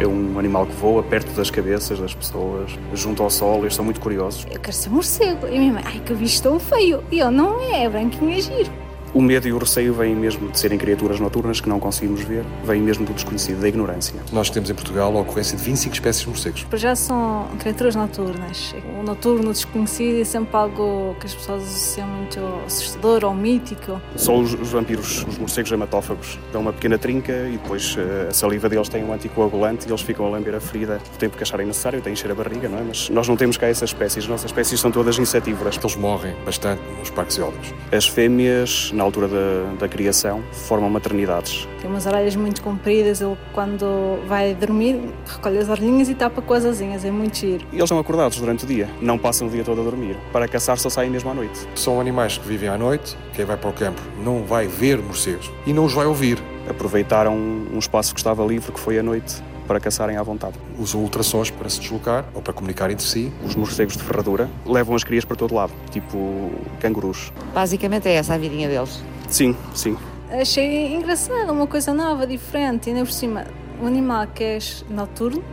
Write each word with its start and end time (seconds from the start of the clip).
É 0.00 0.06
um 0.06 0.38
animal 0.38 0.64
que 0.64 0.72
voa 0.72 1.02
perto 1.02 1.30
das 1.32 1.50
cabeças 1.50 1.98
das 1.98 2.14
pessoas, 2.14 2.70
junto 2.94 3.22
ao 3.22 3.28
sol, 3.28 3.60
eles 3.60 3.74
são 3.74 3.84
muito 3.84 4.00
curiosos. 4.00 4.46
Eu 4.50 4.58
quero 4.58 4.72
ser 4.74 4.88
morcego. 4.88 5.46
E 5.46 5.58
minha 5.58 5.74
mãe, 5.74 5.82
ai 5.84 6.00
que 6.00 6.14
bicho 6.14 6.42
tão 6.42 6.58
feio. 6.58 7.04
E 7.12 7.18
eu, 7.18 7.30
não 7.30 7.60
é, 7.60 7.84
é 7.84 7.88
branquinho 7.88 8.30
e 8.30 8.40
giro. 8.40 8.72
O 9.12 9.20
medo 9.20 9.48
e 9.48 9.52
o 9.52 9.58
receio 9.58 9.92
vêm 9.92 10.14
mesmo 10.14 10.48
de 10.48 10.58
serem 10.58 10.78
criaturas 10.78 11.18
noturnas 11.18 11.60
que 11.60 11.68
não 11.68 11.80
conseguimos 11.80 12.20
ver, 12.22 12.44
vêm 12.64 12.80
mesmo 12.80 13.04
do 13.04 13.12
desconhecido, 13.12 13.60
da 13.60 13.68
ignorância. 13.68 14.14
Nós 14.32 14.50
temos 14.50 14.70
em 14.70 14.74
Portugal 14.74 15.16
a 15.16 15.20
ocorrência 15.20 15.56
de 15.56 15.64
25 15.64 15.94
espécies 15.94 16.22
de 16.22 16.28
morcegos. 16.28 16.64
Para 16.64 16.78
já 16.78 16.94
são 16.94 17.48
criaturas 17.58 17.96
noturnas. 17.96 18.72
O 18.98 19.02
noturno 19.02 19.52
desconhecido 19.52 20.20
é 20.20 20.24
sempre 20.24 20.56
algo 20.56 21.16
que 21.18 21.26
as 21.26 21.34
pessoas 21.34 21.64
associam 21.64 22.06
muito 22.06 22.38
assustador 22.66 23.24
ou 23.24 23.34
mítico. 23.34 24.00
São 24.14 24.40
os, 24.40 24.54
os 24.54 24.70
vampiros, 24.70 25.24
os 25.26 25.38
morcegos 25.38 25.72
hematófagos. 25.72 26.38
Dão 26.52 26.60
uma 26.60 26.72
pequena 26.72 26.96
trinca 26.96 27.32
e 27.48 27.58
depois 27.60 27.96
eh, 27.98 28.28
a 28.30 28.32
saliva 28.32 28.68
deles 28.68 28.88
tem 28.88 29.02
um 29.02 29.12
anticoagulante 29.12 29.88
e 29.88 29.90
eles 29.90 30.02
ficam 30.02 30.26
a 30.26 30.28
lamber 30.28 30.54
a 30.54 30.60
ferida 30.60 31.00
o 31.14 31.18
tempo 31.18 31.36
que 31.36 31.42
acharem 31.42 31.66
necessário, 31.66 32.00
têm 32.00 32.12
encher 32.12 32.30
a 32.30 32.34
barriga, 32.34 32.68
não 32.68 32.78
é? 32.78 32.82
Mas 32.82 33.10
nós 33.10 33.26
não 33.26 33.36
temos 33.36 33.56
cá 33.56 33.66
essas 33.66 33.90
espécies. 33.90 34.24
As 34.24 34.30
nossas 34.30 34.46
espécies 34.46 34.78
são 34.78 34.90
todas 34.90 35.18
insetívoras. 35.18 35.76
Eles 35.76 35.96
morrem 35.96 36.34
bastante 36.44 36.80
nos 36.98 37.10
parques 37.10 37.36
eólicos. 37.38 37.74
As 37.90 38.06
fêmeas 38.06 38.92
na 39.00 39.04
altura 39.04 39.28
da, 39.28 39.72
da 39.78 39.88
criação, 39.88 40.44
formam 40.52 40.90
maternidades. 40.90 41.66
Tem 41.80 41.88
umas 41.88 42.04
orelhas 42.04 42.36
muito 42.36 42.60
compridas, 42.60 43.22
ele 43.22 43.34
quando 43.54 44.20
vai 44.28 44.54
dormir 44.54 45.00
recolhe 45.26 45.56
as 45.56 45.70
orelhinhas 45.70 46.10
e 46.10 46.14
tapa 46.14 46.42
com 46.42 46.52
as 46.52 46.66
asinhas, 46.66 47.02
é 47.02 47.10
muito 47.10 47.38
giro. 47.38 47.64
E 47.72 47.76
eles 47.76 47.88
são 47.88 47.98
acordados 47.98 48.38
durante 48.38 48.64
o 48.64 48.66
dia, 48.66 48.90
não 49.00 49.16
passam 49.16 49.48
o 49.48 49.50
dia 49.50 49.64
todo 49.64 49.80
a 49.80 49.84
dormir. 49.84 50.18
Para 50.30 50.46
caçar 50.46 50.76
só 50.76 50.90
saem 50.90 51.10
mesmo 51.10 51.30
à 51.30 51.34
noite. 51.34 51.66
São 51.74 51.98
animais 51.98 52.36
que 52.36 52.46
vivem 52.46 52.68
à 52.68 52.76
noite, 52.76 53.16
quem 53.32 53.46
vai 53.46 53.56
para 53.56 53.70
o 53.70 53.72
campo 53.72 54.02
não 54.22 54.44
vai 54.44 54.66
ver 54.66 54.98
morcegos 54.98 55.50
e 55.66 55.72
não 55.72 55.86
os 55.86 55.94
vai 55.94 56.04
ouvir. 56.04 56.38
Aproveitaram 56.68 57.34
um 57.34 57.78
espaço 57.78 58.12
que 58.12 58.20
estava 58.20 58.44
livre, 58.44 58.70
que 58.70 58.78
foi 58.78 58.98
à 58.98 59.02
noite, 59.02 59.42
para 59.70 59.78
caçarem 59.78 60.16
à 60.16 60.22
vontade. 60.24 60.54
Usam 60.80 61.00
ultrassons 61.00 61.48
para 61.48 61.70
se 61.70 61.78
deslocar 61.78 62.24
ou 62.34 62.42
para 62.42 62.52
comunicar 62.52 62.90
entre 62.90 63.06
si. 63.06 63.32
Os 63.46 63.54
morcegos 63.54 63.96
de 63.96 64.02
ferradura 64.02 64.50
levam 64.66 64.96
as 64.96 65.04
crias 65.04 65.24
para 65.24 65.36
todo 65.36 65.54
lado, 65.54 65.72
tipo 65.92 66.50
cangurus. 66.80 67.32
Basicamente 67.54 68.08
é 68.08 68.14
essa 68.14 68.34
a 68.34 68.38
vidinha 68.38 68.68
deles. 68.68 69.00
Sim, 69.28 69.54
sim. 69.72 69.96
Achei 70.28 70.92
engraçado, 70.92 71.52
uma 71.52 71.68
coisa 71.68 71.94
nova, 71.94 72.26
diferente, 72.26 72.88
e 72.88 72.90
ainda 72.90 73.04
por 73.04 73.12
cima, 73.12 73.46
um 73.80 73.86
animal 73.86 74.26
que 74.26 74.42
é 74.42 74.58
noturno, 74.88 75.44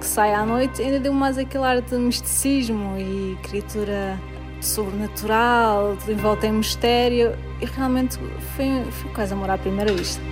que 0.00 0.06
sai 0.06 0.32
à 0.32 0.46
noite, 0.46 0.80
ainda 0.80 0.98
deu 0.98 1.12
mais 1.12 1.36
aquele 1.36 1.64
ar 1.64 1.82
de 1.82 1.96
misticismo 1.96 2.96
e 2.98 3.36
criatura 3.42 4.18
sobrenatural, 4.58 5.98
envolta 6.08 6.46
em 6.46 6.52
mistério, 6.52 7.36
e 7.60 7.66
realmente 7.66 8.18
foi, 8.56 8.84
foi 8.90 9.10
quase 9.12 9.34
amor 9.34 9.50
à 9.50 9.58
primeira 9.58 9.92
vista. 9.92 10.22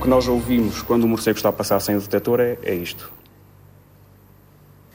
O 0.00 0.02
que 0.02 0.08
nós 0.08 0.26
ouvimos 0.26 0.80
quando 0.80 1.04
o 1.04 1.06
morcego 1.06 1.36
está 1.36 1.50
a 1.50 1.52
passar 1.52 1.78
sem 1.78 1.94
o 1.94 2.00
detector 2.00 2.40
é, 2.40 2.56
é 2.62 2.74
isto. 2.74 3.12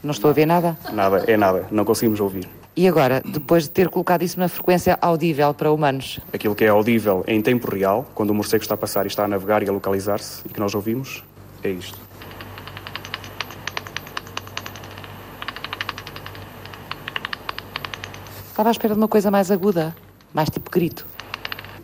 Não 0.02 0.10
estou 0.10 0.32
a 0.32 0.34
ver 0.34 0.48
nada? 0.48 0.76
Nada, 0.92 1.24
é 1.28 1.38
nada, 1.38 1.68
não 1.70 1.86
conseguimos 1.86 2.20
ouvir. 2.20 2.50
E 2.76 2.88
agora, 2.88 3.22
depois 3.24 3.66
de 3.66 3.70
ter 3.70 3.88
colocado 3.88 4.24
isso 4.24 4.40
na 4.40 4.50
frequência 4.50 4.98
audível 5.00 5.54
para 5.54 5.72
humanos? 5.72 6.20
Aquilo 6.34 6.56
que 6.56 6.66
é 6.66 6.70
audível 6.70 7.24
em 7.28 7.40
tempo 7.40 7.70
real, 7.70 8.10
quando 8.16 8.32
o 8.32 8.34
morcego 8.34 8.64
está 8.64 8.74
a 8.74 8.78
passar 8.78 9.06
e 9.06 9.08
está 9.08 9.26
a 9.26 9.28
navegar 9.28 9.62
e 9.62 9.70
a 9.70 9.72
localizar-se, 9.72 10.42
e 10.44 10.50
que 10.50 10.60
nós 10.60 10.74
ouvimos, 10.74 11.24
é 11.62 11.70
isto. 11.70 12.00
Estava 18.50 18.70
à 18.70 18.72
espera 18.72 18.96
de 18.96 19.00
uma 19.00 19.08
coisa 19.08 19.30
mais 19.30 19.52
aguda, 19.52 19.96
mais 20.34 20.50
tipo 20.50 20.72
grito. 20.72 21.06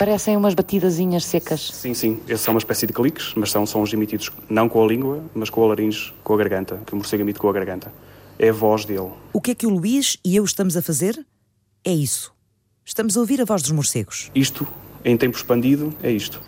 Parecem 0.01 0.35
umas 0.35 0.55
batidazinhas 0.55 1.23
secas. 1.25 1.69
Sim, 1.71 1.93
sim. 1.93 2.19
Esses 2.27 2.41
são 2.41 2.55
uma 2.55 2.57
espécie 2.57 2.87
de 2.87 2.91
cliques, 2.91 3.33
mas 3.35 3.51
são 3.51 3.67
sons 3.67 3.93
emitidos 3.93 4.31
não 4.49 4.67
com 4.67 4.83
a 4.83 4.87
língua, 4.87 5.23
mas 5.35 5.47
com 5.51 5.63
a 5.63 5.67
laringe, 5.67 6.11
com 6.23 6.33
a 6.33 6.37
garganta, 6.37 6.81
que 6.87 6.93
o 6.93 6.95
morcego 6.95 7.21
emite 7.21 7.37
com 7.37 7.47
a 7.47 7.53
garganta. 7.53 7.93
É 8.39 8.49
a 8.49 8.51
voz 8.51 8.83
dele. 8.83 9.11
O 9.31 9.39
que 9.39 9.51
é 9.51 9.53
que 9.53 9.67
o 9.67 9.69
Luís 9.69 10.17
e 10.25 10.35
eu 10.35 10.43
estamos 10.43 10.75
a 10.75 10.81
fazer? 10.81 11.23
É 11.85 11.91
isso. 11.91 12.33
Estamos 12.83 13.15
a 13.15 13.19
ouvir 13.19 13.41
a 13.41 13.45
voz 13.45 13.61
dos 13.61 13.69
morcegos. 13.69 14.31
Isto, 14.33 14.67
em 15.05 15.15
tempo 15.15 15.37
expandido, 15.37 15.93
é 16.01 16.09
isto. 16.09 16.41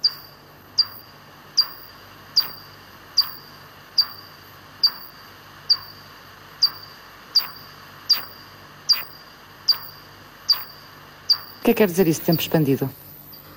O 11.59 11.63
que 11.63 11.69
é 11.69 11.73
que 11.75 11.75
quer 11.75 11.85
dizer 11.85 12.07
isso, 12.07 12.21
tempo 12.21 12.41
expandido? 12.41 12.89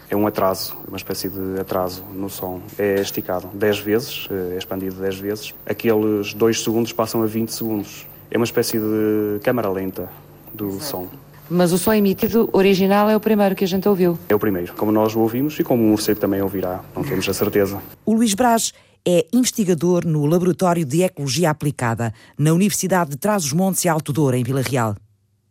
É 0.08 0.16
um 0.16 0.26
atraso, 0.26 0.76
uma 0.86 0.96
espécie 0.96 1.28
de 1.28 1.60
atraso 1.60 2.04
no 2.14 2.30
som. 2.30 2.60
É 2.78 3.00
esticado 3.00 3.48
10 3.52 3.78
vezes, 3.80 4.28
é 4.30 4.56
expandido 4.56 4.96
10 5.00 5.18
vezes. 5.18 5.54
Aqueles 5.68 6.32
2 6.34 6.62
segundos 6.62 6.92
passam 6.92 7.22
a 7.22 7.26
20 7.26 7.48
segundos. 7.50 8.06
É 8.30 8.36
uma 8.36 8.44
espécie 8.44 8.78
de 8.78 9.40
câmara 9.42 9.68
lenta 9.68 10.08
do 10.54 10.68
Exato. 10.68 10.84
som. 10.84 11.08
Mas 11.48 11.72
o 11.72 11.78
som 11.78 11.92
emitido 11.92 12.48
original 12.52 13.08
é 13.08 13.16
o 13.16 13.20
primeiro 13.20 13.54
que 13.54 13.64
a 13.64 13.68
gente 13.68 13.88
ouviu. 13.88 14.18
É 14.28 14.34
o 14.34 14.38
primeiro, 14.38 14.74
como 14.74 14.90
nós 14.90 15.14
o 15.14 15.20
ouvimos 15.20 15.58
e 15.58 15.64
como 15.64 15.82
o 15.82 15.86
morcego 15.86 16.18
também 16.18 16.42
ouvirá, 16.42 16.84
não 16.94 17.04
temos 17.04 17.28
a 17.28 17.32
certeza. 17.32 17.80
O 18.04 18.14
Luís 18.14 18.34
Braz 18.34 18.72
é 19.06 19.24
investigador 19.32 20.04
no 20.04 20.26
Laboratório 20.26 20.84
de 20.84 21.02
Ecologia 21.02 21.50
Aplicada, 21.50 22.12
na 22.36 22.52
Universidade 22.52 23.10
de 23.10 23.16
Trás-os-Montes 23.16 23.84
e 23.84 23.88
Alto 23.88 24.12
Douro, 24.12 24.36
em 24.36 24.42
Vila 24.42 24.62
Real. 24.62 24.96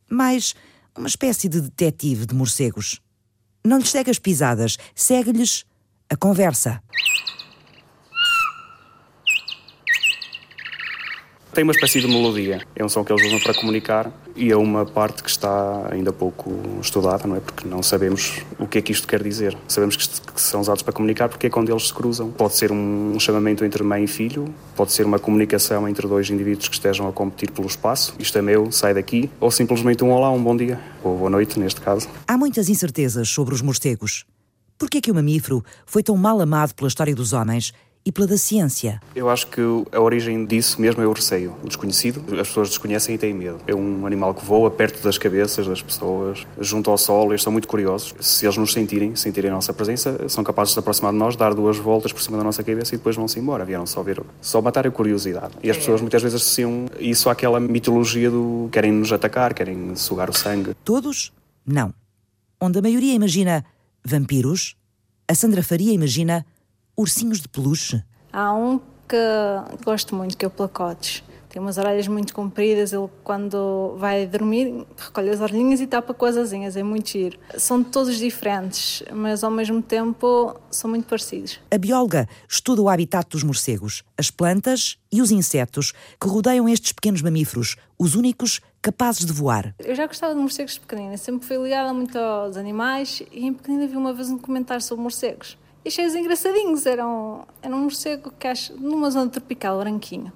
Mais 0.09 0.53
uma 0.97 1.07
espécie 1.07 1.47
de 1.47 1.61
detetive 1.61 2.25
de 2.25 2.35
morcegos. 2.35 2.99
Não 3.65 3.79
lhes 3.79 3.89
segue 3.89 4.11
as 4.11 4.19
pisadas, 4.19 4.77
segue-lhes 4.93 5.65
a 6.07 6.15
conversa. 6.15 6.81
Tem 11.55 11.63
uma 11.63 11.71
espécie 11.71 12.01
de 12.01 12.07
melodia, 12.07 12.61
é 12.75 12.83
um 12.83 12.89
som 12.89 13.01
que 13.05 13.13
eles 13.13 13.25
usam 13.25 13.39
para 13.39 13.53
comunicar 13.53 14.11
e 14.35 14.51
é 14.51 14.57
uma 14.57 14.85
parte 14.85 15.23
que 15.23 15.29
está 15.29 15.87
ainda 15.89 16.11
pouco 16.11 16.53
estudada, 16.81 17.25
não 17.25 17.37
é? 17.37 17.39
Porque 17.39 17.65
não 17.65 17.81
sabemos 17.81 18.41
o 18.59 18.67
que 18.67 18.79
é 18.79 18.81
que 18.81 18.91
isto 18.91 19.07
quer 19.07 19.23
dizer. 19.23 19.57
Sabemos 19.65 19.95
que, 19.95 20.33
que 20.33 20.41
são 20.41 20.59
usados 20.59 20.83
para 20.83 20.91
comunicar 20.91 21.29
porque 21.29 21.47
é 21.47 21.49
quando 21.49 21.71
eles 21.71 21.87
se 21.87 21.93
cruzam. 21.93 22.29
Pode 22.29 22.55
ser 22.55 22.73
um, 22.73 23.17
chamamento 23.21 23.63
entre 23.63 23.81
mãe 23.83 24.03
e 24.03 24.07
filho, 24.07 24.53
pode 24.75 24.91
ser 24.91 25.05
uma 25.05 25.17
comunicação 25.17 25.87
entre 25.87 26.05
dois 26.09 26.29
indivíduos 26.29 26.67
que 26.67 26.75
estejam 26.75 27.07
a 27.07 27.13
competir 27.13 27.49
pelo 27.51 27.67
espaço. 27.67 28.13
Isto 28.19 28.37
é 28.37 28.41
meu, 28.41 28.69
sai 28.69 28.93
daqui. 28.93 29.29
Ou 29.39 29.49
simplesmente 29.49 30.03
um 30.03 30.11
olá, 30.11 30.29
um 30.29 30.43
bom 30.43 30.57
dia, 30.57 30.77
ou 31.01 31.17
boa 31.17 31.29
noite, 31.29 31.57
neste 31.57 31.79
caso. 31.79 32.09
Há 32.27 32.37
muitas 32.37 32.67
incertezas 32.67 33.29
sobre 33.29 33.55
os 33.55 33.61
morcegos. 33.61 34.25
Por 34.77 34.89
que 34.89 34.97
é 34.97 35.01
que 35.01 35.09
o 35.09 35.15
mamífero 35.15 35.63
foi 35.85 36.03
tão 36.03 36.17
mal 36.17 36.41
amado 36.41 36.73
pela 36.75 36.89
história 36.89 37.15
dos 37.15 37.31
homens 37.31 37.71
e 38.05 38.11
pela 38.11 38.27
da 38.27 38.37
ciência. 38.37 39.01
Eu 39.15 39.29
acho 39.29 39.47
que 39.47 39.61
a 39.91 39.99
origem 39.99 40.45
disso 40.45 40.79
mesmo 40.79 41.01
é 41.01 41.07
o 41.07 41.11
receio, 41.11 41.55
o 41.63 41.67
desconhecido. 41.67 42.21
As 42.39 42.47
pessoas 42.47 42.69
desconhecem 42.69 43.15
e 43.15 43.17
têm 43.17 43.33
medo. 43.33 43.59
É 43.65 43.73
um 43.73 44.05
animal 44.05 44.33
que 44.35 44.45
voa 44.45 44.69
perto 44.69 45.01
das 45.03 45.17
cabeças 45.17 45.65
das 45.65 45.81
pessoas, 45.81 46.45
junto 46.59 46.91
ao 46.91 46.97
sol, 46.99 47.31
eles 47.31 47.41
são 47.41 47.51
muito 47.51 47.67
curiosos. 47.67 48.13
Se 48.19 48.45
eles 48.45 48.57
nos 48.57 48.71
sentirem, 48.73 49.15
sentirem 49.15 49.49
a 49.49 49.55
nossa 49.55 49.73
presença, 49.73 50.29
são 50.29 50.43
capazes 50.43 50.69
de 50.69 50.73
se 50.75 50.79
aproximar 50.79 51.11
de 51.11 51.17
nós, 51.17 51.35
dar 51.35 51.55
duas 51.55 51.77
voltas 51.77 52.13
por 52.13 52.21
cima 52.21 52.37
da 52.37 52.43
nossa 52.43 52.63
cabeça 52.63 52.93
e 52.93 52.97
depois 52.97 53.15
vão-se 53.15 53.39
embora. 53.39 53.65
Vieram 53.65 53.87
só 53.87 54.03
ver, 54.03 54.21
só 54.39 54.61
matar 54.61 54.85
a 54.85 54.91
curiosidade. 54.91 55.53
E 55.63 55.71
as 55.71 55.77
pessoas 55.77 55.99
muitas 55.99 56.21
vezes 56.21 56.39
associam 56.39 56.85
isso 56.99 57.27
àquela 57.27 57.59
mitologia 57.59 58.29
do 58.29 58.69
querem 58.71 58.91
nos 58.91 59.11
atacar, 59.11 59.53
querem 59.55 59.95
sugar 59.95 60.29
o 60.29 60.33
sangue. 60.33 60.75
Todos? 60.83 61.33
Não. 61.65 61.91
Onde 62.61 62.77
a 62.77 62.81
maioria 62.83 63.13
imagina 63.13 63.65
vampiros, 64.03 64.75
a 65.27 65.33
Sandra 65.33 65.63
Faria 65.63 65.91
imagina 65.91 66.45
ursinhos 66.97 67.39
de 67.39 67.47
peluche? 67.47 68.03
Há 68.31 68.53
um 68.53 68.79
que 69.07 69.83
gosto 69.83 70.15
muito, 70.15 70.37
que 70.37 70.45
é 70.45 70.47
o 70.47 70.51
Placotes. 70.51 71.23
Tem 71.55 71.61
umas 71.61 71.77
orelhas 71.77 72.05
muito 72.05 72.33
compridas, 72.33 72.91
ele 72.91 73.07
quando 73.23 73.95
vai 73.97 74.27
dormir 74.27 74.85
recolhe 74.97 75.29
as 75.29 75.39
orelhinhas 75.39 75.79
e 75.79 75.87
tapa 75.87 76.13
com 76.13 76.25
as 76.25 76.35
asinhas, 76.35 76.75
é 76.75 76.83
muito 76.83 77.09
giro. 77.11 77.39
São 77.57 77.81
todos 77.81 78.17
diferentes, 78.17 79.01
mas 79.13 79.41
ao 79.41 79.49
mesmo 79.49 79.81
tempo 79.81 80.53
são 80.69 80.89
muito 80.89 81.07
parecidos. 81.07 81.57
A 81.71 81.77
bióloga 81.77 82.27
estuda 82.49 82.81
o 82.81 82.89
habitat 82.89 83.29
dos 83.29 83.41
morcegos, 83.41 84.03
as 84.17 84.29
plantas 84.29 84.97
e 85.09 85.21
os 85.21 85.31
insetos 85.31 85.93
que 86.19 86.27
rodeiam 86.27 86.67
estes 86.67 86.91
pequenos 86.91 87.21
mamíferos, 87.21 87.77
os 87.97 88.15
únicos 88.15 88.59
capazes 88.81 89.25
de 89.25 89.31
voar. 89.31 89.73
Eu 89.79 89.95
já 89.95 90.07
gostava 90.07 90.35
de 90.35 90.41
morcegos 90.41 90.77
pequeninos, 90.77 91.21
sempre 91.21 91.47
fui 91.47 91.55
ligada 91.55 91.93
muito 91.93 92.17
aos 92.17 92.57
animais 92.57 93.23
e 93.31 93.45
em 93.45 93.53
pequenina 93.53 93.87
vi 93.87 93.95
uma 93.95 94.13
vez 94.13 94.29
um 94.29 94.37
comentário 94.37 94.83
sobre 94.83 95.03
morcegos 95.03 95.57
achei-os 95.85 96.15
engraçadinhos. 96.15 96.85
Eram, 96.85 97.45
era 97.61 97.75
um 97.75 97.79
morcego 97.79 98.31
que 98.37 98.47
acho, 98.47 98.73
numa 98.77 99.09
zona 99.09 99.29
tropical, 99.29 99.79
branquinho. 99.79 100.31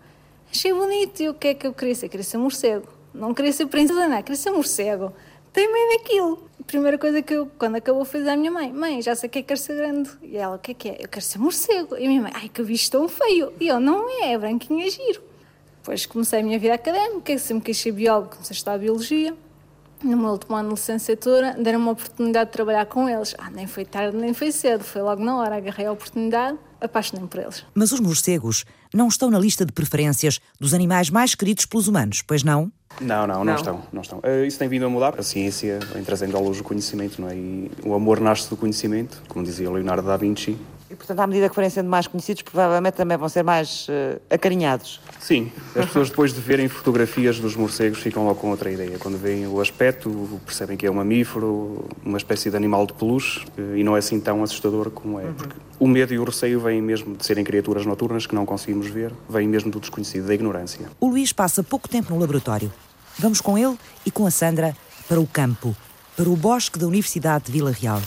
Achei 0.51 0.74
bonito 0.74 1.22
e 1.22 1.30
o 1.30 1.34
que 1.34 1.50
é 1.50 1.54
que 1.54 1.68
eu 1.68 1.74
queria 1.74 1.96
ser? 1.96 2.10
Queria 2.10 2.24
ser 2.24 2.38
morcego. 2.38 2.88
Não 3.13 3.34
queria 3.34 3.51
ser 3.51 3.66
princesa, 3.68 4.07
não, 4.07 4.22
queria 4.22 4.36
ser 4.36 4.51
morcego. 4.51 5.13
Tenho 5.51 5.72
medo 5.72 5.98
daquilo. 5.98 6.50
A 6.60 6.63
primeira 6.63 6.98
coisa 6.98 7.22
que 7.22 7.34
eu, 7.34 7.50
quando 7.57 7.75
acabou, 7.75 8.06
foi 8.06 8.19
dizer 8.19 8.31
à 8.31 8.38
minha 8.38 8.51
mãe: 8.51 8.72
Mãe, 8.72 9.01
já 9.01 9.16
sei 9.16 9.30
que 9.30 9.40
é 9.40 9.42
que 9.42 9.48
quero 9.48 9.60
ser 9.60 9.75
grande. 9.75 10.10
E 10.22 10.38
ela: 10.38 10.56
O 10.56 10.60
que 10.60 10.72
é 10.72 10.74
que 10.74 10.90
é? 10.90 10.98
Eu 11.00 11.10
quero 11.10 11.25
ser 11.25 11.40
morcego. 11.40 11.95
E 11.98 12.06
a 12.06 12.07
minha 12.07 12.22
mãe: 12.22 12.31
Ai, 12.36 12.50
que 12.50 12.62
bicho 12.63 12.92
tão 12.92 13.07
feio. 13.07 13.52
E 13.60 13.68
eu: 13.68 13.80
Não 13.80 14.07
é, 14.24 14.34
é 14.34 14.38
branquinho, 14.38 14.86
é 14.86 14.90
giro. 14.90 15.22
Depois 15.78 16.06
comecei 16.06 16.40
a 16.40 16.44
minha 16.44 16.60
vida 16.60 16.74
académica, 16.74 17.38
sempre 17.38 17.66
quis 17.66 17.78
ser 17.78 17.92
biólogo, 17.92 18.30
comecei 18.31 18.54
a 18.54 18.57
estudar 18.57 18.78
biologia. 18.78 19.36
No 20.04 20.18
meu 20.18 20.31
último 20.31 20.56
ano 20.56 20.69
de 20.69 20.75
licenciatura, 20.75 21.56
deram 21.60 21.80
uma 21.80 21.92
oportunidade 21.92 22.50
de 22.50 22.54
trabalhar 22.54 22.86
com 22.86 23.07
eles. 23.07 23.36
Ah, 23.38 23.50
nem 23.50 23.68
foi 23.68 23.86
tarde, 23.86 24.16
nem 24.16 24.34
foi 24.34 24.51
cedo, 24.51 24.84
foi 24.84 25.01
logo 25.01 25.24
na 25.24 25.38
hora, 25.38 25.57
agarrei 25.57 25.86
a 25.86 25.92
oportunidade, 25.92 26.57
apaixonei 26.81 27.25
por 27.28 27.40
eles. 27.40 27.66
Mas 27.74 27.92
os 27.92 28.00
morcegos 28.00 28.66
não 28.94 29.07
estão 29.07 29.30
na 29.30 29.40
lista 29.40 29.66
de 29.66 29.72
preferências 29.72 30.40
dos 30.60 30.74
animais 30.74 31.10
mais 31.10 31.36
queridos 31.36 31.66
pelos 31.66 31.88
humanos, 31.88 32.22
pois 32.22 32.44
não? 32.44 32.72
Não, 33.00 33.28
não, 33.28 33.38
não, 33.38 33.46
não. 33.46 33.56
estão. 33.56 33.84
Não 33.94 34.01
estão. 34.01 34.19
Uh, 34.19 34.46
isso 34.46 34.57
tem 34.57 34.68
vindo 34.68 34.86
a 34.86 34.90
mudar. 34.90 35.18
A 35.18 35.24
ciência 35.24 35.80
vem 35.94 36.04
trazendo 36.04 36.36
à 36.36 36.40
luz 36.40 36.60
o 36.60 36.63
conhecimento, 36.63 37.22
não 37.22 37.30
é? 37.30 37.36
E 37.36 37.72
o 37.86 37.94
amor 37.94 38.19
nasce 38.19 38.50
do 38.50 38.57
conhecimento, 38.57 39.22
como 39.28 39.45
dizia 39.45 39.69
Leonardo 39.69 40.07
da 40.07 40.18
Vinci. 40.18 40.57
E, 40.89 40.95
portanto, 40.95 41.19
à 41.19 41.27
medida 41.27 41.47
que 41.47 41.53
forem 41.53 41.69
sendo 41.69 41.88
mais 41.88 42.07
conhecidos, 42.07 42.41
provavelmente 42.41 42.95
também 42.95 43.15
vão 43.15 43.30
ser 43.30 43.44
mais 43.44 43.88
uh, 43.88 44.19
acarinhados. 44.30 45.00
Sim, 45.19 45.51
as 45.75 45.86
pessoas 45.86 46.09
depois 46.09 46.33
de 46.33 46.41
verem 46.41 46.68
fotografias 46.68 47.39
dos 47.39 47.56
morcegos 47.56 48.00
ficam 48.00 48.25
logo 48.25 48.39
com 48.39 48.50
outra 48.50 48.71
ideia. 48.71 48.97
Quando 48.97 49.18
veem 49.18 49.45
o 49.45 49.62
aspecto, 49.62 50.39
percebem 50.45 50.75
que 50.75 50.88
é 50.88 50.91
um 50.91 50.95
mamífero, 50.95 51.86
uma 52.03 52.18
espécie 52.18 52.50
de 52.50 52.57
animal 52.57 52.88
de 52.88 52.94
peluche, 52.94 53.45
uh, 53.57 53.77
e 53.77 53.83
não 53.83 53.95
é 53.95 54.00
assim 54.00 54.19
tão 54.19 54.41
assustador 54.41 54.89
como 54.89 55.19
é. 55.19 55.25
Uhum. 55.25 55.33
Porque 55.33 55.56
o 55.80 55.88
medo 55.88 56.12
e 56.12 56.18
o 56.18 56.24
receio 56.24 56.59
vêm 56.59 56.81
mesmo 56.81 57.15
de 57.15 57.24
serem 57.24 57.44
criaturas 57.44 57.85
noturnas 57.85 58.25
que 58.25 58.33
não 58.33 58.45
conseguimos 58.45 58.88
ver, 58.88 59.13
vêm 59.30 59.47
mesmo 59.47 59.69
do 59.69 59.80
desconhecido, 59.80 60.25
da 60.25 60.33
ignorância. 60.33 60.89
O 61.00 61.07
Luís 61.07 61.31
passa 61.31 61.62
pouco 61.62 61.88
tempo 61.88 62.12
no 62.13 62.19
laboratório. 62.19 62.71
Vamos 63.19 63.42
com 63.42 63.57
ele 63.57 63.77
e 64.06 64.09
com 64.09 64.25
a 64.25 64.31
Sandra 64.31 64.75
para 65.07 65.19
o 65.19 65.27
campo, 65.27 65.75
para 66.15 66.30
o 66.30 66.35
bosque 66.35 66.80
da 66.80 66.88
Universidade 66.88 67.45
de 67.45 67.51
Vila 67.51 67.71
Real. 67.71 68.01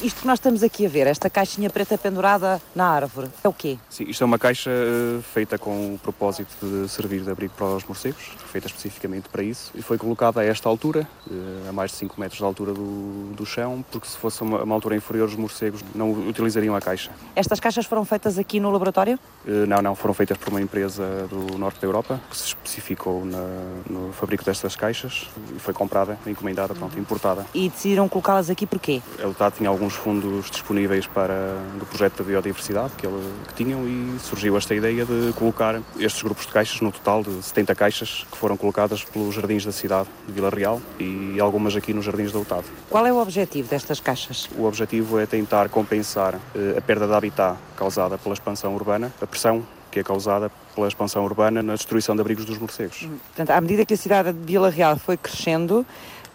Isto 0.00 0.20
que 0.20 0.26
nós 0.28 0.38
estamos 0.38 0.62
aqui 0.62 0.86
a 0.86 0.88
ver, 0.88 1.08
esta 1.08 1.28
caixinha 1.28 1.68
preta 1.68 1.98
pendurada 1.98 2.62
na 2.72 2.88
árvore, 2.88 3.28
é 3.42 3.48
o 3.48 3.52
quê? 3.52 3.76
Sim, 3.90 4.04
isto 4.04 4.22
é 4.22 4.24
uma 4.24 4.38
caixa 4.38 4.70
eh, 4.70 5.20
feita 5.34 5.58
com 5.58 5.94
o 5.94 5.98
propósito 5.98 6.54
de 6.64 6.88
servir 6.88 7.20
de 7.22 7.28
abrigo 7.28 7.52
para 7.56 7.66
os 7.66 7.84
morcegos, 7.84 8.30
feita 8.46 8.68
especificamente 8.68 9.28
para 9.28 9.42
isso, 9.42 9.72
e 9.74 9.82
foi 9.82 9.98
colocada 9.98 10.40
a 10.40 10.44
esta 10.44 10.68
altura, 10.68 11.08
eh, 11.28 11.68
a 11.68 11.72
mais 11.72 11.90
de 11.90 11.96
5 11.96 12.20
metros 12.20 12.38
de 12.38 12.44
altura 12.44 12.72
do, 12.72 13.32
do 13.34 13.44
chão, 13.44 13.84
porque 13.90 14.06
se 14.06 14.16
fosse 14.16 14.40
uma, 14.40 14.62
uma, 14.62 14.74
altura 14.76 14.94
inferior, 14.94 15.26
os 15.26 15.34
morcegos 15.34 15.84
não 15.92 16.12
utilizariam 16.12 16.76
a 16.76 16.80
caixa. 16.80 17.10
Estas 17.34 17.58
caixas 17.58 17.84
foram 17.84 18.04
feitas 18.04 18.38
aqui 18.38 18.60
no 18.60 18.70
laboratório? 18.70 19.18
Eh, 19.44 19.66
não, 19.66 19.82
não, 19.82 19.96
foram 19.96 20.14
feitas 20.14 20.38
por 20.38 20.50
uma 20.50 20.60
empresa 20.60 21.26
do 21.28 21.58
norte 21.58 21.80
da 21.80 21.88
Europa, 21.88 22.20
que 22.30 22.36
se 22.36 22.46
especificou 22.46 23.24
na, 23.24 23.44
no 23.90 24.12
fabrico 24.12 24.44
destas 24.44 24.76
caixas, 24.76 25.28
e 25.56 25.58
foi 25.58 25.74
comprada, 25.74 26.16
encomendada, 26.24 26.72
pronto, 26.72 26.96
importada. 26.96 27.44
E 27.52 27.68
decidiram 27.68 28.08
colocá-las 28.08 28.48
aqui 28.48 28.64
porquê? 28.64 29.02
A 29.18 29.22
Eutad 29.22 29.56
tinha 29.56 29.68
alguns 29.68 29.87
alguns 29.88 29.94
fundos 29.94 30.50
disponíveis 30.50 31.06
para 31.06 31.56
do 31.78 31.86
projeto 31.86 32.18
da 32.18 32.24
biodiversidade 32.24 32.92
que, 32.96 33.06
ele, 33.06 33.32
que 33.48 33.54
tinham 33.54 33.86
e 33.88 34.18
surgiu 34.20 34.56
esta 34.56 34.74
ideia 34.74 35.04
de 35.04 35.32
colocar 35.32 35.80
estes 35.98 36.22
grupos 36.22 36.46
de 36.46 36.52
caixas, 36.52 36.80
no 36.80 36.92
total 36.92 37.22
de 37.22 37.42
70 37.42 37.74
caixas, 37.74 38.26
que 38.30 38.36
foram 38.36 38.56
colocadas 38.56 39.02
pelos 39.04 39.34
jardins 39.34 39.64
da 39.64 39.72
cidade 39.72 40.08
de 40.26 40.32
Vila 40.32 40.50
Real 40.50 40.80
e 40.98 41.40
algumas 41.40 41.74
aqui 41.74 41.94
nos 41.94 42.04
jardins 42.04 42.32
da 42.32 42.38
UTAD. 42.38 42.64
Qual 42.90 43.06
é 43.06 43.12
o 43.12 43.16
objetivo 43.16 43.68
destas 43.68 44.00
caixas? 44.00 44.48
O 44.58 44.64
objetivo 44.64 45.18
é 45.18 45.26
tentar 45.26 45.68
compensar 45.68 46.34
eh, 46.54 46.74
a 46.76 46.80
perda 46.80 47.06
de 47.06 47.14
habitat 47.14 47.56
causada 47.76 48.18
pela 48.18 48.34
expansão 48.34 48.74
urbana, 48.74 49.12
a 49.20 49.26
pressão 49.26 49.64
que 49.90 50.00
é 50.00 50.02
causada 50.02 50.50
pela 50.74 50.86
expansão 50.86 51.24
urbana 51.24 51.62
na 51.62 51.74
destruição 51.74 52.14
de 52.14 52.20
abrigos 52.20 52.44
dos 52.44 52.58
morcegos. 52.58 53.08
Portanto, 53.28 53.50
à 53.50 53.60
medida 53.60 53.86
que 53.86 53.94
a 53.94 53.96
cidade 53.96 54.32
de 54.32 54.44
Vila 54.44 54.68
Real 54.68 54.96
foi 54.96 55.16
crescendo, 55.16 55.84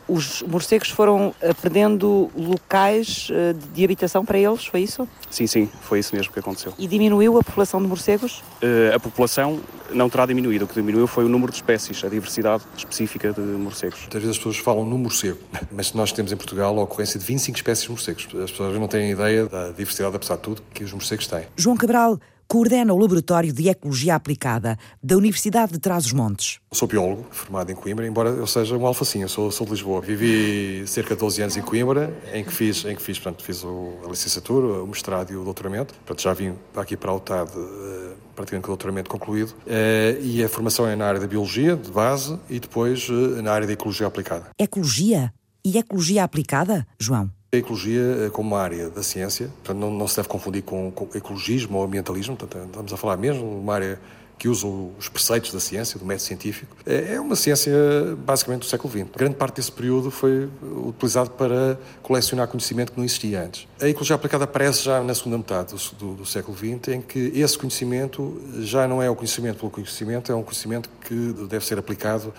os 0.08 0.42
morcegos 0.44 0.90
foram 0.90 1.34
perdendo 1.62 2.30
locais 2.36 3.30
eh, 3.32 3.54
de 3.74 3.84
habitação 3.84 4.26
para 4.26 4.38
eles, 4.38 4.66
foi 4.66 4.82
isso? 4.82 5.08
Sim, 5.30 5.48
sim, 5.48 5.70
foi 5.82 6.00
isso 6.00 6.16
mesmo 6.16 6.32
que 6.32 6.40
aconteceu. 6.40 6.74
E 6.78 6.88
diminuiu 6.88 7.38
a 7.38 7.44
população 7.44 7.82
de 7.82 7.88
morcegos? 7.88 8.44
Uh, 8.62 8.96
a 8.96 9.00
população 9.00 9.62
não 9.92 10.10
terá 10.10 10.26
diminuído, 10.26 10.66
o 10.66 10.68
que 10.68 10.74
diminuiu 10.74 11.08
foi 11.08 11.26
o 11.26 11.30
número 11.30 11.52
de 11.52 11.58
espécies, 11.58 12.04
a 12.04 12.10
diversidade 12.10 12.64
específica 12.76 13.32
de 13.32 13.42
morcegos. 13.42 14.00
Muitas 14.02 14.22
vezes 14.22 14.32
as 14.32 14.38
pessoas 14.38 14.58
falam 14.58 14.86
no 14.86 14.98
morcego, 14.98 15.40
mas 15.72 15.94
nós 15.94 16.12
temos 16.12 16.32
em 16.32 16.38
Portugal 16.38 16.78
a 16.78 16.84
ocorrência 16.84 17.20
de 17.20 17.26
25 17.26 17.58
espécies 17.58 17.86
de 17.86 17.92
morcegos. 17.92 18.28
As 18.44 18.52
pessoas 18.52 18.78
não 18.80 18.88
têm 18.88 19.12
ideia 19.12 19.46
da 19.46 19.72
diversidade, 19.72 20.16
apesar 20.16 20.36
de 20.36 20.42
tudo, 20.42 20.62
que 20.74 20.84
os 20.84 20.92
morcegos 20.92 21.28
têm. 21.28 21.46
João 21.56 21.78
Cabral, 21.78 22.20
coordena 22.48 22.94
o 22.94 22.98
Laboratório 22.98 23.52
de 23.52 23.70
Ecologia 23.70 24.16
Aplicada 24.16 24.78
da 25.02 25.18
Universidade 25.18 25.74
de 25.74 25.80
Trás-os-Montes. 25.80 26.60
Sou 26.72 26.88
biólogo, 26.88 27.26
formado 27.32 27.72
em 27.72 27.76
Coimbra, 27.76 28.08
embora 28.08 28.30
eu 28.30 28.48
seja 28.48 28.78
um 28.78 28.86
alfacinho, 28.86 29.28
sou, 29.28 29.52
sou 29.52 29.66
de 29.66 29.74
Lisboa. 29.74 30.02
Vivi 30.02 30.86
cerca 30.88 31.16
de 31.16 31.20
12 31.20 31.42
anos 31.42 31.58
em 31.58 31.62
Coimbra, 31.62 32.14
em 32.34 32.44
que 32.44 32.52
fiz, 32.52 32.86
em 32.86 32.96
que 32.96 33.02
fiz, 33.02 33.20
portanto, 33.20 33.44
fiz 33.44 33.64
a 33.64 34.08
licenciatura, 34.08 34.84
o 34.84 34.88
mestrado 34.88 35.32
e 35.32 35.36
o 35.36 35.44
doutoramento. 35.44 35.94
Portanto, 35.94 36.22
já 36.22 36.34
vim 36.34 36.54
aqui 36.76 36.96
para 36.96 37.12
a 37.12 37.16
UTAD 37.16 37.52
uh, 37.58 38.16
praticamente 38.36 38.66
com 38.66 38.72
o 38.72 38.76
doutoramento 38.76 39.10
concluído. 39.10 39.50
Uh, 39.50 40.22
e 40.22 40.44
a 40.44 40.50
formação 40.50 40.88
é 40.88 40.96
na 40.96 41.06
área 41.06 41.20
da 41.20 41.28
biologia, 41.28 41.76
de 41.76 41.92
base, 41.92 42.38
e 42.50 42.60
depois 42.60 43.08
uh, 43.10 43.42
na 43.42 43.52
área 43.52 43.68
da 43.68 43.74
ecologia 43.74 44.08
aplicada. 44.08 44.48
Ecologia? 44.60 45.34
E 45.66 45.78
ecologia 45.78 46.24
aplicada, 46.24 46.86
João? 47.00 47.32
A 47.54 47.58
ecologia 47.58 48.02
eh, 48.02 48.30
como 48.32 48.56
uma 48.56 48.60
área 48.60 48.90
da 48.90 49.04
ciência, 49.04 49.48
portanto, 49.64 49.78
não, 49.78 49.92
não 49.92 50.08
se 50.08 50.16
deve 50.16 50.28
confundir 50.28 50.64
com, 50.64 50.90
com, 50.90 51.08
ecologismo 51.16 51.78
ou 51.78 51.86
ambientalismo, 51.86 52.36
portanto, 52.36 52.66
estamos 52.66 52.92
a 52.92 52.98
falar 52.98 53.16
mesmo 53.16 53.48
de 53.48 53.56
uma 53.58 53.76
área 53.76 54.00
que 54.40 54.50
usa 54.50 54.66
os 54.66 55.08
preceitos 55.08 55.54
da 55.54 55.60
ciência, 55.60 56.00
do 56.00 56.04
método 56.04 56.24
científico. 56.24 56.76
É, 56.84 57.14
é 57.14 57.22
uma 57.22 57.36
ciência 57.36 57.72
basicamente 58.26 58.62
do 58.62 58.66
século 58.66 58.92
XX. 58.92 59.06
Grande 59.16 59.36
parte 59.36 59.58
desse 59.58 59.72
período 59.72 60.10
foi 60.10 60.50
utilizado 60.64 61.30
para 61.30 61.80
colecionar 62.02 62.48
conhecimento 62.48 62.92
que 62.92 62.98
não 62.98 63.06
existia 63.06 63.44
antes. 63.44 63.68
A 63.80 63.88
ecologia 63.88 64.16
aplicada 64.16 64.46
aparece 64.46 64.84
já 64.84 65.04
na 65.04 65.14
segunda 65.14 65.38
metade 65.38 65.76
do, 66.00 66.16
do, 66.16 66.26
século 66.26 66.58
XX, 66.58 66.88
em 66.88 67.02
que 67.02 67.32
esse 67.36 67.56
conhecimento 67.56 68.42
já 68.62 68.88
não 68.88 69.00
é 69.00 69.08
o 69.12 69.16
conhecimento 69.16 69.60
pelo 69.60 69.70
conhecimento, 69.70 70.32
é 70.32 70.36
um 70.36 70.42
conhecimento 70.42 70.90
que 71.08 71.36
deve 71.48 71.64
ser 71.64 71.78
aplicado 71.78 72.34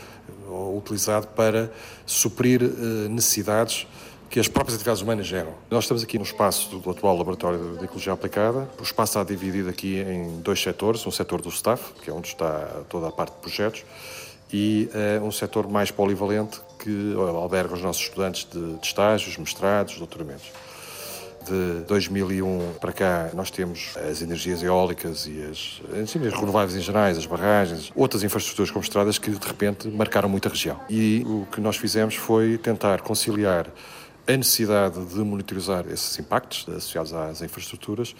ou 0.48 0.76
utilizado 0.76 1.28
para 1.28 1.72
suprir 2.04 2.62
eh, 2.62 3.08
necessidades 3.08 3.86
que 4.30 4.40
as 4.40 4.48
próprias 4.48 4.74
atividades 4.74 5.02
humanas 5.02 5.26
geram. 5.26 5.52
Nós 5.70 5.84
estamos 5.84 6.02
aqui 6.02 6.18
no 6.18 6.24
espaço 6.24 6.76
do 6.78 6.90
atual 6.90 7.16
Laboratório 7.16 7.76
de 7.78 7.84
Ecologia 7.84 8.12
Aplicada. 8.12 8.68
O 8.78 8.82
espaço 8.82 9.12
está 9.12 9.24
dividido 9.24 9.68
aqui 9.68 9.98
em 10.00 10.40
dois 10.40 10.60
setores, 10.60 11.06
um 11.06 11.10
setor 11.10 11.40
do 11.40 11.48
staff, 11.48 11.92
que 12.02 12.10
é 12.10 12.12
onde 12.12 12.28
está 12.28 12.82
toda 12.88 13.08
a 13.08 13.12
parte 13.12 13.32
de 13.32 13.40
projetos, 13.40 13.84
e 14.52 14.88
uh, 15.20 15.24
um 15.24 15.32
setor 15.32 15.68
mais 15.68 15.90
polivalente 15.90 16.60
que 16.78 17.14
alberga 17.16 17.74
os 17.74 17.82
nossos 17.82 18.02
estudantes 18.02 18.46
de, 18.50 18.74
de 18.74 18.86
estágios, 18.86 19.36
mestrados, 19.36 19.96
doutoramentos. 19.98 20.46
De 21.46 21.84
2001 21.86 22.74
para 22.80 22.92
cá, 22.92 23.30
nós 23.34 23.50
temos 23.50 23.94
as 24.10 24.22
energias 24.22 24.62
eólicas 24.62 25.26
e 25.26 25.42
as, 25.42 25.80
as 26.02 26.14
renováveis 26.14 26.74
em 26.74 26.80
gerais, 26.80 27.18
as 27.18 27.26
barragens, 27.26 27.92
outras 27.94 28.22
infraestruturas 28.22 28.70
como 28.70 28.82
estradas 28.82 29.18
que 29.18 29.30
de 29.30 29.46
repente 29.46 29.88
marcaram 29.88 30.28
muita 30.28 30.48
região. 30.48 30.80
E 30.88 31.22
o 31.26 31.46
que 31.52 31.60
nós 31.60 31.76
fizemos 31.76 32.14
foi 32.14 32.56
tentar 32.56 33.02
conciliar 33.02 33.66
a 34.26 34.36
necessidade 34.36 35.04
de 35.04 35.18
monitorizar 35.20 35.86
esses 35.88 36.18
impactos 36.18 36.66
associados 36.68 37.12
às 37.12 37.42
infraestruturas 37.42 38.14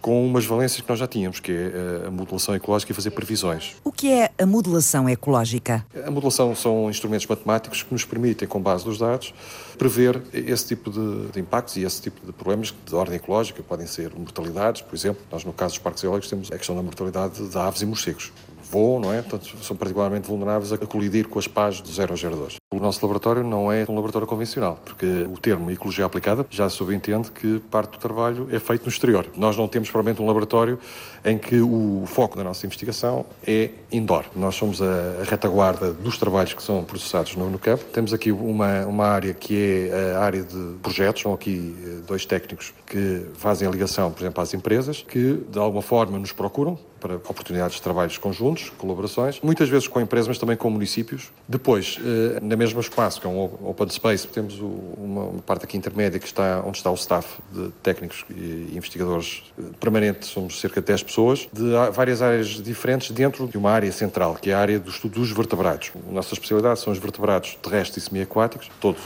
com 0.00 0.24
umas 0.24 0.46
valências 0.46 0.80
que 0.80 0.88
nós 0.88 0.98
já 0.98 1.06
tínhamos, 1.06 1.40
que 1.40 1.52
é 1.52 2.06
a 2.06 2.10
modelação 2.10 2.54
ecológica 2.54 2.92
e 2.92 2.94
fazer 2.94 3.10
previsões. 3.10 3.76
O 3.84 3.92
que 3.92 4.10
é 4.10 4.30
a 4.38 4.46
modelação 4.46 5.08
ecológica? 5.08 5.84
A 6.06 6.10
modelação 6.10 6.54
são 6.54 6.88
instrumentos 6.88 7.26
matemáticos 7.26 7.82
que 7.82 7.92
nos 7.92 8.04
permitem, 8.04 8.48
com 8.48 8.60
base 8.60 8.86
nos 8.86 8.98
dados, 8.98 9.34
prever 9.76 10.22
esse 10.32 10.68
tipo 10.68 10.90
de, 10.90 11.38
impactos 11.38 11.76
e 11.76 11.82
esse 11.82 12.00
tipo 12.00 12.24
de 12.24 12.32
problemas 12.32 12.74
de 12.86 12.94
ordem 12.94 13.16
ecológica. 13.16 13.62
Podem 13.62 13.86
ser 13.86 14.12
mortalidades, 14.16 14.80
por 14.80 14.94
exemplo. 14.94 15.22
Nós, 15.30 15.44
no 15.44 15.52
caso 15.52 15.74
dos 15.74 15.82
parques 15.82 16.02
eólicos, 16.02 16.30
temos 16.30 16.50
a 16.50 16.56
questão 16.56 16.74
da 16.74 16.82
mortalidade 16.82 17.46
de 17.46 17.58
aves 17.58 17.82
e 17.82 17.86
morcegos 17.86 18.32
voam, 18.70 19.00
não 19.00 19.12
é? 19.12 19.20
Portanto, 19.20 19.56
são 19.62 19.76
particularmente 19.76 20.28
vulneráveis 20.28 20.72
a 20.72 20.78
colidir 20.78 21.28
com 21.28 21.38
as 21.38 21.48
pás 21.48 21.80
do 21.80 21.92
0 21.92 22.12
ao 22.12 22.36
02. 22.36 22.59
O 22.72 22.78
nosso 22.78 23.04
laboratório 23.04 23.42
não 23.42 23.72
é 23.72 23.84
um 23.88 23.96
laboratório 23.96 24.28
convencional, 24.28 24.78
porque 24.84 25.04
o 25.04 25.36
termo 25.36 25.72
ecologia 25.72 26.04
aplicada 26.04 26.46
já 26.48 26.68
subentende 26.68 27.28
que 27.32 27.58
parte 27.68 27.94
do 27.94 27.98
trabalho 27.98 28.46
é 28.52 28.60
feito 28.60 28.82
no 28.82 28.88
exterior. 28.88 29.26
Nós 29.36 29.56
não 29.56 29.66
temos 29.66 29.90
provavelmente 29.90 30.22
um 30.22 30.26
laboratório 30.26 30.78
em 31.24 31.36
que 31.36 31.60
o 31.60 32.04
foco 32.06 32.36
da 32.36 32.44
nossa 32.44 32.64
investigação 32.64 33.26
é 33.44 33.70
indoor. 33.90 34.24
Nós 34.36 34.54
somos 34.54 34.80
a 34.80 35.24
retaguarda 35.28 35.92
dos 35.92 36.16
trabalhos 36.16 36.54
que 36.54 36.62
são 36.62 36.84
processados 36.84 37.34
no, 37.34 37.50
no 37.50 37.58
campo. 37.58 37.82
Temos 37.86 38.12
aqui 38.12 38.30
uma, 38.30 38.86
uma 38.86 39.06
área 39.06 39.34
que 39.34 39.88
é 39.90 40.14
a 40.14 40.20
área 40.20 40.44
de 40.44 40.74
projetos, 40.80 41.22
são 41.22 41.34
aqui 41.34 41.74
eh, 41.84 42.06
dois 42.06 42.24
técnicos 42.24 42.72
que 42.86 43.26
fazem 43.34 43.66
a 43.66 43.70
ligação, 43.72 44.12
por 44.12 44.22
exemplo, 44.22 44.40
às 44.40 44.54
empresas, 44.54 45.02
que 45.02 45.44
de 45.50 45.58
alguma 45.58 45.82
forma 45.82 46.16
nos 46.20 46.30
procuram 46.30 46.78
para 47.00 47.14
oportunidades 47.16 47.76
de 47.76 47.82
trabalhos 47.82 48.18
conjuntos, 48.18 48.70
colaborações, 48.76 49.40
muitas 49.42 49.68
vezes 49.68 49.88
com 49.88 50.00
empresas, 50.00 50.28
mas 50.28 50.38
também 50.38 50.56
com 50.56 50.68
municípios. 50.70 51.30
Depois, 51.48 51.98
eh, 52.04 52.38
na 52.42 52.56
mesmo 52.60 52.80
espaço, 52.80 53.20
que 53.20 53.26
é 53.26 53.30
um 53.30 53.42
open 53.42 53.88
space, 53.88 54.28
temos 54.28 54.60
uma 54.60 55.40
parte 55.46 55.64
aqui 55.64 55.76
intermédia 55.78 56.20
que 56.20 56.26
está 56.26 56.62
onde 56.64 56.76
está 56.76 56.90
o 56.90 56.94
staff 56.94 57.26
de 57.50 57.70
técnicos 57.82 58.24
e 58.28 58.72
investigadores 58.74 59.42
permanentes, 59.80 60.28
somos 60.28 60.60
cerca 60.60 60.80
de 60.80 60.86
10 60.88 61.02
pessoas, 61.04 61.48
de 61.50 61.70
várias 61.92 62.20
áreas 62.20 62.48
diferentes 62.62 63.10
dentro 63.10 63.48
de 63.48 63.56
uma 63.56 63.70
área 63.70 63.90
central, 63.90 64.34
que 64.34 64.50
é 64.50 64.54
a 64.54 64.58
área 64.58 64.78
do 64.78 64.90
estudo 64.90 65.14
dos 65.14 65.32
vertebrados. 65.32 65.90
A 66.08 66.12
nossa 66.12 66.34
especialidade 66.34 66.80
são 66.80 66.92
os 66.92 66.98
vertebrados 66.98 67.56
terrestres 67.62 68.04
e 68.04 68.08
semiaquáticos, 68.08 68.70
todos 68.78 69.00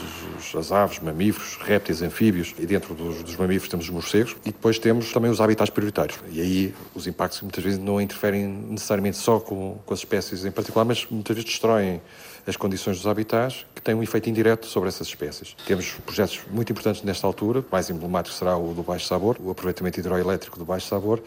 as 0.57 0.71
aves, 0.71 0.99
mamíferos, 0.99 1.57
répteis, 1.61 2.01
anfíbios, 2.01 2.53
e 2.59 2.65
dentro 2.65 2.93
dos, 2.93 3.23
dos 3.23 3.37
mamíferos 3.37 3.69
temos 3.69 3.85
os 3.85 3.91
morcegos, 3.91 4.35
e 4.45 4.51
depois 4.51 4.77
temos 4.77 5.13
também 5.13 5.31
os 5.31 5.39
habitats 5.39 5.69
prioritários. 5.69 6.19
E 6.29 6.41
aí 6.41 6.75
os 6.93 7.07
impactos 7.07 7.41
muitas 7.41 7.63
vezes 7.63 7.79
não 7.79 8.01
interferem 8.01 8.45
necessariamente 8.47 9.17
só 9.17 9.39
com, 9.39 9.77
com 9.85 9.93
as 9.93 9.99
espécies 9.99 10.43
em 10.43 10.51
particular, 10.51 10.83
mas 10.83 11.07
muitas 11.09 11.35
vezes 11.35 11.49
destroem 11.49 12.01
as 12.47 12.55
condições 12.55 12.97
dos 12.97 13.07
habitats, 13.07 13.44
que 13.73 13.81
têm 13.81 13.93
um 13.93 14.01
efeito 14.01 14.29
indireto 14.29 14.65
sobre 14.65 14.89
essas 14.89 15.07
espécies. 15.07 15.55
Temos 15.65 15.91
projetos 16.05 16.41
muito 16.49 16.71
importantes 16.71 17.03
nesta 17.03 17.27
altura, 17.27 17.59
o 17.59 17.65
mais 17.71 17.89
emblemático 17.89 18.35
será 18.35 18.57
o 18.57 18.73
do 18.73 18.83
Baixo 18.83 19.07
Sabor, 19.07 19.37
o 19.39 19.51
aproveitamento 19.51 19.99
hidroelétrico 19.99 20.57
do 20.57 20.65
Baixo 20.65 20.87
Sabor, 20.87 21.21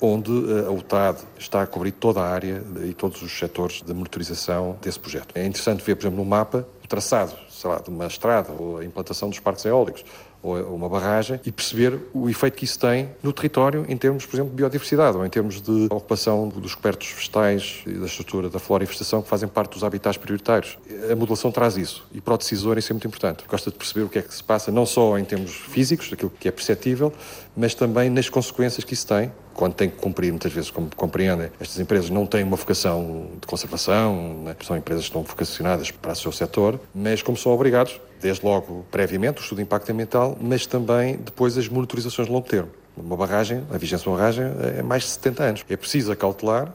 onde 0.00 0.30
eh, 0.30 0.66
a 0.66 0.70
UTAD 0.70 1.18
está 1.38 1.62
a 1.62 1.66
cobrir 1.66 1.92
toda 1.92 2.20
a 2.20 2.28
área 2.28 2.62
e 2.84 2.94
todos 2.94 3.20
os 3.20 3.38
setores 3.38 3.82
de 3.82 3.92
monitorização 3.92 4.78
desse 4.80 4.98
projeto. 4.98 5.28
É 5.34 5.44
interessante 5.44 5.84
ver, 5.84 5.96
por 5.96 6.04
exemplo, 6.04 6.24
no 6.24 6.28
mapa, 6.28 6.66
o 6.82 6.88
traçado 6.88 7.34
sei 7.60 7.68
lá, 7.68 7.78
de 7.78 7.90
uma 7.90 8.06
estrada 8.06 8.50
ou 8.52 8.78
a 8.78 8.84
implantação 8.84 9.28
dos 9.28 9.38
parques 9.38 9.64
eólicos 9.66 10.02
ou 10.42 10.56
uma 10.74 10.88
barragem 10.88 11.38
e 11.44 11.52
perceber 11.52 11.98
o 12.14 12.28
efeito 12.28 12.56
que 12.56 12.64
isso 12.64 12.78
tem 12.78 13.10
no 13.22 13.32
território 13.32 13.84
em 13.88 13.96
termos, 13.96 14.24
por 14.24 14.36
exemplo, 14.36 14.50
de 14.50 14.56
biodiversidade 14.56 15.16
ou 15.16 15.24
em 15.24 15.28
termos 15.28 15.60
de 15.60 15.86
ocupação 15.90 16.48
dos 16.48 16.74
cobertos 16.74 17.08
vegetais 17.12 17.82
e 17.86 17.92
da 17.92 18.06
estrutura 18.06 18.48
da 18.48 18.58
flora 18.58 18.82
e 18.82 18.86
vegetação 18.86 19.20
que 19.20 19.28
fazem 19.28 19.48
parte 19.48 19.72
dos 19.72 19.84
habitats 19.84 20.16
prioritários. 20.16 20.78
A 21.10 21.14
modelação 21.14 21.52
traz 21.52 21.76
isso 21.76 22.06
e 22.12 22.20
para 22.20 22.34
o 22.34 22.38
decisor 22.38 22.78
isso 22.78 22.92
é 22.92 22.94
muito 22.94 23.06
importante. 23.06 23.44
Gosta 23.46 23.70
de 23.70 23.76
perceber 23.76 24.04
o 24.04 24.08
que 24.08 24.18
é 24.18 24.22
que 24.22 24.34
se 24.34 24.42
passa 24.42 24.70
não 24.70 24.86
só 24.86 25.18
em 25.18 25.24
termos 25.24 25.52
físicos, 25.52 26.08
daquilo 26.08 26.30
que 26.30 26.48
é 26.48 26.50
perceptível, 26.50 27.12
mas 27.56 27.74
também 27.74 28.08
nas 28.08 28.28
consequências 28.28 28.84
que 28.84 28.94
isso 28.94 29.06
tem 29.06 29.30
quando 29.60 29.74
tem 29.74 29.90
que 29.90 29.96
cumprir, 29.98 30.30
muitas 30.30 30.50
vezes, 30.50 30.70
como 30.70 30.88
compreendem, 30.96 31.50
estas 31.60 31.78
empresas 31.78 32.08
não 32.08 32.24
têm 32.24 32.42
uma 32.42 32.56
vocação 32.56 33.28
de 33.38 33.46
conservação, 33.46 34.42
né? 34.42 34.56
são 34.64 34.74
empresas 34.74 35.04
que 35.04 35.10
estão 35.10 35.22
vocacionadas 35.22 35.90
para 35.90 36.12
o 36.12 36.16
seu 36.16 36.32
setor, 36.32 36.80
mas 36.94 37.20
como 37.20 37.36
são 37.36 37.52
obrigados, 37.52 38.00
desde 38.22 38.42
logo 38.42 38.86
previamente, 38.90 39.38
o 39.38 39.42
estudo 39.42 39.58
de 39.58 39.64
impacto 39.64 39.92
ambiental, 39.92 40.34
mas 40.40 40.64
também 40.64 41.16
depois 41.16 41.58
as 41.58 41.68
monitorizações 41.68 42.26
de 42.26 42.32
longo 42.32 42.48
termo. 42.48 42.70
Uma 42.96 43.18
barragem, 43.18 43.62
a 43.70 43.76
vigência 43.76 44.04
de 44.04 44.08
uma 44.08 44.16
barragem 44.16 44.46
é 44.78 44.82
mais 44.82 45.02
de 45.02 45.10
70 45.10 45.42
anos. 45.42 45.64
É 45.68 45.76
preciso 45.76 46.10
acautelar, 46.10 46.72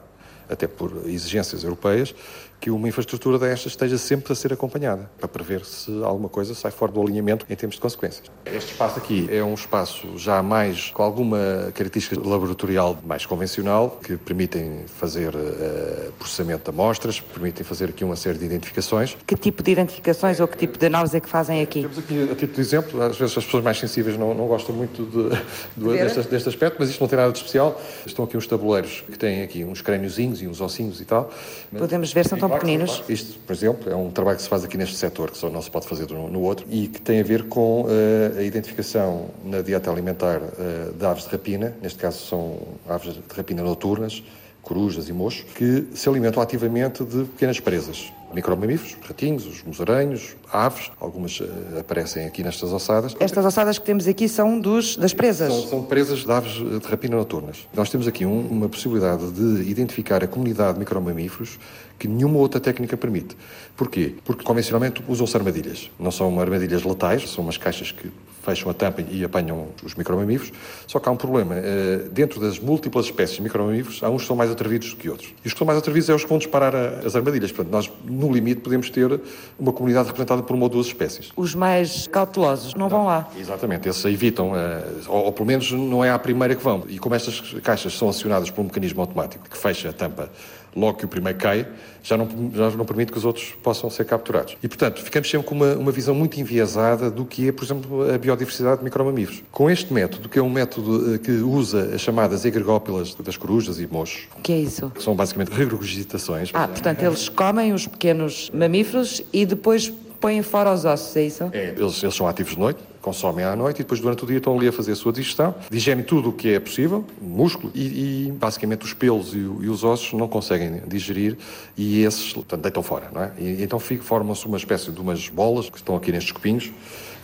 até 0.48 0.68
por 0.68 0.92
exigências 1.06 1.64
europeias, 1.64 2.14
que 2.60 2.70
uma 2.70 2.88
infraestrutura 2.88 3.38
destas 3.38 3.72
esteja 3.72 3.98
sempre 3.98 4.32
a 4.32 4.36
ser 4.36 4.52
acompanhada, 4.52 5.10
para 5.18 5.28
prever 5.28 5.64
se 5.64 5.90
alguma 6.02 6.28
coisa 6.28 6.54
sai 6.54 6.70
fora 6.70 6.92
do 6.92 7.00
alinhamento 7.00 7.46
em 7.48 7.54
termos 7.54 7.76
de 7.76 7.80
consequências. 7.80 8.30
Este 8.44 8.72
espaço 8.72 8.98
aqui 8.98 9.28
é 9.30 9.42
um 9.42 9.54
espaço 9.54 10.18
já 10.18 10.42
mais 10.42 10.90
com 10.90 11.02
alguma 11.02 11.72
característica 11.74 12.16
laboratorial 12.20 12.98
mais 13.04 13.26
convencional, 13.26 13.98
que 14.02 14.16
permitem 14.16 14.84
fazer 14.86 15.34
uh, 15.34 16.12
processamento 16.18 16.64
de 16.64 16.70
amostras, 16.70 17.20
permitem 17.20 17.64
fazer 17.64 17.90
aqui 17.90 18.04
uma 18.04 18.16
série 18.16 18.38
de 18.38 18.44
identificações. 18.44 19.16
Que 19.26 19.36
tipo 19.36 19.62
de 19.62 19.70
identificações 19.72 20.40
ou 20.40 20.48
que 20.48 20.56
tipo 20.56 20.78
de 20.78 20.86
análises 20.86 21.14
é 21.14 21.20
que 21.20 21.28
fazem 21.28 21.62
aqui? 21.62 21.82
Temos 21.82 21.98
aqui, 21.98 22.22
a 22.24 22.34
título 22.34 22.54
de 22.54 22.60
exemplo, 22.60 23.02
às 23.02 23.16
vezes 23.16 23.36
as 23.36 23.44
pessoas 23.44 23.62
mais 23.62 23.78
sensíveis 23.78 24.16
não, 24.16 24.34
não 24.34 24.46
gostam 24.46 24.74
muito 24.74 25.04
de, 25.04 25.28
de, 25.76 25.98
deste, 25.98 26.22
deste, 26.22 26.48
aspecto, 26.48 26.76
mas 26.78 26.90
isto 26.90 27.00
não 27.00 27.08
tem 27.08 27.18
nada 27.18 27.32
de 27.32 27.38
especial. 27.38 27.80
Estão 28.04 28.24
aqui 28.24 28.36
uns 28.36 28.46
tabuleiros 28.46 29.04
que 29.10 29.18
têm 29.18 29.42
aqui 29.42 29.64
uns 29.64 29.80
crâniozinhos 29.80 30.42
e 30.42 30.46
uns 30.46 30.60
ossinhos 30.60 31.00
e 31.00 31.04
tal. 31.04 31.30
Podemos 31.76 32.12
ver, 32.12 32.26
são 32.26 32.38
tão 32.48 32.58
pequeninos. 32.58 33.02
Isto, 33.08 33.38
por 33.40 33.52
exemplo, 33.52 33.90
é 33.90 33.96
um 33.96 34.10
trabalho 34.10 34.36
que 34.36 34.42
se 34.42 34.48
faz 34.48 34.64
aqui 34.64 34.76
neste 34.76 34.96
setor, 34.96 35.30
que 35.30 35.38
só 35.38 35.50
não 35.50 35.62
se 35.62 35.70
pode 35.70 35.86
fazer 35.86 36.08
no, 36.10 36.28
no 36.28 36.40
outro, 36.42 36.66
e 36.70 36.88
que 36.88 37.00
tem 37.00 37.20
a 37.20 37.24
ver 37.24 37.44
com 37.44 37.82
uh, 37.82 38.38
a 38.38 38.42
identificação 38.42 39.30
na 39.44 39.62
dieta 39.62 39.90
alimentar 39.90 40.40
uh, 40.40 40.92
de 40.92 41.04
aves 41.06 41.24
de 41.24 41.30
rapina, 41.30 41.74
neste 41.82 41.98
caso 41.98 42.24
são 42.26 42.58
aves 42.88 43.14
de 43.14 43.22
rapina 43.34 43.62
noturnas, 43.62 44.22
corujas 44.62 45.08
e 45.08 45.12
mochos, 45.12 45.44
que 45.54 45.86
se 45.94 46.08
alimentam 46.08 46.42
ativamente 46.42 47.04
de 47.04 47.24
pequenas 47.24 47.60
presas 47.60 48.12
micromamíferos, 48.32 48.96
ratinhos, 49.06 49.46
os 49.46 49.62
musaranhos, 49.62 50.36
aves, 50.52 50.90
algumas 51.00 51.40
uh, 51.40 51.46
aparecem 51.80 52.26
aqui 52.26 52.42
nestas 52.42 52.72
ossadas. 52.72 53.14
Estas 53.20 53.44
ossadas 53.44 53.78
que 53.78 53.84
temos 53.84 54.06
aqui 54.06 54.28
são 54.28 54.58
dos, 54.58 54.96
das 54.96 55.14
presas? 55.14 55.52
São, 55.52 55.68
são 55.68 55.82
presas 55.84 56.24
de 56.24 56.30
aves 56.30 56.52
de 56.52 56.86
rapina 56.86 57.16
noturnas. 57.16 57.66
Nós 57.74 57.88
temos 57.88 58.06
aqui 58.06 58.26
um, 58.26 58.46
uma 58.46 58.68
possibilidade 58.68 59.30
de 59.30 59.70
identificar 59.70 60.22
a 60.22 60.26
comunidade 60.26 60.74
de 60.74 60.80
micromamíferos 60.80 61.58
que 61.98 62.08
nenhuma 62.08 62.38
outra 62.38 62.60
técnica 62.60 62.96
permite. 62.96 63.36
Porquê? 63.76 64.14
Porque 64.24 64.42
convencionalmente 64.42 65.02
usam-se 65.08 65.36
armadilhas. 65.36 65.90
Não 65.98 66.10
são 66.10 66.40
armadilhas 66.40 66.82
letais, 66.82 67.30
são 67.30 67.44
umas 67.44 67.56
caixas 67.56 67.92
que 67.92 68.10
fecham 68.46 68.70
a 68.70 68.74
tampa 68.74 69.02
e 69.02 69.24
apanham 69.24 69.66
os 69.82 69.96
micromamíferos. 69.96 70.52
Só 70.86 71.00
que 71.00 71.08
há 71.08 71.12
um 71.12 71.16
problema. 71.16 71.56
Eh, 71.56 72.06
dentro 72.12 72.40
das 72.40 72.60
múltiplas 72.60 73.06
espécies 73.06 73.36
de 73.36 73.42
micromamíferos, 73.42 74.02
há 74.04 74.08
uns 74.08 74.22
que 74.22 74.28
são 74.28 74.36
mais 74.36 74.50
atrevidos 74.50 74.90
do 74.90 74.96
que 74.96 75.10
outros. 75.10 75.34
E 75.44 75.48
os 75.48 75.52
que 75.52 75.58
são 75.58 75.66
mais 75.66 75.78
atrevidos 75.78 76.08
é 76.08 76.14
os 76.14 76.22
que 76.22 76.28
vão 76.28 76.38
disparar 76.38 76.74
as 76.74 77.16
armadilhas. 77.16 77.50
Portanto, 77.50 77.72
nós, 77.72 77.90
no 78.04 78.32
limite, 78.32 78.60
podemos 78.60 78.88
ter 78.88 79.20
uma 79.58 79.72
comunidade 79.72 80.06
representada 80.06 80.42
por 80.44 80.54
uma 80.54 80.64
ou 80.64 80.68
duas 80.68 80.86
espécies. 80.86 81.30
Os 81.36 81.54
mais 81.56 82.06
cautelosos 82.06 82.74
não 82.74 82.88
vão 82.88 83.04
lá. 83.06 83.28
Exatamente. 83.36 83.88
Esses 83.88 84.04
evitam, 84.04 84.56
eh, 84.56 84.84
ou, 85.08 85.24
ou 85.24 85.32
pelo 85.32 85.46
menos 85.46 85.72
não 85.72 86.04
é 86.04 86.10
a 86.10 86.18
primeira 86.18 86.54
que 86.54 86.62
vão. 86.62 86.84
E 86.88 86.98
como 86.98 87.16
estas 87.16 87.40
caixas 87.64 87.98
são 87.98 88.08
acionadas 88.08 88.48
por 88.48 88.60
um 88.60 88.64
mecanismo 88.64 89.00
automático 89.00 89.48
que 89.50 89.56
fecha 89.56 89.90
a 89.90 89.92
tampa 89.92 90.30
logo 90.76 90.98
que 90.98 91.04
o 91.04 91.08
primeiro 91.08 91.38
cai, 91.38 91.66
já 92.02 92.16
não, 92.16 92.28
já 92.54 92.70
não 92.70 92.84
permite 92.84 93.10
que 93.10 93.18
os 93.18 93.24
outros 93.24 93.54
possam 93.62 93.88
ser 93.90 94.04
capturados. 94.04 94.56
E, 94.62 94.68
portanto, 94.68 95.02
ficamos 95.02 95.28
sempre 95.28 95.46
com 95.46 95.54
uma, 95.54 95.74
uma 95.74 95.90
visão 95.90 96.14
muito 96.14 96.38
enviesada 96.38 97.10
do 97.10 97.24
que 97.24 97.48
é, 97.48 97.52
por 97.52 97.64
exemplo, 97.64 98.14
a 98.14 98.18
biodiversidade 98.18 98.78
de 98.78 98.84
micromamíferos. 98.84 99.42
Com 99.50 99.70
este 99.70 99.92
método, 99.92 100.28
que 100.28 100.38
é 100.38 100.42
um 100.42 100.50
método 100.50 101.14
eh, 101.14 101.18
que 101.18 101.32
usa 101.32 101.94
as 101.94 102.00
chamadas 102.00 102.44
egregópilas 102.44 103.14
das 103.14 103.36
corujas 103.36 103.80
e 103.80 103.86
mochos. 103.86 104.28
O 104.38 104.42
que 104.42 104.52
é 104.52 104.58
isso? 104.58 104.90
Que 104.94 105.02
são 105.02 105.16
basicamente 105.16 105.50
regurgitações. 105.50 106.50
Ah, 106.52 106.68
portanto, 106.68 107.02
eles 107.02 107.28
comem 107.28 107.72
os 107.72 107.86
pequenos 107.86 108.50
mamíferos 108.52 109.22
e 109.32 109.46
depois 109.46 109.92
põem 110.20 110.42
fora 110.42 110.72
os 110.72 110.84
ossos, 110.84 111.16
é 111.16 111.22
isso? 111.22 111.44
É, 111.52 111.74
eles, 111.76 112.02
eles 112.02 112.14
são 112.14 112.26
ativos 112.26 112.54
de 112.54 112.58
noite, 112.58 112.80
consomem 113.06 113.44
à 113.44 113.54
noite 113.54 113.76
e 113.76 113.84
depois 113.84 114.00
durante 114.00 114.24
o 114.24 114.26
dia 114.26 114.38
estão 114.38 114.56
ali 114.56 114.66
a 114.66 114.72
fazer 114.72 114.90
a 114.90 114.96
sua 114.96 115.12
digestão, 115.12 115.54
digerem 115.70 116.02
tudo 116.02 116.30
o 116.30 116.32
que 116.32 116.54
é 116.54 116.58
possível, 116.58 117.04
músculo, 117.22 117.70
e, 117.72 118.26
e 118.26 118.32
basicamente 118.32 118.84
os 118.84 118.92
pelos 118.92 119.32
e, 119.32 119.38
e, 119.38 119.68
os 119.68 119.84
ossos 119.84 120.12
não 120.12 120.26
conseguem 120.26 120.82
digerir 120.88 121.38
e 121.76 122.02
esses 122.02 122.32
portanto, 122.32 122.62
deitam 122.62 122.82
fora, 122.82 123.08
não 123.14 123.22
é? 123.22 123.30
E, 123.38 123.62
então 123.62 123.78
formam-se 123.78 124.44
uma 124.46 124.56
espécie 124.56 124.90
de 124.90 125.00
umas 125.00 125.28
bolas 125.28 125.70
que 125.70 125.76
estão 125.76 125.94
aqui 125.94 126.10
nestes 126.10 126.32
copinhos. 126.32 126.72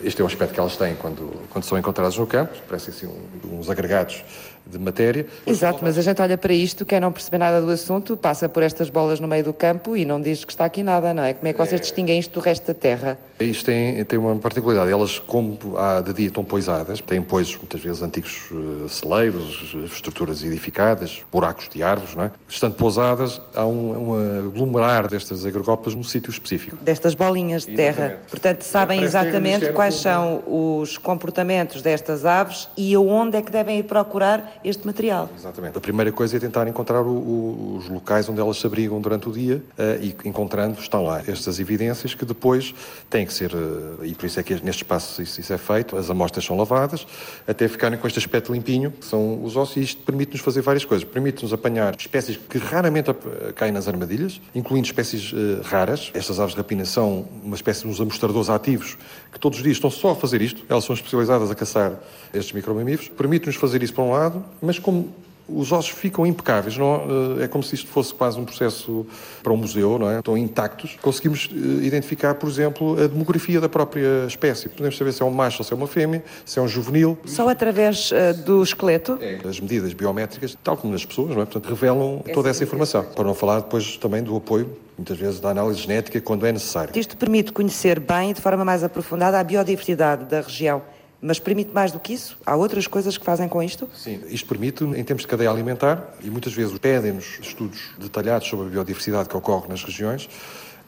Este 0.01 0.21
é 0.21 0.23
o 0.23 0.27
aspecto 0.27 0.53
que 0.53 0.59
elas 0.59 0.77
têm 0.77 0.95
quando, 0.95 1.29
quando 1.49 1.65
são 1.65 1.77
encontradas 1.77 2.17
no 2.17 2.25
campo, 2.25 2.53
parecem 2.67 2.93
assim 2.93 3.09
uns 3.51 3.69
agregados 3.69 4.23
de 4.65 4.79
matéria. 4.79 5.25
Exato, 5.45 5.79
mas 5.81 5.97
a 5.97 6.01
gente 6.01 6.21
olha 6.21 6.37
para 6.37 6.53
isto, 6.53 6.85
quem 6.85 6.99
não 6.99 7.11
percebe 7.11 7.37
nada 7.37 7.61
do 7.61 7.69
assunto, 7.69 8.15
passa 8.15 8.47
por 8.47 8.63
estas 8.63 8.89
bolas 8.89 9.19
no 9.19 9.27
meio 9.27 9.43
do 9.43 9.53
campo 9.53 9.95
e 9.95 10.05
não 10.05 10.21
diz 10.21 10.45
que 10.45 10.51
está 10.51 10.65
aqui 10.65 10.83
nada, 10.83 11.13
não 11.13 11.23
é? 11.23 11.33
Como 11.33 11.47
é 11.47 11.53
que 11.53 11.59
vocês 11.59 11.79
é... 11.79 11.83
distinguem 11.83 12.19
isto 12.19 12.33
do 12.33 12.39
resto 12.39 12.67
da 12.67 12.73
terra? 12.73 13.17
Isto 13.39 13.65
tem, 13.65 14.03
tem 14.05 14.17
uma 14.17 14.35
particularidade. 14.35 14.91
Elas, 14.91 15.19
como 15.19 15.57
há 15.77 16.01
de 16.01 16.13
dia 16.13 16.27
estão 16.27 16.43
poisadas, 16.43 17.01
têm 17.01 17.21
pois 17.21 17.55
muitas 17.57 17.81
vezes 17.81 18.01
antigos 18.01 18.49
uh, 18.51 18.87
celeiros, 18.87 19.75
estruturas 19.91 20.43
edificadas, 20.43 21.23
buracos 21.31 21.67
de 21.69 21.83
árvores, 21.83 22.15
não 22.15 22.25
é? 22.25 22.31
Estando 22.47 22.75
pousadas, 22.75 23.41
há 23.53 23.65
um, 23.65 24.11
um 24.11 24.47
aglomerar 24.47 25.07
destas 25.07 25.45
agregópias 25.45 25.95
num 25.95 26.03
sítio 26.03 26.29
específico. 26.29 26.77
Destas 26.81 27.15
bolinhas 27.15 27.65
de 27.65 27.75
terra. 27.75 28.05
Exatamente. 28.05 28.29
Portanto, 28.29 28.61
sabem 28.61 29.03
exatamente 29.03 29.71
quais 29.73 29.95
são 29.95 30.43
os 30.47 30.97
comportamentos 30.97 31.81
destas 31.81 32.25
aves 32.25 32.69
e 32.77 32.93
aonde 32.93 33.37
é 33.37 33.41
que 33.41 33.51
devem 33.51 33.79
ir 33.79 33.83
procurar 33.83 34.52
este 34.63 34.85
material. 34.85 35.29
Exatamente. 35.35 35.77
A 35.77 35.81
primeira 35.81 36.11
coisa 36.11 36.37
é 36.37 36.39
tentar 36.39 36.67
encontrar 36.67 37.01
o, 37.01 37.11
o, 37.11 37.77
os 37.77 37.89
locais 37.89 38.27
onde 38.29 38.39
elas 38.39 38.57
se 38.57 38.65
abrigam 38.65 38.99
durante 39.01 39.27
o 39.29 39.31
dia 39.31 39.63
uh, 39.77 40.03
e 40.03 40.15
encontrando 40.27 40.79
estão 40.79 41.03
lá 41.03 41.21
estas 41.27 41.59
evidências 41.59 42.13
que 42.13 42.25
depois 42.25 42.73
têm 43.09 43.25
que 43.25 43.33
ser, 43.33 43.53
uh, 43.53 44.03
e 44.03 44.13
por 44.15 44.25
isso 44.25 44.39
é 44.39 44.43
que 44.43 44.53
neste 44.63 44.83
espaço 44.83 45.21
isso, 45.21 45.39
isso, 45.39 45.53
é 45.53 45.57
feito, 45.57 45.97
as 45.97 46.09
amostras 46.09 46.45
são 46.45 46.57
lavadas 46.57 47.05
até 47.47 47.67
ficarem 47.67 47.97
com 47.97 48.07
este 48.07 48.19
aspecto 48.19 48.53
limpinho, 48.53 48.91
que 48.91 49.05
são 49.05 49.43
os 49.43 49.55
ossos, 49.55 49.77
e 49.77 49.81
isto 49.81 50.01
permite-nos 50.03 50.41
fazer 50.41 50.61
várias 50.61 50.85
coisas. 50.85 51.03
Permite-nos 51.03 51.53
apanhar 51.53 51.95
espécies 51.97 52.37
que 52.37 52.57
raramente 52.57 53.11
caem 53.55 53.71
nas 53.71 53.87
armadilhas, 53.87 54.41
incluindo 54.53 54.85
espécies 54.85 55.31
uh, 55.31 55.61
raras. 55.63 56.11
Estas 56.13 56.39
aves 56.39 56.53
de 56.53 56.57
rapina 56.57 56.85
são 56.85 57.27
uma 57.43 57.55
espécie 57.55 57.81
de 57.81 57.87
uns 57.87 57.99
amostradores 57.99 58.49
ativos 58.49 58.97
que 59.31 59.39
todos 59.39 59.59
os 59.59 59.63
dias 59.63 59.77
estão 59.77 59.89
só 59.89 60.11
a 60.11 60.15
fazer 60.15 60.41
isto. 60.41 60.63
Elas 60.69 60.83
são 60.83 60.93
especializadas 60.93 61.49
a 61.51 61.55
caçar 61.55 61.93
estes 62.33 62.53
micromamíferos. 62.53 63.09
Permite-nos 63.09 63.55
fazer 63.55 63.83
isso 63.83 63.93
por 63.93 64.03
um 64.03 64.11
lado 64.11 64.42
mas 64.61 64.79
como 64.79 65.13
os 65.47 65.71
ossos 65.71 65.91
ficam 65.91 66.25
impecáveis, 66.25 66.77
não, 66.77 66.95
eh, 67.39 67.43
é 67.43 67.47
como 67.47 67.63
se 67.63 67.75
isto 67.75 67.87
fosse 67.89 68.13
quase 68.13 68.39
um 68.39 68.45
processo 68.45 69.05
para 69.41 69.51
um 69.51 69.57
museu, 69.57 69.99
não 69.99 70.09
é? 70.09 70.19
Estão 70.19 70.37
intactos. 70.37 70.97
Conseguimos 71.01 71.49
eh, 71.51 71.85
identificar, 71.85 72.35
por 72.35 72.49
exemplo, 72.49 72.93
a 73.01 73.07
demografia 73.07 73.59
da 73.59 73.67
própria 73.67 74.25
espécie. 74.25 74.69
Podemos 74.69 74.97
saber 74.97 75.11
se 75.11 75.21
é 75.21 75.25
um 75.25 75.31
macho 75.31 75.59
ou 75.59 75.65
se 75.65 75.73
é 75.73 75.75
uma 75.75 75.87
fêmea, 75.87 76.23
se 76.45 76.59
é 76.59 76.61
um 76.61 76.67
juvenil. 76.67 77.17
Só 77.25 77.49
através 77.49 78.11
uh, 78.11 78.33
do 78.45 78.63
esqueleto? 78.63 79.17
É. 79.19 79.39
As 79.45 79.59
medidas 79.59 79.93
biométricas, 79.93 80.57
tal 80.63 80.77
como 80.77 80.93
nas 80.93 81.05
pessoas, 81.05 81.35
não 81.35 81.41
é? 81.41 81.45
Portanto, 81.45 81.67
revelam 81.69 82.21
essa 82.23 82.33
toda 82.33 82.49
essa 82.49 82.63
informação. 82.63 83.03
Para 83.03 83.25
não 83.25 83.35
falar 83.35 83.59
depois 83.59 83.97
também 83.97 84.23
do 84.23 84.35
apoio 84.35 84.69
muitas 84.97 85.17
vezes 85.17 85.39
da 85.39 85.49
análise 85.49 85.79
genética 85.79 86.21
quando 86.21 86.45
é 86.45 86.51
necessário. 86.51 86.97
Isto 86.97 87.17
permite 87.17 87.51
conhecer 87.51 87.99
bem 87.99 88.31
e 88.31 88.33
de 88.33 88.41
forma 88.41 88.63
mais 88.63 88.83
aprofundada 88.83 89.39
a 89.39 89.43
biodiversidade 89.43 90.25
da 90.25 90.41
região 90.41 90.81
mas 91.23 91.39
permite 91.39 91.71
mais 91.73 91.91
do 91.93 91.99
que 91.99 92.13
isso? 92.13 92.37
Há 92.45 92.53
outras 92.53 92.85
coisas 92.85 93.17
que 93.17 93.23
fazem 93.23 93.47
com 93.47 93.63
isto? 93.63 93.89
Sim, 93.95 94.19
isto 94.27 94.45
permite, 94.45 94.83
em 94.83 95.03
termos 95.03 95.21
de 95.21 95.27
cadeia 95.27 95.49
alimentar, 95.49 96.13
e 96.21 96.29
muitas 96.29 96.53
vezes 96.53 96.77
pedem-nos 96.77 97.39
estudos 97.41 97.79
detalhados 97.97 98.47
sobre 98.47 98.67
a 98.67 98.69
biodiversidade 98.69 99.29
que 99.29 99.37
ocorre 99.37 99.69
nas 99.69 99.81
regiões, 99.83 100.29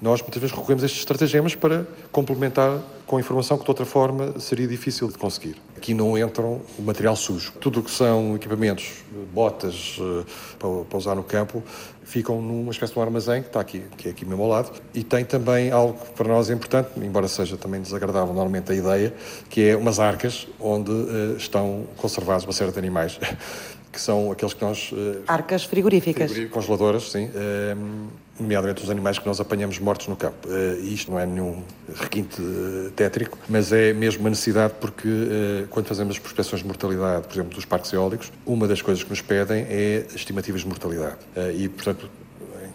nós 0.01 0.21
muitas 0.21 0.41
vezes 0.41 0.55
recorremos 0.55 0.83
a 0.83 0.85
estes 0.85 1.01
estratagemas 1.01 1.55
para 1.55 1.87
complementar 2.11 2.79
com 3.05 3.19
informação 3.19 3.57
que 3.57 3.63
de 3.63 3.69
outra 3.69 3.85
forma 3.85 4.39
seria 4.39 4.67
difícil 4.67 5.07
de 5.07 5.17
conseguir. 5.17 5.55
Aqui 5.77 5.93
não 5.93 6.17
entram 6.17 6.61
o 6.77 6.81
material 6.81 7.15
sujo. 7.15 7.53
Tudo 7.59 7.79
o 7.79 7.83
que 7.83 7.91
são 7.91 8.35
equipamentos, 8.35 9.03
botas 9.33 9.97
eh, 9.99 10.25
para 10.59 10.97
usar 10.97 11.15
no 11.15 11.23
campo, 11.23 11.63
ficam 12.03 12.41
numa 12.41 12.71
espécie 12.71 12.93
de 12.93 12.99
um 12.99 13.01
armazém 13.01 13.41
que 13.41 13.47
está 13.47 13.59
aqui, 13.59 13.83
que 13.97 14.07
é 14.07 14.11
aqui 14.11 14.25
mesmo 14.25 14.43
ao 14.43 14.49
lado, 14.49 14.71
e 14.93 15.03
tem 15.03 15.23
também 15.23 15.71
algo 15.71 15.93
que 15.93 16.11
para 16.13 16.27
nós 16.27 16.49
é 16.49 16.53
importante, 16.53 16.89
embora 16.97 17.27
seja 17.27 17.57
também 17.57 17.81
desagradável 17.81 18.33
normalmente 18.33 18.71
a 18.71 18.75
ideia, 18.75 19.13
que 19.49 19.69
é 19.69 19.75
umas 19.75 19.99
arcas 19.99 20.47
onde 20.59 20.91
uh, 20.91 21.37
estão 21.37 21.85
conservados 21.97 22.45
uma 22.45 22.53
série 22.53 22.71
de 22.71 22.79
animais 22.79 23.19
que 23.91 24.01
são 24.01 24.31
aqueles 24.31 24.53
que 24.53 24.61
nós... 24.61 24.91
Uh, 24.91 25.23
Arcas 25.25 25.63
frigoríficas. 25.63 26.31
Congeladoras, 26.51 27.11
sim. 27.11 27.27
Uh, 27.27 28.07
nomeadamente 28.39 28.83
os 28.83 28.89
animais 28.89 29.17
que 29.17 29.25
nós 29.25 29.39
apanhamos 29.39 29.79
mortos 29.79 30.07
no 30.07 30.15
campo. 30.15 30.47
Uh, 30.47 30.83
isto 30.83 31.11
não 31.11 31.19
é 31.19 31.25
nenhum 31.25 31.63
requinte 31.95 32.41
uh, 32.41 32.91
tétrico, 32.91 33.37
mas 33.47 33.71
é 33.71 33.93
mesmo 33.93 34.21
uma 34.21 34.29
necessidade 34.29 34.73
porque 34.79 35.07
uh, 35.07 35.67
quando 35.69 35.87
fazemos 35.87 36.15
as 36.15 36.19
prospecções 36.19 36.61
de 36.61 36.67
mortalidade, 36.67 37.27
por 37.27 37.33
exemplo, 37.33 37.55
dos 37.55 37.65
parques 37.65 37.91
eólicos, 37.93 38.31
uma 38.45 38.67
das 38.67 38.81
coisas 38.81 39.03
que 39.03 39.09
nos 39.09 39.21
pedem 39.21 39.65
é 39.69 40.05
estimativas 40.13 40.61
de 40.61 40.67
mortalidade. 40.67 41.17
e, 41.55 41.69
portanto, 41.69 42.09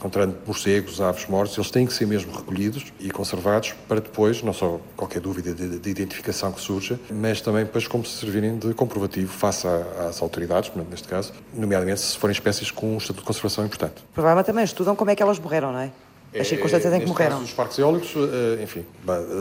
encontrando 0.00 0.35
morcegos, 0.47 0.99
aves 0.99 1.26
mortos, 1.28 1.59
eles 1.59 1.71
têm 1.71 1.87
que 1.87 1.92
ser 1.92 2.07
mesmo 2.07 2.33
recolhidos 2.33 2.87
e 2.99 3.11
conservados 3.11 3.75
para 3.87 4.00
depois, 4.00 4.42
não 4.42 4.54
só 4.54 4.80
qualquer 4.97 5.21
dúvida 5.21 5.52
de, 5.52 5.78
de 5.78 5.90
identificação 5.90 6.50
que 6.50 6.61
surja, 6.61 6.99
mas 7.12 7.42
também 7.42 7.64
depois 7.64 7.87
como 7.87 8.02
se 8.07 8.19
servirem 8.19 8.59
de 8.59 8.73
comprovativo 8.73 9.30
face 9.30 9.66
às 10.09 10.23
autoridades, 10.23 10.73
neste 10.90 11.07
caso, 11.07 11.35
nomeadamente 11.52 12.00
se 12.00 12.16
forem 12.16 12.33
espécies 12.33 12.71
com 12.71 12.95
um 12.95 12.97
estatuto 12.97 13.21
de 13.21 13.26
conservação 13.26 13.66
importante. 13.66 14.02
Provavelmente 14.14 14.47
também 14.47 14.64
estudam 14.64 14.97
como 14.97 15.11
é 15.11 15.14
que 15.14 15.23
elas 15.23 15.38
morreram, 15.38 15.71
não 15.71 15.80
é? 15.80 15.92
As 16.33 16.40
é, 16.40 16.45
circunstâncias 16.45 16.95
em 16.95 17.00
que 17.00 17.07
morreram. 17.07 17.33
Caso, 17.33 17.45
os 17.45 17.52
parques 17.52 17.78
eólicos, 17.78 18.14
eh, 18.16 18.62
enfim, 18.62 18.87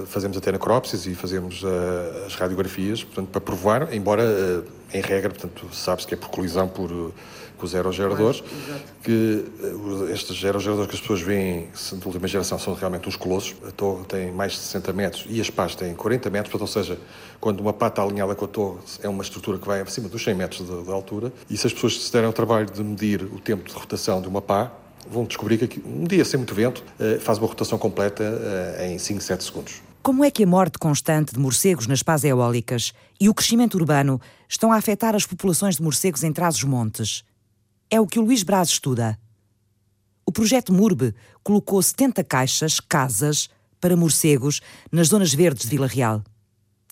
fazemos 0.08 0.36
até 0.36 0.52
necrópsias 0.52 1.06
e 1.06 1.14
fazemos 1.14 1.62
eh, 1.64 2.26
as 2.26 2.36
radiografias, 2.36 3.04
portanto, 3.04 3.28
para 3.28 3.40
provar, 3.40 3.94
embora 3.94 4.24
eh, 4.24 4.98
em 4.98 5.02
regra, 5.02 5.30
portanto, 5.30 5.68
sabe-se 5.72 6.08
que 6.08 6.16
é 6.16 6.18
por 6.18 6.30
colisão 6.30 6.68
por 6.68 7.14
com 7.60 7.66
os 7.66 7.76
aerogeradores, 7.76 8.44
que 9.04 9.46
eh, 10.10 10.14
estes 10.14 10.44
aerogeradores 10.44 10.90
que 10.90 10.96
as 10.96 11.02
pessoas 11.02 11.22
veem 11.22 11.68
de 11.70 12.08
última 12.08 12.28
geração 12.28 12.58
são 12.58 12.74
realmente 12.74 13.08
uns 13.08 13.16
colossos. 13.16 13.56
A 13.68 13.72
torre 13.72 14.06
tem 14.06 14.32
mais 14.32 14.54
de 14.54 14.60
60 14.60 14.94
metros 14.94 15.26
e 15.30 15.40
as 15.40 15.50
pás 15.50 15.76
têm 15.76 15.94
40 15.94 16.30
metros, 16.30 16.52
portanto, 16.52 16.68
ou 16.68 16.74
seja, 16.84 16.98
quando 17.40 17.60
uma 17.60 17.74
pata 17.74 18.02
alinhada 18.02 18.34
com 18.34 18.46
a 18.46 18.48
torre 18.48 18.80
é 19.04 19.10
uma 19.10 19.22
estrutura 19.22 19.58
que 19.58 19.68
vai 19.68 19.82
acima 19.82 20.10
dos 20.10 20.24
100 20.24 20.36
metros 20.36 20.68
de, 20.68 20.84
de 20.84 20.92
altura, 20.92 21.32
e 21.50 21.58
se 21.58 21.68
as 21.68 21.74
pessoas 21.74 22.02
se 22.02 22.12
derem 22.12 22.30
o 22.30 22.34
trabalho 22.34 22.66
de 22.66 22.84
medir 22.84 23.24
o 23.24 23.40
tempo 23.40 23.68
de 23.68 23.74
rotação 23.76 24.22
de 24.22 24.28
uma 24.28 24.42
pá, 24.42 24.72
vão 25.10 25.26
descobrir 25.26 25.68
que 25.68 25.82
um 25.86 26.06
dia 26.06 26.24
sem 26.24 26.38
muito 26.38 26.54
vento 26.54 26.84
eh, 27.00 27.20
faz 27.20 27.38
uma 27.38 27.48
rotação 27.48 27.78
completa 27.78 28.24
eh, 28.24 28.94
em 28.94 28.98
5, 28.98 29.22
7 29.22 29.44
segundos. 29.44 29.82
Como 30.02 30.24
é 30.24 30.32
que 30.32 30.44
a 30.44 30.48
morte 30.48 30.80
constante 30.80 31.34
de 31.34 31.40
morcegos 31.40 31.86
nas 31.86 32.02
pás 32.02 32.24
eólicas 32.24 32.94
e 33.20 33.28
o 33.28 33.34
crescimento 33.34 33.76
urbano 33.76 34.20
estão 34.48 34.72
a 34.72 34.78
afetar 34.78 35.14
as 35.14 35.26
populações 35.26 35.76
de 35.76 35.84
morcegos 35.84 36.24
em 36.24 36.32
Trás-os-Montes? 36.32 37.24
É 37.92 38.00
o 38.00 38.06
que 38.06 38.20
o 38.20 38.22
Luís 38.22 38.44
Braz 38.44 38.70
estuda. 38.70 39.20
O 40.24 40.32
projeto 40.32 40.72
MURB 40.72 41.16
colocou 41.44 41.82
70 41.82 42.24
caixas, 42.24 42.80
casas, 42.80 43.50
para 43.82 43.98
morcegos 43.98 44.62
nas 44.92 45.08
zonas 45.08 45.34
verdes 45.34 45.64
de 45.64 45.70
Vila 45.70 45.88
Real. 45.88 46.24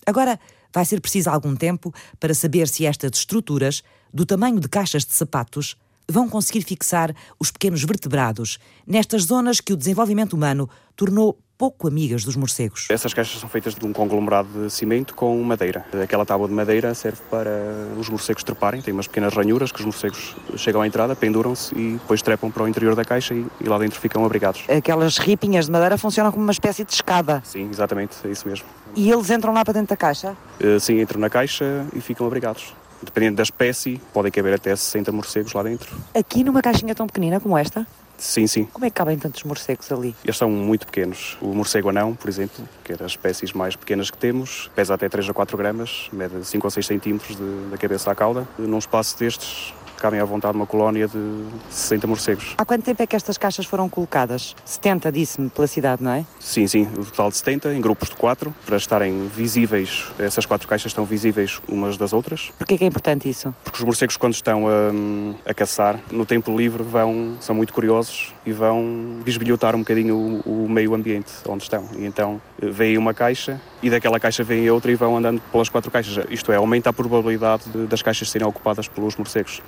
Agora 0.04 0.40
vai 0.74 0.84
ser 0.84 1.00
preciso 1.00 1.30
algum 1.30 1.54
tempo 1.54 1.94
para 2.18 2.34
saber 2.34 2.66
se 2.66 2.84
estas 2.84 3.18
estruturas, 3.18 3.84
do 4.12 4.26
tamanho 4.26 4.58
de 4.58 4.68
caixas 4.68 5.04
de 5.04 5.12
sapatos, 5.12 5.76
vão 6.08 6.28
conseguir 6.28 6.62
fixar 6.62 7.14
os 7.38 7.52
pequenos 7.52 7.84
vertebrados 7.84 8.58
nestas 8.84 9.24
zonas 9.24 9.60
que 9.60 9.72
o 9.72 9.76
desenvolvimento 9.76 10.32
humano 10.32 10.68
tornou 10.96 11.38
pouco 11.58 11.88
amigas 11.88 12.22
dos 12.22 12.36
morcegos. 12.36 12.86
Essas 12.88 13.12
caixas 13.12 13.40
são 13.40 13.48
feitas 13.48 13.74
de 13.74 13.84
um 13.84 13.92
conglomerado 13.92 14.48
de 14.66 14.70
cimento 14.70 15.12
com 15.12 15.36
madeira. 15.42 15.84
Aquela 16.02 16.24
tábua 16.24 16.46
de 16.46 16.54
madeira 16.54 16.94
serve 16.94 17.18
para 17.28 17.50
os 17.98 18.08
morcegos 18.08 18.44
treparem, 18.44 18.80
tem 18.80 18.94
umas 18.94 19.08
pequenas 19.08 19.34
ranhuras 19.34 19.72
que 19.72 19.80
os 19.80 19.84
morcegos 19.84 20.36
chegam 20.56 20.80
à 20.80 20.86
entrada, 20.86 21.16
penduram-se 21.16 21.74
e 21.74 21.94
depois 21.94 22.22
trepam 22.22 22.48
para 22.48 22.62
o 22.62 22.68
interior 22.68 22.94
da 22.94 23.04
caixa 23.04 23.34
e, 23.34 23.44
e, 23.60 23.68
lá 23.68 23.76
dentro 23.76 23.98
ficam 23.98 24.24
abrigados. 24.24 24.64
Aquelas 24.68 25.18
ripinhas 25.18 25.66
de 25.66 25.72
madeira 25.72 25.98
funcionam 25.98 26.30
como 26.30 26.44
uma 26.44 26.52
espécie 26.52 26.84
de 26.84 26.92
escada. 26.92 27.42
Sim, 27.44 27.68
exatamente, 27.68 28.14
é 28.24 28.28
isso 28.28 28.46
mesmo. 28.46 28.64
E 28.94 29.10
eles 29.10 29.28
entram 29.28 29.52
lá 29.52 29.64
para 29.64 29.74
dentro 29.74 29.88
da 29.88 29.96
caixa? 29.96 30.36
Uh, 30.60 30.78
sim, 30.78 31.00
entram 31.00 31.20
na 31.20 31.28
caixa 31.28 31.84
e 31.92 32.00
ficam 32.00 32.24
abrigados. 32.24 32.72
Dependendo 33.02 33.36
da 33.36 33.42
espécie, 33.42 34.00
podem 34.12 34.30
caber 34.30 34.54
até 34.54 34.74
60 34.74 35.10
morcegos 35.10 35.52
lá 35.52 35.62
dentro. 35.62 35.96
Aqui 36.14 36.44
numa 36.44 36.62
caixinha 36.62 36.94
tão 36.94 37.06
pequenina 37.06 37.40
como 37.40 37.58
esta? 37.58 37.86
Sim, 38.18 38.46
sim. 38.48 38.64
Como 38.64 38.84
é 38.84 38.90
que 38.90 38.96
cabem 38.96 39.16
tantos 39.16 39.44
morcegos 39.44 39.90
ali? 39.92 40.14
Eles 40.24 40.36
são 40.36 40.50
muito 40.50 40.84
pequenos. 40.84 41.38
O 41.40 41.54
morcego 41.54 41.88
anão, 41.88 42.14
por 42.14 42.28
exemplo, 42.28 42.68
que 42.84 42.92
é 42.92 42.96
das 42.96 43.12
espécies 43.12 43.52
mais 43.52 43.76
pequenas 43.76 44.10
que 44.10 44.18
temos, 44.18 44.68
pesa 44.74 44.94
até 44.94 45.08
3 45.08 45.30
a 45.30 45.32
4 45.32 45.56
gramas, 45.56 46.08
mede 46.12 46.44
5 46.44 46.66
ou 46.66 46.70
6 46.70 46.84
centímetros 46.84 47.36
de, 47.36 47.70
da 47.70 47.78
cabeça 47.78 48.10
à 48.10 48.14
cauda. 48.14 48.46
Num 48.58 48.78
espaço 48.78 49.16
destes, 49.18 49.72
cabem 50.00 50.20
à 50.20 50.24
vontade 50.24 50.56
uma 50.56 50.66
colónia 50.66 51.08
de 51.08 51.44
60 51.70 52.06
morcegos. 52.06 52.54
Há 52.56 52.64
quanto 52.64 52.84
tempo 52.84 53.02
é 53.02 53.06
que 53.06 53.16
estas 53.16 53.38
caixas 53.38 53.66
foram 53.66 53.88
colocadas? 53.88 54.54
70, 54.64 55.12
disse-me, 55.12 55.50
pela 55.50 55.66
cidade, 55.66 56.02
não 56.02 56.12
é? 56.12 56.24
Sim, 56.40 56.66
sim, 56.66 56.88
o 56.96 57.04
total 57.04 57.30
de 57.30 57.36
70, 57.36 57.74
em 57.74 57.80
grupos 57.80 58.08
de 58.08 58.16
4, 58.16 58.54
para 58.66 58.76
estarem 58.76 59.28
visíveis, 59.28 60.06
essas 60.18 60.46
quatro 60.46 60.66
caixas 60.68 60.90
estão 60.90 61.04
visíveis 61.04 61.60
umas 61.68 61.96
das 61.96 62.12
outras. 62.12 62.50
Porquê 62.58 62.78
que 62.78 62.84
é 62.84 62.86
importante 62.86 63.28
isso? 63.28 63.54
Porque 63.64 63.78
os 63.78 63.84
morcegos, 63.84 64.16
quando 64.16 64.34
estão 64.34 64.66
a, 64.68 65.50
a 65.50 65.54
caçar, 65.54 66.00
no 66.10 66.24
tempo 66.24 66.56
livre, 66.56 66.82
vão, 66.82 67.36
são 67.40 67.54
muito 67.54 67.72
curiosos 67.72 68.32
e 68.44 68.52
vão 68.52 69.20
bisbilhotar 69.24 69.74
um 69.74 69.80
bocadinho 69.80 70.42
o, 70.44 70.64
o 70.64 70.68
meio 70.68 70.94
ambiente 70.94 71.32
onde 71.46 71.62
estão. 71.64 71.88
E 71.96 72.04
então 72.04 72.40
vem 72.60 72.98
uma 72.98 73.14
caixa 73.14 73.60
e 73.82 73.88
daquela 73.88 74.18
caixa 74.18 74.42
vem 74.42 74.68
outra 74.70 74.90
e 74.90 74.94
vão 74.94 75.16
andando 75.16 75.40
pelas 75.52 75.68
quatro 75.68 75.90
caixas. 75.90 76.26
Isto 76.30 76.52
é, 76.52 76.56
aumenta 76.56 76.90
a 76.90 76.92
probabilidade 76.92 77.64
de, 77.68 77.86
das 77.86 78.02
caixas 78.02 78.28
serem 78.30 78.46
ocupadas 78.46 78.88
pelos 78.88 79.16
morcegos. 79.16 79.62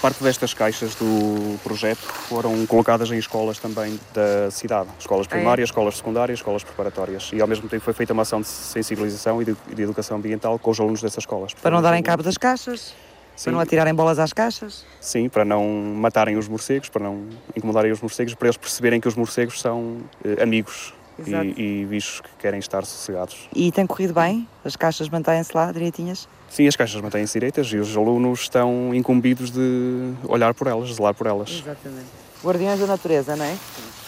Parte 0.00 0.24
destas 0.24 0.54
caixas 0.54 0.94
do 0.94 1.58
projeto 1.62 2.00
foram 2.00 2.64
colocadas 2.64 3.10
em 3.10 3.18
escolas 3.18 3.58
também 3.58 4.00
da 4.14 4.50
cidade, 4.50 4.88
escolas 4.98 5.26
primárias, 5.26 5.68
ah, 5.68 5.68
é? 5.68 5.70
escolas 5.70 5.96
secundárias, 5.96 6.38
escolas 6.38 6.64
preparatórias. 6.64 7.30
E 7.34 7.42
ao 7.42 7.46
mesmo 7.46 7.68
tempo 7.68 7.84
foi 7.84 7.92
feita 7.92 8.14
uma 8.14 8.22
ação 8.22 8.40
de 8.40 8.46
sensibilização 8.46 9.42
e 9.42 9.44
de, 9.44 9.56
de 9.74 9.82
educação 9.82 10.16
ambiental 10.16 10.58
com 10.58 10.70
os 10.70 10.80
alunos 10.80 11.02
dessas 11.02 11.18
escolas. 11.18 11.52
Para 11.52 11.70
não 11.70 11.82
darem 11.82 12.02
cabo 12.02 12.22
das 12.22 12.38
caixas? 12.38 12.94
Sim. 13.40 13.44
Para 13.44 13.52
não 13.52 13.60
atirarem 13.60 13.94
bolas 13.94 14.18
às 14.18 14.34
caixas? 14.34 14.84
Sim, 15.00 15.30
para 15.30 15.46
não 15.46 15.66
matarem 15.66 16.36
os 16.36 16.46
morcegos, 16.46 16.90
para 16.90 17.02
não 17.02 17.26
incomodarem 17.56 17.90
os 17.90 17.98
morcegos, 17.98 18.34
para 18.34 18.48
eles 18.48 18.58
perceberem 18.58 19.00
que 19.00 19.08
os 19.08 19.14
morcegos 19.14 19.62
são 19.62 19.96
eh, 20.22 20.42
amigos 20.42 20.92
e, 21.26 21.80
e, 21.80 21.86
bichos 21.86 22.20
que 22.20 22.28
querem 22.38 22.60
estar 22.60 22.84
sossegados. 22.84 23.48
E 23.56 23.72
tem 23.72 23.86
corrido 23.86 24.12
bem? 24.12 24.46
As 24.62 24.76
caixas 24.76 25.08
mantêm-se 25.08 25.56
lá 25.56 25.72
direitinhas? 25.72 26.28
Sim, 26.50 26.68
as 26.68 26.76
caixas 26.76 27.00
mantêm-se 27.00 27.32
direitas 27.32 27.66
e 27.68 27.78
os 27.78 27.96
alunos 27.96 28.40
estão 28.40 28.94
incumbidos 28.94 29.50
de 29.50 30.12
olhar 30.28 30.52
por 30.52 30.66
elas, 30.66 30.92
zelar 30.92 31.14
por 31.14 31.26
elas. 31.26 31.48
Exatamente. 31.48 32.08
Guardiões 32.44 32.78
da 32.78 32.86
natureza, 32.88 33.36
não 33.36 33.44
é? 33.46 33.56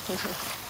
Sim. 0.07 0.15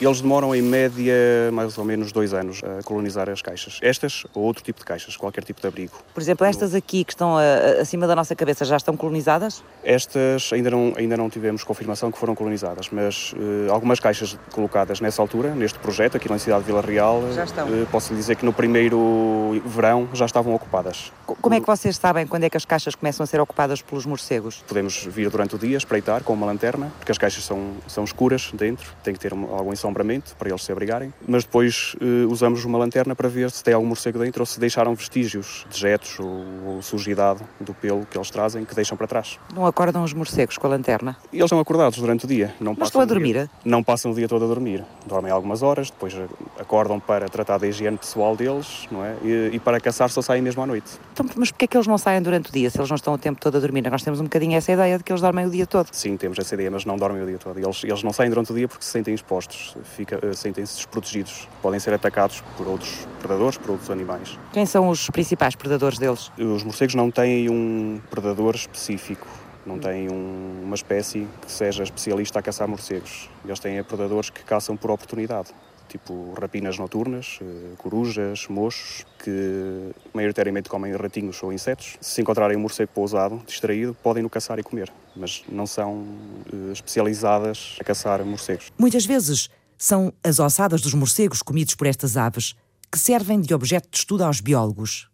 Eles 0.00 0.20
demoram 0.20 0.54
em 0.54 0.62
média 0.62 1.14
mais 1.52 1.78
ou 1.78 1.84
menos 1.84 2.10
dois 2.10 2.34
anos 2.34 2.60
a 2.62 2.82
colonizar 2.82 3.28
as 3.30 3.40
caixas. 3.40 3.78
Estas 3.80 4.24
ou 4.34 4.42
outro 4.42 4.62
tipo 4.62 4.80
de 4.80 4.84
caixas, 4.84 5.16
qualquer 5.16 5.44
tipo 5.44 5.60
de 5.60 5.66
abrigo. 5.66 5.92
Por 6.12 6.20
exemplo, 6.20 6.44
estas 6.46 6.74
aqui 6.74 7.04
que 7.04 7.12
estão 7.12 7.38
a, 7.38 7.42
a, 7.42 7.82
acima 7.82 8.06
da 8.06 8.16
nossa 8.16 8.34
cabeça 8.34 8.64
já 8.64 8.76
estão 8.76 8.96
colonizadas? 8.96 9.62
Estas 9.84 10.52
ainda 10.52 10.70
não, 10.70 10.92
ainda 10.96 11.16
não 11.16 11.30
tivemos 11.30 11.62
confirmação 11.62 12.10
que 12.10 12.18
foram 12.18 12.34
colonizadas, 12.34 12.88
mas 12.90 13.32
uh, 13.32 13.72
algumas 13.72 14.00
caixas 14.00 14.36
colocadas 14.52 15.00
nessa 15.00 15.22
altura, 15.22 15.54
neste 15.54 15.78
projeto, 15.78 16.16
aqui 16.16 16.28
na 16.28 16.38
cidade 16.38 16.60
de 16.60 16.66
Vila 16.66 16.80
Real, 16.80 17.22
já 17.32 17.44
estão. 17.44 17.68
Uh, 17.68 17.86
posso 17.90 18.12
lhe 18.12 18.18
dizer 18.18 18.36
que 18.36 18.44
no 18.44 18.52
primeiro 18.52 19.62
verão 19.64 20.08
já 20.12 20.26
estavam 20.26 20.54
ocupadas. 20.54 21.12
Como 21.24 21.54
é 21.54 21.60
que 21.60 21.66
vocês 21.66 21.96
sabem 21.96 22.26
quando 22.26 22.44
é 22.44 22.50
que 22.50 22.56
as 22.56 22.64
caixas 22.64 22.94
começam 22.94 23.24
a 23.24 23.26
ser 23.26 23.40
ocupadas 23.40 23.80
pelos 23.80 24.04
morcegos? 24.06 24.62
Podemos 24.66 25.04
vir 25.04 25.30
durante 25.30 25.54
o 25.54 25.58
dia 25.58 25.76
espreitar 25.76 26.22
com 26.22 26.32
uma 26.32 26.46
lanterna, 26.46 26.92
porque 26.98 27.12
as 27.12 27.18
caixas 27.18 27.44
são, 27.44 27.72
são 27.86 28.04
escuras 28.04 28.50
dentro, 28.52 28.92
tem 29.02 29.14
que 29.14 29.20
ter 29.20 29.32
algum 29.32 29.72
assombramento 29.84 30.34
para 30.36 30.48
eles 30.48 30.64
se 30.64 30.72
abrigarem, 30.72 31.12
mas 31.28 31.44
depois 31.44 31.94
uh, 32.00 32.30
usamos 32.30 32.64
uma 32.64 32.78
lanterna 32.78 33.14
para 33.14 33.28
ver 33.28 33.50
se 33.50 33.62
tem 33.62 33.74
algum 33.74 33.86
morcego 33.86 34.18
dentro 34.18 34.40
ou 34.42 34.46
se 34.46 34.58
deixaram 34.58 34.94
vestígios, 34.94 35.66
dejetos 35.70 36.18
ou, 36.18 36.44
ou 36.66 36.82
sujidade 36.82 37.40
do 37.60 37.74
pelo 37.74 38.06
que 38.06 38.16
eles 38.16 38.30
trazem 38.30 38.64
que 38.64 38.74
deixam 38.74 38.96
para 38.96 39.06
trás. 39.06 39.38
Não 39.54 39.66
acordam 39.66 40.02
os 40.02 40.12
morcegos 40.14 40.56
com 40.56 40.66
a 40.66 40.70
lanterna? 40.70 41.16
Eles 41.32 41.44
estão 41.44 41.60
acordados 41.60 41.98
durante 41.98 42.24
o 42.24 42.28
dia. 42.28 42.54
Não 42.58 42.74
mas 42.78 42.88
estão 42.88 43.00
a 43.00 43.04
dormir? 43.04 43.34
Dia, 43.34 43.50
não 43.64 43.82
passam 43.82 44.12
o 44.12 44.14
dia 44.14 44.28
todo 44.28 44.44
a 44.44 44.48
dormir. 44.48 44.84
Dormem 45.06 45.30
algumas 45.30 45.62
horas, 45.62 45.90
depois 45.90 46.14
acordam 46.58 46.98
para 46.98 47.28
tratar 47.28 47.58
da 47.58 47.66
higiene 47.66 47.98
pessoal 47.98 48.36
deles 48.36 48.88
não 48.90 49.04
é? 49.04 49.14
e, 49.22 49.50
e 49.54 49.60
para 49.60 49.80
caçar 49.80 50.08
só 50.10 50.22
saem 50.22 50.42
mesmo 50.42 50.62
à 50.62 50.66
noite. 50.66 50.92
Então, 51.12 51.26
mas 51.36 51.50
porquê 51.50 51.66
é 51.66 51.68
que 51.68 51.76
eles 51.76 51.86
não 51.86 51.98
saem 51.98 52.22
durante 52.22 52.50
o 52.50 52.52
dia 52.52 52.70
se 52.70 52.78
eles 52.78 52.88
não 52.88 52.96
estão 52.96 53.12
o 53.14 53.18
tempo 53.18 53.40
todo 53.40 53.56
a 53.56 53.60
dormir? 53.60 53.82
Nós 53.90 54.02
temos 54.02 54.20
um 54.20 54.24
bocadinho 54.24 54.56
essa 54.56 54.72
ideia 54.72 54.96
de 54.96 55.04
que 55.04 55.12
eles 55.12 55.20
dormem 55.20 55.46
o 55.46 55.50
dia 55.50 55.66
todo. 55.66 55.88
Sim, 55.92 56.16
temos 56.16 56.38
essa 56.38 56.54
ideia, 56.54 56.70
mas 56.70 56.84
não 56.84 56.96
dormem 56.96 57.22
o 57.22 57.26
dia 57.26 57.38
todo. 57.38 57.58
Eles, 57.58 57.84
eles 57.84 58.02
não 58.02 58.12
saem 58.12 58.30
durante 58.30 58.52
o 58.52 58.54
dia 58.54 58.68
porque 58.68 58.84
se 58.84 58.90
sentem 58.90 59.14
expostos. 59.14 59.73
Fica, 59.82 60.18
eh, 60.22 60.32
sentem-se 60.32 60.76
desprotegidos. 60.76 61.48
Podem 61.60 61.80
ser 61.80 61.92
atacados 61.94 62.42
por 62.56 62.66
outros 62.68 63.06
predadores, 63.18 63.58
por 63.58 63.72
outros 63.72 63.90
animais. 63.90 64.38
Quem 64.52 64.66
são 64.66 64.88
os 64.88 65.10
principais 65.10 65.54
predadores 65.54 65.98
deles? 65.98 66.30
Os 66.38 66.62
morcegos 66.62 66.94
não 66.94 67.10
têm 67.10 67.48
um 67.50 68.00
predador 68.10 68.54
específico. 68.54 69.26
Não 69.66 69.78
têm 69.78 70.10
um, 70.10 70.62
uma 70.62 70.74
espécie 70.74 71.26
que 71.40 71.50
seja 71.50 71.82
especialista 71.82 72.38
a 72.38 72.42
caçar 72.42 72.68
morcegos. 72.68 73.30
Eles 73.44 73.58
têm 73.58 73.82
predadores 73.82 74.28
que 74.28 74.44
caçam 74.44 74.76
por 74.76 74.90
oportunidade 74.90 75.54
tipo 75.88 76.34
rapinas 76.40 76.78
noturnas, 76.78 77.38
eh, 77.40 77.74
corujas, 77.78 78.48
mochos, 78.48 79.06
que 79.22 79.92
maioritariamente 80.12 80.68
comem 80.68 80.92
ratinhos 80.96 81.40
ou 81.42 81.52
insetos. 81.52 81.96
Se 82.00 82.20
encontrarem 82.20 82.56
um 82.56 82.60
morcego 82.60 82.90
pousado, 82.92 83.40
distraído, 83.46 83.96
podem-no 84.02 84.28
caçar 84.28 84.58
e 84.58 84.62
comer, 84.62 84.92
mas 85.14 85.44
não 85.48 85.66
são 85.66 86.04
eh, 86.52 86.72
especializadas 86.72 87.76
a 87.80 87.84
caçar 87.84 88.24
morcegos. 88.24 88.72
Muitas 88.78 89.06
vezes 89.06 89.50
são 89.84 90.14
as 90.24 90.38
ossadas 90.38 90.80
dos 90.80 90.94
morcegos 90.94 91.42
comidos 91.42 91.74
por 91.74 91.86
estas 91.86 92.16
aves 92.16 92.54
que 92.90 92.98
servem 92.98 93.38
de 93.38 93.52
objeto 93.52 93.90
de 93.90 93.98
estudo 93.98 94.24
aos 94.24 94.40
biólogos. 94.40 95.10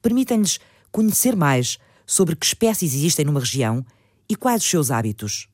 Permitem-lhes 0.00 0.58
conhecer 0.90 1.36
mais 1.36 1.76
sobre 2.06 2.34
que 2.34 2.46
espécies 2.46 2.94
existem 2.94 3.26
numa 3.26 3.40
região 3.40 3.84
e 4.26 4.34
quais 4.36 4.62
os 4.62 4.70
seus 4.70 4.90
hábitos. 4.90 5.50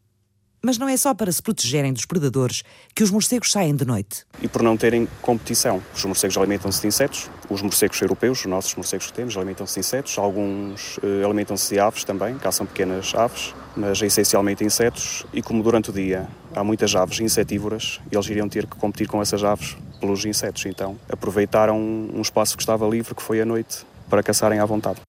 Mas 0.63 0.77
não 0.77 0.89
é 0.89 0.97
só 0.97 1.15
para 1.15 1.33
se 1.33 1.43
protegerem 1.43 1.93
dos 1.93 2.05
predadores 2.05 2.63
que 2.95 3.03
os 3.03 3.11
morcegos 3.11 3.51
saem 3.51 3.75
de 3.75 3.87
noite. 3.87 4.27
E 4.43 4.49
por 4.49 4.63
não 4.63 4.77
terem 4.77 5.09
competição. 5.23 5.83
Os 5.95 6.05
morcegos 6.05 6.37
alimentam-se 6.37 6.83
de 6.83 6.87
insetos, 6.87 7.31
os 7.49 7.63
morcegos 7.63 8.01
europeus, 8.03 8.41
os 8.41 8.47
nossos 8.47 8.75
morcegos 8.75 9.07
que 9.07 9.13
temos, 9.15 9.37
alimentam-se 9.37 9.75
de 9.75 9.81
insetos, 9.81 10.19
alguns 10.19 10.99
uh, 10.99 11.25
alimentam-se 11.25 11.75
de 11.75 11.81
aves 11.81 12.05
também, 12.05 12.37
caçam 12.37 12.67
pequenas 12.67 13.15
aves, 13.15 13.55
mas 13.75 14.03
essencialmente 14.03 14.63
insetos. 14.63 15.25
E 15.33 15.41
como 15.41 15.63
durante 15.63 15.91
o 15.91 15.93
dia 15.93 16.29
há 16.55 16.63
muitas 16.63 16.95
aves 16.95 17.21
insetívoras, 17.21 18.01
eles 18.13 18.27
iriam 18.27 18.49
ter 18.49 18.67
que 18.67 18.77
competir 18.77 19.09
com 19.09 19.23
essas 19.23 19.43
aves 19.43 19.77
pelos 19.99 20.25
insetos. 20.27 20.67
Então 20.67 20.99
aproveitaram 21.09 21.79
um 21.79 22.21
espaço 22.21 22.57
que 22.57 22.63
estava 22.63 22.87
livre, 22.87 23.15
que 23.15 23.23
foi 23.23 23.41
a 23.41 23.47
noite, 23.47 23.87
para 24.11 24.23
caçarem 24.23 24.59
à 24.59 24.67
vontade. 24.67 25.01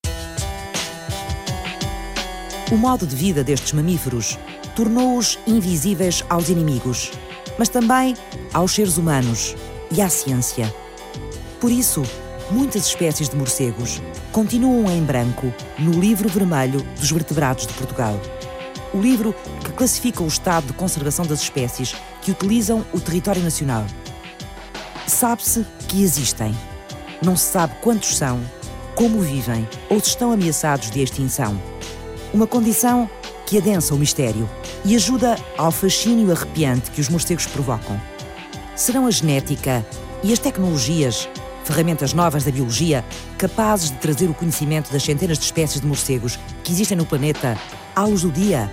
O 2.71 2.77
modo 2.77 3.05
de 3.05 3.13
vida 3.13 3.43
destes 3.43 3.73
mamíferos 3.73 4.39
tornou-os 4.77 5.37
invisíveis 5.45 6.23
aos 6.29 6.47
inimigos, 6.47 7.11
mas 7.59 7.67
também 7.67 8.15
aos 8.53 8.71
seres 8.71 8.95
humanos 8.95 9.57
e 9.91 10.01
à 10.01 10.07
ciência. 10.07 10.73
Por 11.59 11.69
isso, 11.69 12.01
muitas 12.49 12.87
espécies 12.87 13.27
de 13.27 13.35
morcegos 13.35 14.01
continuam 14.31 14.89
em 14.89 15.03
branco 15.03 15.53
no 15.77 15.91
Livro 15.99 16.29
Vermelho 16.29 16.81
dos 16.97 17.11
Vertebrados 17.11 17.67
de 17.67 17.73
Portugal. 17.73 18.17
O 18.93 19.01
livro 19.01 19.35
que 19.65 19.73
classifica 19.73 20.23
o 20.23 20.27
estado 20.27 20.67
de 20.67 20.73
conservação 20.73 21.25
das 21.25 21.41
espécies 21.41 21.93
que 22.21 22.31
utilizam 22.31 22.85
o 22.93 23.01
território 23.01 23.43
nacional. 23.43 23.85
Sabe-se 25.05 25.65
que 25.89 26.01
existem. 26.01 26.55
Não 27.21 27.35
se 27.35 27.51
sabe 27.51 27.75
quantos 27.81 28.15
são, 28.15 28.39
como 28.95 29.19
vivem 29.19 29.67
ou 29.89 29.99
se 29.99 30.07
estão 30.07 30.31
ameaçados 30.31 30.89
de 30.89 31.01
extinção. 31.01 31.70
Uma 32.33 32.47
condição 32.47 33.09
que 33.45 33.57
adensa 33.57 33.93
o 33.93 33.97
mistério 33.97 34.49
e 34.85 34.95
ajuda 34.95 35.35
ao 35.57 35.69
fascínio 35.69 36.31
arrepiante 36.31 36.89
que 36.89 37.01
os 37.01 37.09
morcegos 37.09 37.45
provocam. 37.45 37.99
Serão 38.73 39.05
a 39.05 39.11
genética 39.11 39.85
e 40.23 40.31
as 40.31 40.39
tecnologias, 40.39 41.27
ferramentas 41.65 42.13
novas 42.13 42.45
da 42.45 42.51
biologia, 42.51 43.03
capazes 43.37 43.91
de 43.91 43.97
trazer 43.97 44.29
o 44.29 44.33
conhecimento 44.33 44.93
das 44.93 45.03
centenas 45.03 45.37
de 45.37 45.43
espécies 45.43 45.81
de 45.81 45.87
morcegos 45.87 46.39
que 46.63 46.71
existem 46.71 46.97
no 46.97 47.05
planeta 47.05 47.57
à 47.93 48.05
luz 48.05 48.21
do 48.21 48.31
dia? 48.31 48.71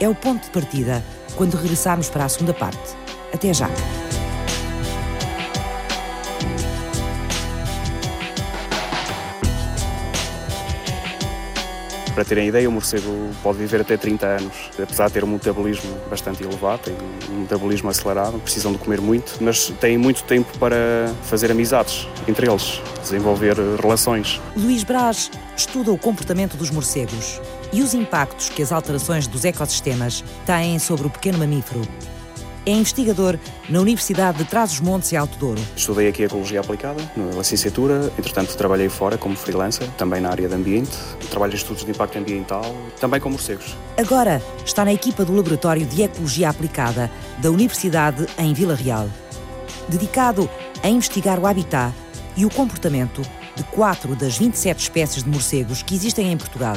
É 0.00 0.08
o 0.08 0.14
ponto 0.14 0.44
de 0.44 0.50
partida 0.50 1.04
quando 1.36 1.56
regressarmos 1.56 2.08
para 2.08 2.24
a 2.24 2.28
segunda 2.28 2.54
parte. 2.54 2.96
Até 3.34 3.52
já! 3.52 3.68
Terem 12.24 12.48
ideia, 12.48 12.68
o 12.68 12.72
morcego 12.72 13.30
pode 13.42 13.58
viver 13.58 13.80
até 13.80 13.96
30 13.96 14.26
anos, 14.26 14.70
apesar 14.80 15.06
de 15.06 15.14
ter 15.14 15.24
um 15.24 15.28
metabolismo 15.28 15.98
bastante 16.08 16.42
elevado, 16.42 16.82
tem 16.82 16.94
um 17.30 17.40
metabolismo 17.40 17.88
acelerado, 17.88 18.38
precisam 18.38 18.72
de 18.72 18.78
comer 18.78 19.00
muito, 19.00 19.38
mas 19.40 19.72
têm 19.80 19.96
muito 19.96 20.22
tempo 20.24 20.58
para 20.58 21.12
fazer 21.22 21.50
amizades 21.50 22.06
entre 22.28 22.48
eles, 22.48 22.80
desenvolver 23.00 23.56
relações. 23.80 24.40
Luís 24.56 24.84
Braz 24.84 25.30
estuda 25.56 25.90
o 25.90 25.98
comportamento 25.98 26.56
dos 26.56 26.70
morcegos 26.70 27.40
e 27.72 27.82
os 27.82 27.94
impactos 27.94 28.50
que 28.50 28.62
as 28.62 28.70
alterações 28.70 29.26
dos 29.26 29.44
ecossistemas 29.44 30.22
têm 30.44 30.78
sobre 30.78 31.06
o 31.06 31.10
pequeno 31.10 31.38
mamífero. 31.38 31.80
É 32.64 32.70
investigador 32.70 33.36
na 33.68 33.80
Universidade 33.80 34.38
de 34.38 34.44
Trás-os-Montes 34.44 35.10
e 35.10 35.16
Alto 35.16 35.36
Douro. 35.36 35.60
Estudei 35.76 36.06
aqui 36.06 36.22
Ecologia 36.22 36.60
Aplicada, 36.60 37.02
na 37.16 37.36
licenciatura, 37.36 38.12
entretanto 38.16 38.56
trabalhei 38.56 38.88
fora 38.88 39.18
como 39.18 39.34
freelancer, 39.34 39.88
também 39.98 40.20
na 40.20 40.30
área 40.30 40.48
de 40.48 40.54
ambiente, 40.54 40.96
trabalho 41.28 41.52
em 41.52 41.56
estudos 41.56 41.84
de 41.84 41.90
impacto 41.90 42.18
ambiental, 42.18 42.64
também 43.00 43.20
com 43.20 43.30
morcegos. 43.30 43.76
Agora 43.98 44.40
está 44.64 44.84
na 44.84 44.92
equipa 44.92 45.24
do 45.24 45.34
Laboratório 45.34 45.84
de 45.84 46.02
Ecologia 46.02 46.50
Aplicada 46.50 47.10
da 47.38 47.50
Universidade 47.50 48.26
em 48.38 48.54
Vila 48.54 48.76
Real, 48.76 49.08
dedicado 49.88 50.48
a 50.84 50.88
investigar 50.88 51.40
o 51.40 51.48
habitat 51.48 51.92
e 52.36 52.46
o 52.46 52.50
comportamento 52.50 53.22
de 53.56 53.64
quatro 53.64 54.14
das 54.14 54.38
27 54.38 54.82
espécies 54.82 55.24
de 55.24 55.28
morcegos 55.28 55.82
que 55.82 55.96
existem 55.96 56.30
em 56.30 56.36
Portugal. 56.36 56.76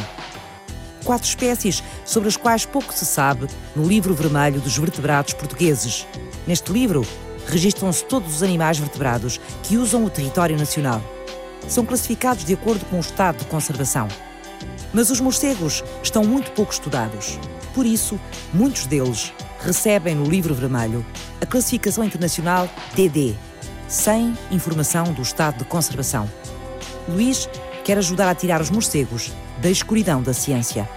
Quatro 1.06 1.28
espécies 1.28 1.84
sobre 2.04 2.28
as 2.28 2.36
quais 2.36 2.66
pouco 2.66 2.92
se 2.92 3.06
sabe 3.06 3.48
no 3.76 3.88
livro 3.88 4.16
vermelho 4.16 4.60
dos 4.60 4.76
vertebrados 4.76 5.34
portugueses. 5.34 6.08
Neste 6.48 6.74
livro, 6.74 7.06
registram-se 7.48 8.04
todos 8.06 8.38
os 8.38 8.44
animais 8.44 8.80
vertebrados 8.80 9.40
que 9.62 9.78
usam 9.78 10.04
o 10.04 10.10
território 10.10 10.58
nacional. 10.58 11.00
São 11.68 11.86
classificados 11.86 12.44
de 12.44 12.56
acordo 12.56 12.84
com 12.86 12.98
o 12.98 13.02
estado 13.02 13.38
de 13.38 13.46
conservação. 13.46 14.08
Mas 14.92 15.12
os 15.12 15.22
morcegos 15.22 15.84
estão 16.02 16.24
muito 16.24 16.52
pouco 16.54 16.74
estudados. 16.74 17.40
Por 17.76 17.86
isso, 17.86 18.20
muitos 18.52 18.88
deles 18.88 19.32
recebem 19.62 20.16
no 20.16 20.26
livro 20.26 20.56
vermelho 20.56 21.06
a 21.40 21.46
classificação 21.46 22.04
internacional 22.04 22.68
DD, 22.96 23.36
sem 23.88 24.36
informação 24.50 25.14
do 25.14 25.22
estado 25.22 25.60
de 25.60 25.66
conservação. 25.66 26.28
Luís 27.08 27.48
quer 27.86 28.00
ajudar 28.00 28.28
a 28.28 28.34
tirar 28.34 28.60
os 28.62 28.72
morcegos 28.72 29.32
da 29.62 29.70
escuridão 29.70 30.24
da 30.24 30.34
ciência. 30.34 30.90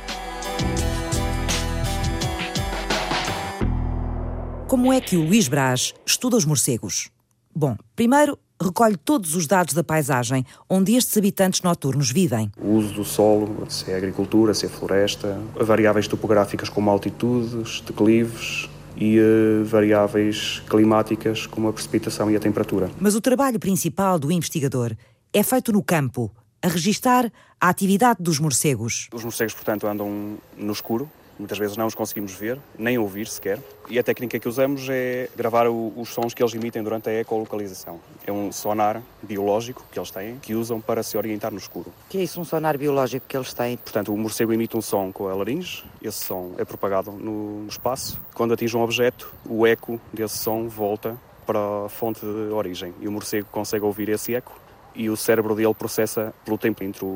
Como 4.67 4.91
é 4.91 4.99
que 4.99 5.15
o 5.15 5.23
Luís 5.23 5.49
Braz 5.49 5.93
estuda 6.07 6.37
os 6.37 6.47
morcegos? 6.47 7.11
Bom, 7.55 7.77
primeiro 7.95 8.39
recolhe 8.61 8.97
todos 8.97 9.35
os 9.35 9.47
dados 9.47 9.75
da 9.75 9.85
paisagem 9.85 10.45
onde 10.69 10.95
estes 10.95 11.17
habitantes 11.17 11.61
noturnos 11.61 12.11
vivem. 12.11 12.51
O 12.59 12.73
uso 12.73 12.95
do 12.95 13.05
solo, 13.05 13.71
se 13.71 13.91
é 13.91 13.97
agricultura, 13.97 14.55
se 14.55 14.65
é 14.65 14.69
floresta, 14.69 15.39
variáveis 15.61 16.09
topográficas 16.09 16.71
como 16.71 16.91
altitudes, 16.91 17.83
declives 17.83 18.69
e 18.97 19.21
uh, 19.21 19.65
variáveis 19.65 20.63
climáticas 20.69 21.47
como 21.47 21.69
a 21.69 21.73
precipitação 21.73 22.31
e 22.31 22.37
a 22.37 22.41
temperatura. 22.41 22.91
Mas 22.99 23.15
o 23.15 23.21
trabalho 23.21 23.61
principal 23.61 24.19
do 24.19 24.33
investigador 24.33 24.97
é 25.33 25.43
feito 25.43 25.73
no 25.73 25.83
campo, 25.83 26.33
a 26.63 26.69
registar 26.69 27.31
a 27.61 27.69
atividade 27.69 28.23
dos 28.23 28.39
morcegos. 28.39 29.09
Os 29.13 29.25
morcegos, 29.25 29.55
portanto, 29.55 29.87
andam 29.87 30.39
no 30.57 30.73
escuro, 30.73 31.11
muitas 31.39 31.57
vezes 31.57 31.77
não 31.77 31.87
os 31.87 31.95
conseguimos 31.95 32.33
ver, 32.33 32.59
nem 32.79 32.99
ouvir 32.99 33.27
sequer. 33.29 33.59
E 33.89 33.99
a 33.99 34.03
técnica 34.03 34.39
que 34.39 34.49
usamos 34.49 34.87
é 34.91 35.31
gravar 35.37 35.67
o, 35.69 35.93
os 35.97 36.11
sons 36.11 36.35
que 36.35 36.43
eles 36.43 36.55
emitem 36.55 36.83
durante 36.83 37.09
a 37.09 37.21
ecolocalização. 37.21 38.01
É 38.27 38.33
um 38.33 38.51
sonar 38.51 39.01
biológico 39.23 39.85
que 39.91 39.99
eles 39.99 40.11
têm, 40.11 40.39
que 40.39 40.55
usam 40.55 40.81
para 40.81 41.03
se 41.03 41.17
orientar 41.17 41.53
no 41.53 41.59
escuro. 41.59 41.93
O 42.07 42.11
que 42.11 42.19
é 42.19 42.23
isso, 42.23 42.41
um 42.41 42.45
sonar 42.45 42.77
biológico 42.77 43.27
que 43.27 43.37
eles 43.37 43.55
têm? 43.55 43.77
Portanto, 43.77 44.13
o 44.13 44.19
morcego 44.19 44.53
emite 44.53 44.77
um 44.77 44.83
som 44.83 45.13
com 45.13 45.29
a 45.29 45.35
laringe, 45.35 45.85
esse 46.03 46.25
som 46.25 46.55
é 46.59 46.65
propagado 46.65 47.13
no 47.13 47.67
espaço. 47.69 48.21
Quando 48.35 48.55
atinge 48.55 48.77
um 48.77 48.83
objeto, 48.83 49.33
o 49.49 49.67
eco 49.67 50.01
desse 50.13 50.39
som 50.39 50.69
volta 50.69 51.17
para 51.47 51.87
a 51.87 51.89
fonte 51.89 52.21
de 52.21 52.53
origem 52.53 52.93
e 53.01 53.09
o 53.09 53.13
morcego 53.13 53.49
consegue 53.51 53.85
ouvir 53.85 54.11
esse 54.11 54.35
eco 54.35 54.53
e 54.99 55.09
o 55.09 55.17
cérebro 55.17 55.55
dele 55.55 55.73
processa, 55.73 56.35
pelo 56.45 56.59
tempo 56.59 56.83
entre 56.83 57.07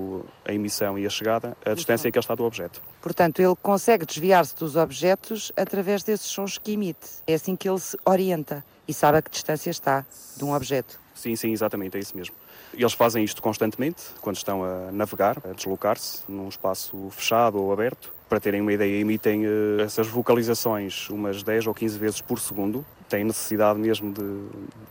a 0.44 0.54
emissão 0.54 0.96
e 0.96 1.04
a 1.04 1.10
chegada, 1.10 1.56
a 1.66 1.74
distância 1.74 2.10
que 2.12 2.16
ele 2.16 2.22
está 2.22 2.36
do 2.36 2.44
objeto. 2.44 2.80
Portanto, 3.02 3.42
ele 3.42 3.56
consegue 3.60 4.06
desviar-se 4.06 4.54
dos 4.54 4.76
objetos 4.76 5.50
através 5.56 6.04
desses 6.04 6.26
sons 6.26 6.56
que 6.56 6.72
emite. 6.72 7.08
É 7.26 7.34
assim 7.34 7.56
que 7.56 7.68
ele 7.68 7.80
se 7.80 7.98
orienta 8.04 8.64
e 8.86 8.94
sabe 8.94 9.18
a 9.18 9.22
que 9.22 9.30
distância 9.30 9.68
está 9.68 10.06
de 10.36 10.44
um 10.44 10.54
objeto. 10.54 11.00
Sim, 11.12 11.34
sim, 11.34 11.50
exatamente, 11.50 11.96
é 11.96 12.00
isso 12.00 12.16
mesmo. 12.16 12.34
Eles 12.72 12.92
fazem 12.92 13.24
isto 13.24 13.42
constantemente, 13.42 14.02
quando 14.20 14.36
estão 14.36 14.62
a 14.62 14.92
navegar, 14.92 15.36
a 15.44 15.52
deslocar-se 15.52 16.22
num 16.28 16.48
espaço 16.48 17.10
fechado 17.10 17.60
ou 17.60 17.72
aberto. 17.72 18.12
Para 18.28 18.38
terem 18.38 18.60
uma 18.60 18.72
ideia, 18.72 19.00
emitem 19.00 19.44
uh, 19.44 19.80
essas 19.80 20.06
vocalizações 20.06 21.10
umas 21.10 21.42
10 21.42 21.66
ou 21.66 21.74
15 21.74 21.98
vezes 21.98 22.20
por 22.20 22.38
segundo. 22.38 22.86
Têm 23.08 23.24
necessidade 23.24 23.78
mesmo 23.78 24.12
de, 24.12 24.48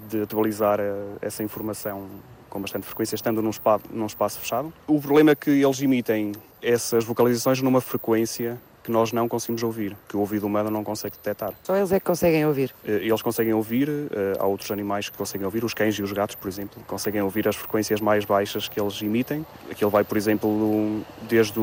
de 0.09 0.23
atualizar 0.23 0.79
uh, 0.79 1.17
essa 1.21 1.41
informação 1.41 2.07
com 2.51 2.61
bastante 2.61 2.85
frequência, 2.85 3.15
estando 3.15 3.41
num 3.41 3.49
espaço, 3.49 3.85
num 3.89 4.05
espaço 4.05 4.39
fechado. 4.39 4.71
O 4.85 5.01
problema 5.01 5.31
é 5.31 5.35
que 5.35 5.49
eles 5.49 5.81
emitem 5.81 6.33
essas 6.61 7.03
vocalizações 7.03 7.61
numa 7.61 7.81
frequência 7.81 8.59
que 8.83 8.91
nós 8.91 9.13
não 9.13 9.27
conseguimos 9.27 9.61
ouvir, 9.61 9.95
que 10.09 10.17
o 10.17 10.19
ouvido 10.19 10.45
humano 10.47 10.69
não 10.69 10.83
consegue 10.83 11.15
detectar. 11.15 11.53
Só 11.63 11.75
eles 11.75 11.91
é 11.91 11.99
que 11.99 12.05
conseguem 12.05 12.45
ouvir? 12.45 12.73
Eh, 12.83 13.01
eles 13.03 13.21
conseguem 13.21 13.53
ouvir, 13.53 13.87
eh, 13.89 14.33
há 14.39 14.45
outros 14.45 14.71
animais 14.71 15.07
que 15.07 15.17
conseguem 15.17 15.45
ouvir, 15.45 15.63
os 15.63 15.73
cães 15.73 15.95
e 15.95 16.01
os 16.01 16.11
gatos, 16.11 16.35
por 16.35 16.47
exemplo, 16.47 16.81
conseguem 16.87 17.21
ouvir 17.21 17.47
as 17.47 17.55
frequências 17.55 18.01
mais 18.01 18.25
baixas 18.25 18.67
que 18.67 18.81
eles 18.81 18.99
emitem. 19.01 19.45
Aquilo 19.69 19.91
vai, 19.91 20.03
por 20.03 20.17
exemplo, 20.17 21.03
desde 21.29 21.59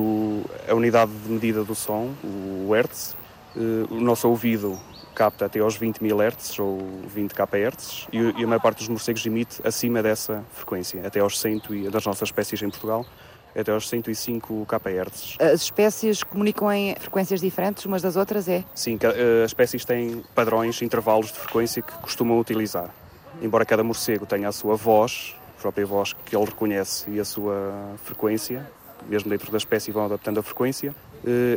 a 0.69 0.75
unidade 0.75 1.11
de 1.13 1.31
medida 1.31 1.65
do 1.65 1.75
som, 1.75 2.13
o 2.23 2.73
Hertz, 2.73 3.17
o 3.91 4.01
nosso 4.01 4.29
ouvido 4.29 4.79
capta 5.19 5.47
até 5.47 5.59
aos 5.59 5.77
20 5.77 6.01
mil 6.01 6.17
Hz 6.23 6.61
ou 6.61 6.79
20 7.09 7.35
kHz 7.35 8.07
e 8.13 8.45
a 8.45 8.47
maior 8.47 8.61
parte 8.61 8.79
dos 8.79 8.89
morcegos 8.89 9.27
emite 9.27 9.61
acima 9.67 10.01
dessa 10.01 10.45
frequência, 10.53 11.05
até 11.05 11.19
aos 11.19 11.41
100 11.41 11.63
e 11.71 11.91
das 11.91 12.07
nossas 12.07 12.29
espécies 12.29 12.63
em 12.63 12.71
Portugal, 12.71 13.05
até 13.57 13.73
aos 13.73 13.89
105 13.89 14.65
kHz. 14.65 15.37
As 15.41 15.63
espécies 15.63 16.23
comunicam 16.23 16.73
em 16.73 16.95
frequências 16.95 17.41
diferentes 17.41 17.85
umas 17.85 18.01
das 18.01 18.15
outras, 18.15 18.49
é? 18.49 18.63
Sim, 18.77 18.97
eh, 19.03 19.43
as 19.43 19.51
espécies 19.51 19.85
têm 19.85 20.23
padrões, 20.37 20.81
intervalos 20.83 21.33
de 21.33 21.39
frequência 21.41 21.83
que 21.83 21.93
costumam 21.95 22.39
utilizar. 22.39 22.89
Embora 23.43 23.67
cada 23.67 23.83
morcego 23.83 24.25
tenha 24.25 24.49
a 24.49 24.53
sua 24.53 24.77
voz, 24.77 25.35
a 25.59 25.61
própria 25.61 25.85
voz 25.85 26.13
que 26.13 26.37
ele 26.37 26.45
reconhece 26.45 27.11
e 27.11 27.19
a 27.19 27.25
sua 27.25 27.97
frequência, 28.05 28.65
mesmo 29.09 29.31
dentro 29.31 29.51
da 29.51 29.59
espécie 29.59 29.91
vão 29.91 30.05
adaptando 30.05 30.39
a 30.39 30.43
frequência, 30.45 30.95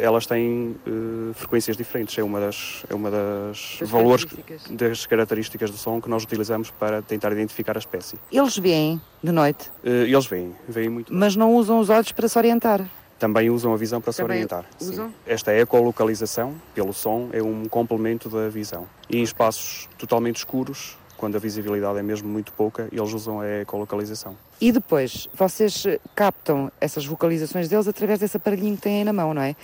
elas 0.01 0.25
têm 0.25 0.75
uh, 0.87 1.33
frequências 1.33 1.77
diferentes. 1.77 2.17
É 2.17 2.23
uma 2.23 2.39
das, 2.39 2.83
é 2.89 2.95
uma 2.95 3.11
das, 3.11 3.77
das 3.79 3.89
valores 3.89 4.25
características. 4.25 4.77
das 4.77 5.05
características 5.05 5.71
do 5.71 5.77
som 5.77 6.01
que 6.01 6.09
nós 6.09 6.23
utilizamos 6.23 6.71
para 6.71 7.01
tentar 7.01 7.31
identificar 7.31 7.75
a 7.77 7.79
espécie. 7.79 8.17
Eles 8.31 8.57
veem 8.57 8.99
de 9.23 9.31
noite? 9.31 9.69
Uh, 9.83 10.05
eles 10.05 10.25
veem, 10.25 10.55
veem 10.67 10.89
muito. 10.89 11.13
Mas 11.13 11.35
não 11.35 11.53
usam 11.55 11.79
os 11.79 11.89
olhos 11.89 12.11
para 12.11 12.27
se 12.27 12.37
orientar? 12.37 12.85
Também 13.19 13.51
usam 13.51 13.71
a 13.71 13.77
visão 13.77 14.01
para 14.01 14.11
Também 14.11 14.25
se 14.25 14.33
orientar. 14.33 14.65
Usam? 14.79 15.13
Esta 15.27 15.53
ecolocalização, 15.53 16.55
pelo 16.73 16.91
som, 16.91 17.29
é 17.31 17.41
um 17.41 17.65
complemento 17.65 18.27
da 18.29 18.49
visão. 18.49 18.87
E 19.07 19.19
em 19.19 19.21
espaços 19.21 19.87
totalmente 19.95 20.37
escuros, 20.37 20.97
quando 21.21 21.35
a 21.35 21.39
visibilidade 21.39 21.99
é 21.99 22.01
mesmo 22.01 22.27
muito 22.27 22.51
pouca, 22.51 22.89
eles 22.91 23.13
usam 23.13 23.41
a 23.41 23.61
ecolocalização. 23.61 24.35
E 24.59 24.71
depois, 24.71 25.29
vocês 25.35 25.85
captam 26.15 26.71
essas 26.81 27.05
vocalizações 27.05 27.69
deles 27.69 27.87
através 27.87 28.19
desse 28.19 28.37
aparelhinho 28.37 28.75
que 28.75 28.81
têm 28.81 28.97
aí 28.97 29.03
na 29.03 29.13
mão, 29.13 29.31
não 29.31 29.41
é? 29.43 29.55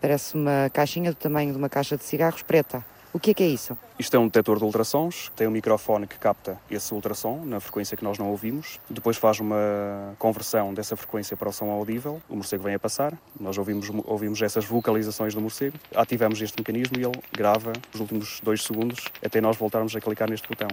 Parece 0.00 0.34
uma 0.34 0.68
caixinha 0.72 1.12
do 1.12 1.16
tamanho 1.16 1.52
de 1.52 1.58
uma 1.58 1.68
caixa 1.68 1.96
de 1.96 2.02
cigarros 2.02 2.42
preta. 2.42 2.84
O 3.12 3.20
que 3.20 3.30
é 3.30 3.34
que 3.34 3.42
é 3.44 3.46
isso? 3.46 3.78
Isto 3.98 4.16
é 4.16 4.18
um 4.18 4.26
detector 4.26 4.58
de 4.58 4.64
ultrassons, 4.64 5.30
tem 5.36 5.46
um 5.46 5.50
microfone 5.50 6.08
que 6.08 6.18
capta 6.18 6.58
esse 6.68 6.92
ultrassom 6.92 7.44
na 7.44 7.60
frequência 7.60 7.96
que 7.96 8.02
nós 8.02 8.18
não 8.18 8.28
ouvimos, 8.28 8.80
depois 8.90 9.16
faz 9.16 9.38
uma 9.38 10.14
conversão 10.18 10.74
dessa 10.74 10.96
frequência 10.96 11.36
para 11.36 11.48
o 11.48 11.52
som 11.52 11.70
audível, 11.70 12.20
o 12.28 12.34
morcego 12.34 12.64
vem 12.64 12.74
a 12.74 12.78
passar, 12.80 13.16
nós 13.40 13.56
ouvimos, 13.56 13.88
ouvimos 14.04 14.42
essas 14.42 14.64
vocalizações 14.64 15.34
do 15.34 15.40
morcego, 15.40 15.78
ativamos 15.94 16.42
este 16.42 16.58
mecanismo 16.58 16.98
e 16.98 17.04
ele 17.04 17.18
grava 17.32 17.72
os 17.94 18.00
últimos 18.00 18.40
dois 18.42 18.64
segundos 18.64 19.04
até 19.24 19.40
nós 19.40 19.56
voltarmos 19.56 19.94
a 19.94 20.00
clicar 20.00 20.28
neste 20.28 20.48
botão. 20.48 20.68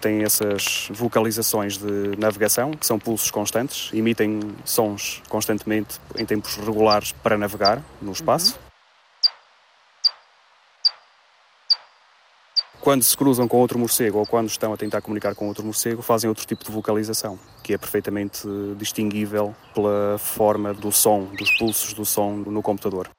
Tem 0.00 0.24
essas 0.24 0.88
vocalizações 0.90 1.76
de 1.76 2.16
navegação, 2.18 2.72
que 2.72 2.86
são 2.86 2.98
pulsos 2.98 3.30
constantes, 3.30 3.92
emitem 3.92 4.40
sons 4.64 5.22
constantemente 5.28 5.98
em 6.16 6.24
tempos 6.24 6.56
regulares 6.56 7.12
para 7.12 7.36
navegar 7.36 7.82
no 8.00 8.12
espaço. 8.12 8.54
Uhum. 8.54 8.70
Quando 12.80 13.02
se 13.02 13.14
cruzam 13.14 13.46
com 13.46 13.58
outro 13.58 13.78
morcego 13.78 14.18
ou 14.18 14.26
quando 14.26 14.48
estão 14.48 14.72
a 14.72 14.76
tentar 14.76 15.02
comunicar 15.02 15.34
com 15.34 15.46
outro 15.46 15.62
morcego, 15.62 16.00
fazem 16.00 16.28
outro 16.28 16.46
tipo 16.46 16.64
de 16.64 16.70
vocalização, 16.70 17.38
que 17.62 17.74
é 17.74 17.78
perfeitamente 17.78 18.48
distinguível 18.78 19.54
pela 19.74 20.16
forma 20.18 20.72
do 20.72 20.90
som, 20.90 21.26
dos 21.26 21.50
pulsos 21.58 21.92
do 21.92 22.06
som 22.06 22.36
no 22.36 22.62
computador. 22.62 23.10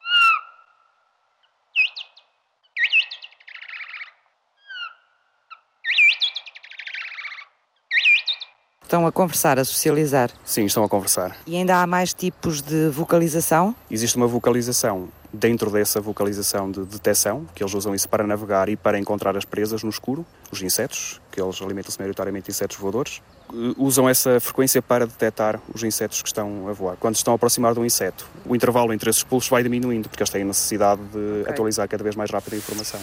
Estão 8.91 9.07
a 9.07 9.11
conversar, 9.13 9.57
a 9.57 9.63
socializar? 9.63 10.29
Sim, 10.43 10.65
estão 10.65 10.83
a 10.83 10.89
conversar. 10.89 11.37
E 11.47 11.55
ainda 11.55 11.81
há 11.81 11.87
mais 11.87 12.13
tipos 12.13 12.61
de 12.61 12.89
vocalização? 12.89 13.73
Existe 13.89 14.17
uma 14.17 14.27
vocalização 14.27 15.07
dentro 15.31 15.71
dessa 15.71 16.01
vocalização 16.01 16.69
de 16.69 16.81
detecção, 16.81 17.47
que 17.55 17.63
eles 17.63 17.73
usam 17.73 17.95
isso 17.95 18.09
para 18.09 18.27
navegar 18.27 18.67
e 18.67 18.75
para 18.75 18.99
encontrar 18.99 19.37
as 19.37 19.45
presas 19.45 19.81
no 19.81 19.89
escuro, 19.89 20.25
os 20.51 20.61
insetos, 20.61 21.21
que 21.31 21.41
eles 21.41 21.61
alimentam-se 21.61 21.97
maioritariamente 21.97 22.47
de 22.47 22.51
insetos 22.51 22.75
voadores, 22.75 23.21
eh, 23.53 23.73
usam 23.77 24.09
essa 24.09 24.41
frequência 24.41 24.81
para 24.81 25.07
detectar 25.07 25.57
os 25.73 25.81
insetos 25.83 26.21
que 26.21 26.27
estão 26.27 26.67
a 26.67 26.73
voar. 26.73 26.97
Quando 26.99 27.15
estão 27.15 27.33
a 27.33 27.35
aproximar 27.37 27.73
de 27.73 27.79
um 27.79 27.85
inseto, 27.85 28.27
o 28.45 28.53
intervalo 28.53 28.91
entre 28.91 29.09
esses 29.09 29.23
pulsos 29.23 29.49
vai 29.49 29.63
diminuindo, 29.63 30.09
porque 30.09 30.21
eles 30.21 30.29
têm 30.29 30.43
necessidade 30.43 31.01
de 31.01 31.39
okay. 31.43 31.53
atualizar 31.53 31.87
cada 31.87 32.03
vez 32.03 32.17
mais 32.17 32.29
rápido 32.29 32.55
a 32.55 32.57
informação 32.57 32.99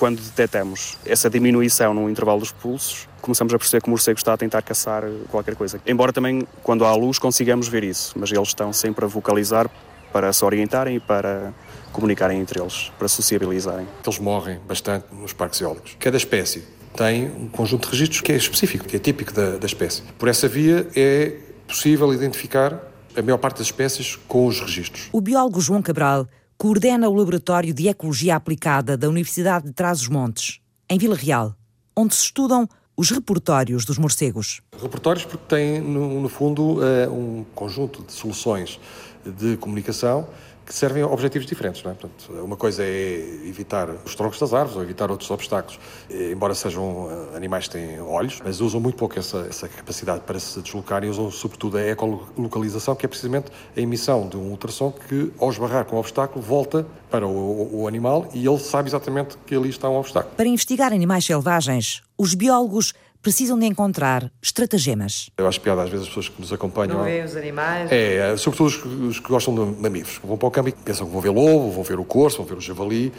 quando 0.00 0.18
detectamos 0.18 0.96
essa 1.04 1.28
diminuição 1.28 1.92
no 1.92 2.08
intervalo 2.08 2.40
dos 2.40 2.50
pulsos, 2.50 3.06
começamos 3.20 3.52
a 3.52 3.58
perceber 3.58 3.82
que 3.82 3.86
o 3.86 3.90
morcego 3.90 4.18
está 4.18 4.32
a 4.32 4.36
tentar 4.38 4.62
caçar 4.62 5.04
qualquer 5.28 5.54
coisa. 5.54 5.78
Embora 5.86 6.10
também, 6.10 6.48
quando 6.62 6.86
há 6.86 6.94
luz, 6.96 7.18
consigamos 7.18 7.68
ver 7.68 7.84
isso, 7.84 8.14
mas 8.18 8.32
eles 8.32 8.48
estão 8.48 8.72
sempre 8.72 9.04
a 9.04 9.08
vocalizar 9.08 9.70
para 10.10 10.32
se 10.32 10.42
orientarem 10.42 10.96
e 10.96 11.00
para 11.00 11.52
comunicarem 11.92 12.40
entre 12.40 12.58
eles, 12.58 12.90
para 12.98 13.08
sociabilizarem. 13.08 13.86
Eles 14.02 14.18
morrem 14.18 14.58
bastante 14.66 15.04
nos 15.12 15.34
parques 15.34 15.60
eólicos. 15.60 15.94
Cada 16.00 16.16
espécie 16.16 16.64
tem 16.96 17.26
um 17.26 17.46
conjunto 17.48 17.84
de 17.84 17.90
registros 17.90 18.22
que 18.22 18.32
é 18.32 18.36
específico, 18.36 18.86
que 18.86 18.96
é 18.96 18.98
típico 18.98 19.34
da, 19.34 19.58
da 19.58 19.66
espécie. 19.66 20.02
Por 20.18 20.30
essa 20.30 20.48
via 20.48 20.88
é 20.96 21.36
possível 21.68 22.10
identificar 22.14 22.90
a 23.14 23.20
maior 23.20 23.36
parte 23.36 23.58
das 23.58 23.66
espécies 23.66 24.18
com 24.26 24.46
os 24.46 24.60
registros. 24.60 25.10
O 25.12 25.20
biólogo 25.20 25.60
João 25.60 25.82
Cabral 25.82 26.26
coordena 26.60 27.08
o 27.08 27.14
Laboratório 27.14 27.72
de 27.72 27.88
Ecologia 27.88 28.36
Aplicada 28.36 28.94
da 28.94 29.08
Universidade 29.08 29.64
de 29.64 29.72
Trás-os-Montes, 29.72 30.60
em 30.90 30.98
Vila 30.98 31.16
Real, 31.16 31.54
onde 31.96 32.14
se 32.14 32.24
estudam 32.24 32.68
os 32.94 33.10
repertórios 33.10 33.86
dos 33.86 33.96
morcegos. 33.96 34.60
Repertórios 34.78 35.24
porque 35.24 35.46
têm, 35.48 35.80
no, 35.80 36.20
no 36.20 36.28
fundo, 36.28 36.84
eh, 36.84 37.08
um 37.08 37.46
conjunto 37.54 38.02
de 38.02 38.12
soluções 38.12 38.78
de 39.24 39.56
comunicação 39.56 40.28
que 40.70 40.76
servem 40.76 41.02
a 41.02 41.06
objetivos 41.08 41.48
diferentes. 41.48 41.82
Não 41.82 41.90
é? 41.90 41.94
Portanto, 41.94 42.32
uma 42.44 42.56
coisa 42.56 42.84
é 42.84 43.18
evitar 43.44 43.90
os 44.04 44.14
troncos 44.14 44.38
das 44.38 44.54
árvores 44.54 44.76
ou 44.76 44.84
evitar 44.84 45.10
outros 45.10 45.28
obstáculos. 45.28 45.80
Embora 46.08 46.54
sejam 46.54 47.08
eh, 47.10 47.36
animais 47.36 47.66
que 47.66 47.72
têm 47.72 48.00
olhos, 48.00 48.40
mas 48.44 48.60
usam 48.60 48.80
muito 48.80 48.96
pouco 48.96 49.18
essa, 49.18 49.38
essa 49.48 49.68
capacidade 49.68 50.20
para 50.20 50.38
se 50.38 50.62
deslocar 50.62 51.02
e 51.02 51.08
usam 51.08 51.28
sobretudo 51.28 51.76
a 51.76 51.82
ecolocalização, 51.82 52.94
que 52.94 53.04
é 53.04 53.08
precisamente 53.08 53.50
a 53.76 53.80
emissão 53.80 54.28
de 54.28 54.36
um 54.36 54.48
ultrassom 54.50 54.92
que, 54.92 55.32
ao 55.40 55.50
esbarrar 55.50 55.84
com 55.86 55.96
o 55.96 55.98
obstáculo, 55.98 56.40
volta 56.40 56.86
para 57.10 57.26
o, 57.26 57.80
o 57.82 57.88
animal 57.88 58.28
e 58.32 58.46
ele 58.46 58.58
sabe 58.60 58.88
exatamente 58.88 59.36
que 59.44 59.56
ali 59.56 59.70
está 59.70 59.90
um 59.90 59.96
obstáculo. 59.96 60.32
Para 60.36 60.46
investigar 60.46 60.92
animais 60.92 61.24
selvagens, 61.24 62.00
os 62.16 62.32
biólogos 62.34 62.94
precisam 63.22 63.58
de 63.58 63.66
encontrar 63.66 64.30
estratagemas. 64.42 65.30
Eu 65.36 65.46
acho 65.46 65.60
piada 65.60 65.82
às 65.82 65.90
vezes 65.90 66.04
as 66.04 66.08
pessoas 66.08 66.28
que 66.28 66.40
nos 66.40 66.52
acompanham. 66.52 66.98
Não 66.98 67.04
veem 67.04 67.24
os 67.24 67.36
animais? 67.36 67.90
É, 67.92 68.36
sobretudo 68.36 68.66
os, 68.66 68.84
os, 68.84 69.20
que 69.20 69.28
gostam 69.28 69.54
de 69.54 69.80
mamíferos. 69.80 70.20
Vão 70.24 70.36
para 70.36 70.48
o 70.48 70.50
campo 70.50 70.68
e 70.68 70.72
pensam 70.72 71.06
que 71.06 71.12
vão 71.12 71.20
ver 71.20 71.30
lobo, 71.30 71.70
vão 71.70 71.82
ver 71.82 71.98
o 71.98 72.04
corso, 72.04 72.38
vão 72.38 72.46
ver 72.46 72.56
o 72.56 72.60
javali 72.60 73.12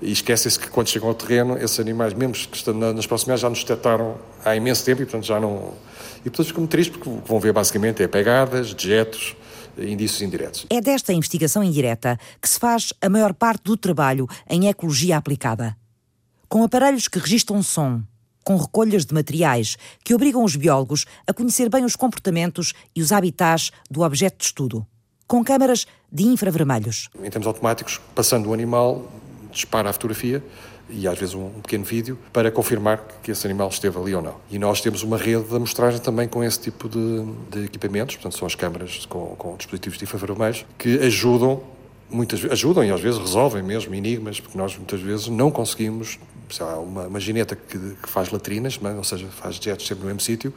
e 0.00 0.12
esquecem-se 0.12 0.58
que 0.58 0.68
quando 0.68 0.88
chegam 0.88 1.08
ao 1.08 1.14
terreno, 1.14 1.56
esses 1.56 1.78
animais, 1.78 2.14
mesmo 2.14 2.34
que 2.34 2.56
estão 2.56 2.74
nas 2.74 3.06
proximidades, 3.06 3.42
já 3.42 3.48
nos 3.48 3.60
detectaram 3.60 4.16
há 4.44 4.56
imenso 4.56 4.84
tempo 4.84 5.02
e, 5.02 5.04
portanto, 5.04 5.24
já 5.24 5.38
não. 5.38 5.74
E, 6.20 6.30
portanto, 6.30 6.46
ficam 6.46 6.66
tristes 6.66 6.96
porque 6.96 7.10
vão 7.26 7.38
ver 7.38 7.52
basicamente 7.52 8.02
é 8.02 8.08
pegadas, 8.08 8.72
dejetos, 8.74 9.36
indícios 9.78 10.22
indiretos. 10.22 10.66
É 10.70 10.80
desta 10.80 11.12
investigação 11.12 11.62
indireta 11.62 12.18
que 12.40 12.48
se 12.48 12.58
faz 12.58 12.92
a 13.00 13.08
maior 13.08 13.32
parte 13.34 13.64
do 13.64 13.76
trabalho 13.76 14.26
em 14.48 14.68
ecologia 14.68 15.16
aplicada. 15.16 15.76
Com 16.48 16.62
aparelhos 16.62 17.08
que 17.08 17.18
registram 17.18 17.62
som, 17.62 18.02
com 18.44 18.56
recolhas 18.56 19.04
de 19.04 19.14
materiais 19.14 19.76
que 20.04 20.14
obrigam 20.14 20.44
os 20.44 20.56
biólogos 20.56 21.04
a 21.26 21.32
conhecer 21.32 21.68
bem 21.68 21.84
os 21.84 21.96
comportamentos 21.96 22.72
e 22.94 23.02
os 23.02 23.12
habitats 23.12 23.70
do 23.90 24.02
objeto 24.02 24.38
de 24.38 24.44
estudo, 24.44 24.86
com 25.26 25.44
câmaras 25.44 25.86
de 26.10 26.24
infravermelhos. 26.24 27.08
Em 27.22 27.30
termos 27.30 27.46
automáticos, 27.46 28.00
passando 28.14 28.50
o 28.50 28.54
animal, 28.54 29.10
dispara 29.50 29.90
a 29.90 29.92
fotografia 29.92 30.42
e 30.90 31.08
às 31.08 31.18
vezes 31.18 31.34
um 31.34 31.48
pequeno 31.62 31.84
vídeo 31.84 32.18
para 32.32 32.50
confirmar 32.50 33.02
que 33.22 33.30
esse 33.30 33.46
animal 33.46 33.68
esteve 33.68 33.98
ali 33.98 34.14
ou 34.14 34.22
não. 34.22 34.34
E 34.50 34.58
nós 34.58 34.80
temos 34.80 35.02
uma 35.02 35.16
rede 35.16 35.44
de 35.44 35.56
amostragem 35.56 36.00
também 36.00 36.28
com 36.28 36.44
esse 36.44 36.60
tipo 36.60 36.88
de, 36.88 37.24
de 37.50 37.64
equipamentos, 37.64 38.16
portanto 38.16 38.36
são 38.36 38.46
as 38.46 38.54
câmaras 38.54 39.06
com, 39.06 39.34
com 39.36 39.56
dispositivos 39.56 39.98
de 39.98 40.04
infravermelhos 40.04 40.66
que 40.78 40.98
ajudam 40.98 41.62
muitas 42.12 42.44
ajudam 42.44 42.84
e 42.84 42.90
às 42.90 43.00
vezes 43.00 43.18
resolvem 43.18 43.62
mesmo 43.62 43.94
enigmas, 43.94 44.38
porque 44.38 44.56
nós 44.56 44.76
muitas 44.76 45.00
vezes 45.00 45.28
não 45.28 45.50
conseguimos 45.50 46.18
sei 46.52 46.66
lá, 46.66 46.78
uma, 46.78 47.06
uma 47.06 47.20
gineta 47.20 47.56
que, 47.56 47.78
que 47.78 48.08
faz 48.08 48.30
latrinas, 48.30 48.78
é? 48.82 48.88
ou 48.90 49.04
seja, 49.04 49.26
faz 49.28 49.56
jets 49.56 49.86
sempre 49.86 50.02
no 50.02 50.06
mesmo 50.06 50.20
sítio. 50.20 50.52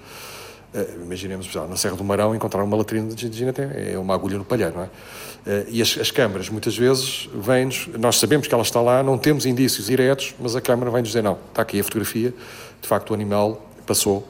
Uh, 0.74 1.04
imaginemos, 1.04 1.54
lá, 1.56 1.66
na 1.68 1.78
Serra 1.78 1.96
do 1.96 2.04
Marão, 2.04 2.36
encontrar 2.36 2.64
uma 2.64 2.76
latrina 2.76 3.08
de 3.14 3.32
gineta 3.32 3.62
é 3.62 3.98
uma 3.98 4.14
agulha 4.14 4.38
no 4.38 4.44
palheiro, 4.44 4.76
não 4.76 4.84
é? 4.84 4.86
Uh, 4.86 5.66
e 5.70 5.82
as, 5.82 5.98
as 5.98 6.12
câmaras, 6.12 6.50
muitas 6.50 6.78
vezes, 6.78 7.30
vêm-nos, 7.34 7.88
nós 7.98 8.20
sabemos 8.20 8.48
que 8.48 8.54
ela 8.54 8.64
está 8.64 8.82
lá, 8.82 9.02
não 9.02 9.18
temos 9.18 9.46
indícios 9.46 9.88
diretos, 9.88 10.36
mas 10.40 10.56
a 10.56 10.62
câmara 10.62 10.92
vem-nos 10.92 11.10
dizer, 11.10 11.24
não, 11.24 11.38
está 11.50 11.62
aqui 11.62 11.80
a 11.80 11.84
fotografia, 11.84 12.34
de 12.82 12.88
facto 12.88 13.12
o 13.12 13.14
animal 13.14 13.64
passou 13.86 14.28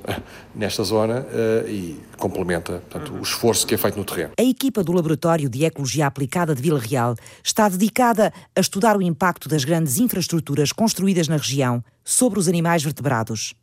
nesta 0.53 0.83
zona 0.83 1.21
uh, 1.21 1.69
e 1.69 1.99
complementa 2.17 2.83
portanto, 2.89 3.13
o 3.13 3.21
esforço 3.21 3.65
que 3.65 3.75
é 3.75 3.77
feito 3.77 3.97
no 3.97 4.05
terreno. 4.05 4.33
A 4.39 4.43
equipa 4.43 4.83
do 4.83 4.91
Laboratório 4.91 5.49
de 5.49 5.65
Ecologia 5.65 6.07
Aplicada 6.07 6.53
de 6.53 6.61
Vila 6.61 6.79
Real 6.79 7.15
está 7.43 7.67
dedicada 7.69 8.33
a 8.55 8.59
estudar 8.59 8.97
o 8.97 9.01
impacto 9.01 9.49
das 9.49 9.63
grandes 9.63 9.97
infraestruturas 9.97 10.71
construídas 10.71 11.27
na 11.27 11.37
região 11.37 11.83
sobre 12.03 12.39
os 12.39 12.47
animais 12.47 12.83
vertebrados. 12.83 13.53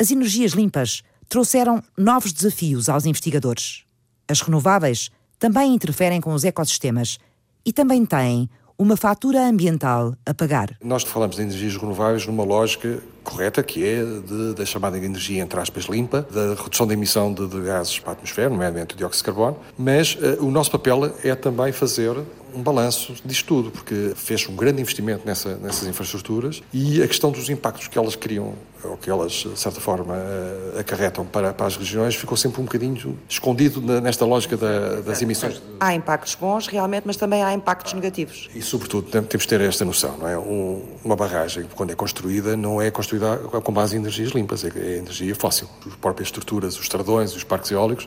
As 0.00 0.10
energias 0.10 0.52
limpas 0.52 1.02
trouxeram 1.28 1.82
novos 1.96 2.32
desafios 2.32 2.88
aos 2.88 3.04
investigadores. 3.04 3.84
As 4.28 4.40
renováveis 4.40 5.10
também 5.38 5.74
interferem 5.74 6.20
com 6.20 6.32
os 6.32 6.44
ecossistemas 6.44 7.18
e 7.64 7.72
também 7.72 8.04
têm 8.04 8.48
uma 8.78 8.96
fatura 8.96 9.44
ambiental 9.48 10.14
a 10.24 10.32
pagar. 10.32 10.76
Nós 10.82 11.02
falamos 11.02 11.36
de 11.36 11.42
energias 11.42 11.76
renováveis 11.76 12.26
numa 12.26 12.44
lógica 12.44 13.02
correta, 13.28 13.62
que 13.62 13.84
é 13.84 14.02
de, 14.04 14.54
da 14.54 14.64
chamada 14.64 14.96
energia, 14.96 15.42
entre 15.42 15.60
aspas, 15.60 15.84
limpa, 15.84 16.26
da 16.30 16.54
redução 16.62 16.86
da 16.86 16.94
emissão 16.94 17.32
de, 17.32 17.46
de 17.46 17.60
gases 17.60 17.98
para 17.98 18.10
a 18.10 18.12
atmosfera, 18.12 18.48
nomeadamente 18.48 18.94
o 18.94 18.98
dióxido 18.98 19.18
de 19.18 19.24
carbono, 19.24 19.56
mas 19.76 20.14
uh, 20.14 20.44
o 20.44 20.50
nosso 20.50 20.70
papel 20.70 21.12
é 21.22 21.34
também 21.34 21.72
fazer 21.72 22.16
um 22.54 22.62
balanço 22.62 23.14
disto 23.24 23.46
tudo, 23.46 23.70
porque 23.70 24.12
fez 24.14 24.48
um 24.48 24.56
grande 24.56 24.80
investimento 24.80 25.22
nessa, 25.26 25.56
nessas 25.56 25.88
infraestruturas 25.88 26.62
e 26.72 27.02
a 27.02 27.08
questão 27.08 27.30
dos 27.30 27.48
impactos 27.48 27.88
que 27.88 27.98
elas 27.98 28.16
criam, 28.16 28.54
ou 28.82 28.96
que 28.96 29.10
elas, 29.10 29.32
de 29.32 29.58
certa 29.58 29.80
forma, 29.80 30.14
uh, 30.14 30.78
acarretam 30.78 31.24
para, 31.24 31.52
para 31.52 31.66
as 31.66 31.76
regiões, 31.76 32.14
ficou 32.14 32.36
sempre 32.36 32.60
um 32.60 32.64
bocadinho 32.64 33.18
escondido 33.28 33.80
nesta 34.00 34.24
lógica 34.24 34.56
da, 34.56 35.00
das 35.00 35.20
emissões. 35.20 35.60
Há 35.80 35.94
impactos 35.94 36.34
bons, 36.34 36.66
realmente, 36.66 37.04
mas 37.06 37.16
também 37.16 37.42
há 37.42 37.52
impactos 37.52 37.92
negativos. 37.92 38.48
E, 38.54 38.62
sobretudo, 38.62 39.08
temos 39.08 39.44
de 39.44 39.48
ter 39.48 39.60
esta 39.60 39.84
noção, 39.84 40.16
não 40.18 40.28
é? 40.28 40.38
Um, 40.38 40.84
uma 41.04 41.16
barragem, 41.16 41.66
quando 41.74 41.90
é 41.90 41.94
construída, 41.94 42.56
não 42.56 42.80
é 42.80 42.90
construída 42.90 43.36
com 43.36 43.72
base 43.72 43.96
em 43.96 43.98
energias 43.98 44.30
limpas, 44.30 44.64
é, 44.64 44.72
é 44.76 44.98
energia 44.98 45.34
fóssil. 45.34 45.68
As 45.86 45.94
próprias 45.96 46.28
estruturas, 46.28 46.78
os 46.78 46.88
tradões, 46.88 47.34
os 47.34 47.44
parques 47.44 47.70
eólicos, 47.70 48.06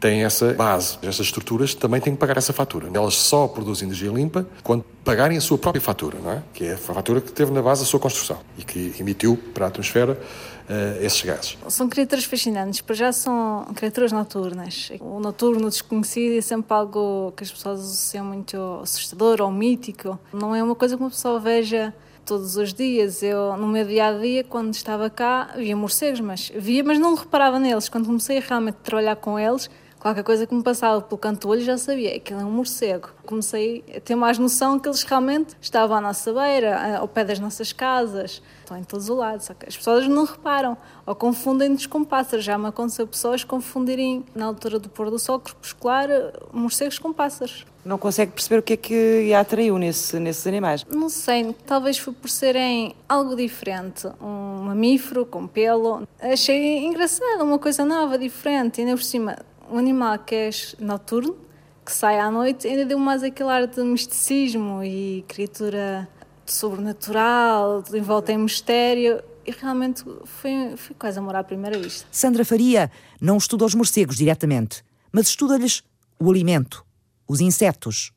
têm 0.00 0.24
essa 0.24 0.54
base. 0.54 0.98
Estas 1.02 1.26
estruturas 1.26 1.74
também 1.74 2.00
têm 2.00 2.14
que 2.14 2.18
pagar 2.18 2.36
essa 2.36 2.52
fatura. 2.52 2.88
Elas 2.92 3.14
só 3.14 3.48
produzem 3.48 3.88
energia 3.88 4.10
limpa 4.10 4.46
quando 4.62 4.84
pagarem 5.04 5.36
a 5.36 5.40
sua 5.40 5.58
própria 5.58 5.80
fatura, 5.80 6.18
não 6.18 6.32
é? 6.32 6.42
Que 6.52 6.66
é 6.66 6.72
a 6.74 6.78
fatura 6.78 7.20
que 7.20 7.32
teve 7.32 7.52
na 7.52 7.62
base 7.62 7.82
da 7.82 7.86
sua 7.86 8.00
construção 8.00 8.38
e 8.56 8.64
que 8.64 8.94
emitiu 8.98 9.38
para 9.54 9.66
a 9.66 9.68
atmosfera 9.68 10.12
uh, 10.12 11.04
esses 11.04 11.22
gases. 11.22 11.58
São 11.68 11.88
criaturas 11.88 12.24
fascinantes, 12.24 12.80
para 12.80 12.94
já 12.94 13.12
são 13.12 13.66
criaturas 13.74 14.12
noturnas. 14.12 14.90
O 15.00 15.18
noturno 15.20 15.68
desconhecido 15.68 16.38
é 16.38 16.40
sempre 16.40 16.74
algo 16.74 17.32
que 17.36 17.44
as 17.44 17.50
pessoas 17.50 17.80
associam 17.80 18.24
muito 18.24 18.56
assustador 18.82 19.40
ou 19.40 19.50
mítico. 19.50 20.18
Não 20.32 20.54
é 20.54 20.62
uma 20.62 20.74
coisa 20.74 20.96
que 20.96 21.02
uma 21.02 21.10
pessoa 21.10 21.40
veja 21.40 21.94
todos 22.24 22.56
os 22.56 22.74
dias. 22.74 23.22
Eu, 23.22 23.56
no 23.56 23.66
meu 23.66 23.86
dia 23.86 24.08
a 24.08 24.12
dia, 24.12 24.44
quando 24.44 24.74
estava 24.74 25.08
cá, 25.08 25.54
via 25.56 25.74
morcegos, 25.74 26.20
mas 26.20 26.52
via, 26.54 26.84
mas 26.84 26.98
não 26.98 27.14
reparava 27.14 27.58
neles. 27.58 27.88
Quando 27.88 28.06
comecei 28.06 28.36
a 28.36 28.40
realmente 28.40 28.76
trabalhar 28.76 29.16
com 29.16 29.38
eles, 29.38 29.70
qualquer 29.98 30.22
coisa 30.22 30.46
que 30.46 30.54
me 30.54 30.62
passava 30.62 31.00
pelo 31.00 31.18
canto 31.18 31.42
do 31.42 31.48
olho 31.50 31.62
já 31.62 31.76
sabia 31.76 32.18
que 32.20 32.32
ele 32.32 32.42
é 32.42 32.44
um 32.44 32.50
morcego. 32.50 33.10
Comecei 33.26 33.84
a 33.94 34.00
ter 34.00 34.14
mais 34.14 34.38
noção 34.38 34.78
que 34.78 34.88
eles 34.88 35.02
realmente 35.02 35.56
estavam 35.60 35.96
à 35.96 36.00
nossa 36.00 36.32
beira, 36.32 36.96
ao 36.98 37.08
pé 37.08 37.24
das 37.24 37.38
nossas 37.38 37.72
casas, 37.72 38.42
estão 38.60 38.76
em 38.76 38.84
todos 38.84 39.08
os 39.08 39.16
lados. 39.16 39.46
Só 39.46 39.54
que 39.54 39.68
as 39.68 39.76
pessoas 39.76 40.06
não 40.06 40.24
reparam 40.24 40.76
ou 41.04 41.14
confundem-nos 41.14 41.86
com 41.86 42.04
pássaros. 42.04 42.44
Já 42.44 42.56
me 42.56 42.68
aconteceu 42.68 43.06
pessoas 43.06 43.44
confundirem, 43.44 44.24
na 44.34 44.46
altura 44.46 44.78
do 44.78 44.88
pôr 44.88 45.10
do 45.10 45.18
sol 45.18 45.40
crepuscular, 45.40 46.08
morcegos 46.52 46.98
com 46.98 47.12
pássaros. 47.12 47.66
Não 47.84 47.96
consegue 47.96 48.32
perceber 48.32 48.58
o 48.58 48.62
que 48.62 48.72
é 48.74 48.76
que 48.76 49.32
a 49.32 49.40
atraiu 49.40 49.78
nesse, 49.78 50.18
nesses 50.18 50.46
animais? 50.46 50.84
Não 50.90 51.08
sei, 51.08 51.54
talvez 51.66 51.96
foi 51.96 52.12
por 52.12 52.28
serem 52.28 52.94
algo 53.08 53.34
diferente. 53.34 54.06
Um 54.20 54.64
mamífero 54.64 55.24
com 55.24 55.46
pelo. 55.46 56.06
Achei 56.20 56.84
engraçado, 56.84 57.42
uma 57.42 57.58
coisa 57.58 57.84
nova, 57.84 58.18
diferente. 58.18 58.78
E 58.78 58.84
ainda 58.84 58.94
por 58.94 59.02
cima, 59.02 59.38
um 59.70 59.78
animal 59.78 60.18
que 60.18 60.34
é 60.34 60.50
noturno, 60.78 61.36
que 61.84 61.92
sai 61.92 62.18
à 62.18 62.30
noite, 62.30 62.66
ainda 62.66 62.84
deu 62.84 62.98
mais 62.98 63.22
aquele 63.22 63.50
ar 63.50 63.66
de 63.66 63.82
misticismo 63.82 64.82
e 64.84 65.24
criatura 65.26 66.08
sobrenatural, 66.44 67.82
envolta 67.92 68.32
em 68.32 68.38
mistério. 68.38 69.22
E 69.46 69.50
realmente 69.50 70.04
foi, 70.24 70.76
foi 70.76 70.94
quase 70.98 71.18
amor 71.18 71.34
à 71.34 71.42
primeira 71.42 71.78
vista. 71.78 72.06
Sandra 72.10 72.44
Faria 72.44 72.90
não 73.20 73.38
estuda 73.38 73.64
os 73.64 73.74
morcegos 73.74 74.16
diretamente, 74.16 74.84
mas 75.10 75.28
estuda-lhes 75.28 75.82
o 76.20 76.30
alimento, 76.30 76.84
os 77.26 77.40
insetos. 77.40 78.12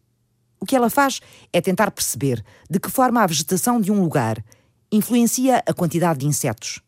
O 0.59 0.65
que 0.65 0.75
ela 0.75 0.89
faz 0.89 1.21
é 1.53 1.61
tentar 1.61 1.89
perceber 1.91 2.43
de 2.69 2.79
que 2.79 2.91
forma 2.91 3.23
a 3.23 3.27
vegetação 3.27 3.79
de 3.79 3.91
um 3.91 4.01
lugar 4.01 4.43
influencia 4.91 5.63
a 5.65 5.73
quantidade 5.73 6.19
de 6.19 6.27
insetos. 6.27 6.81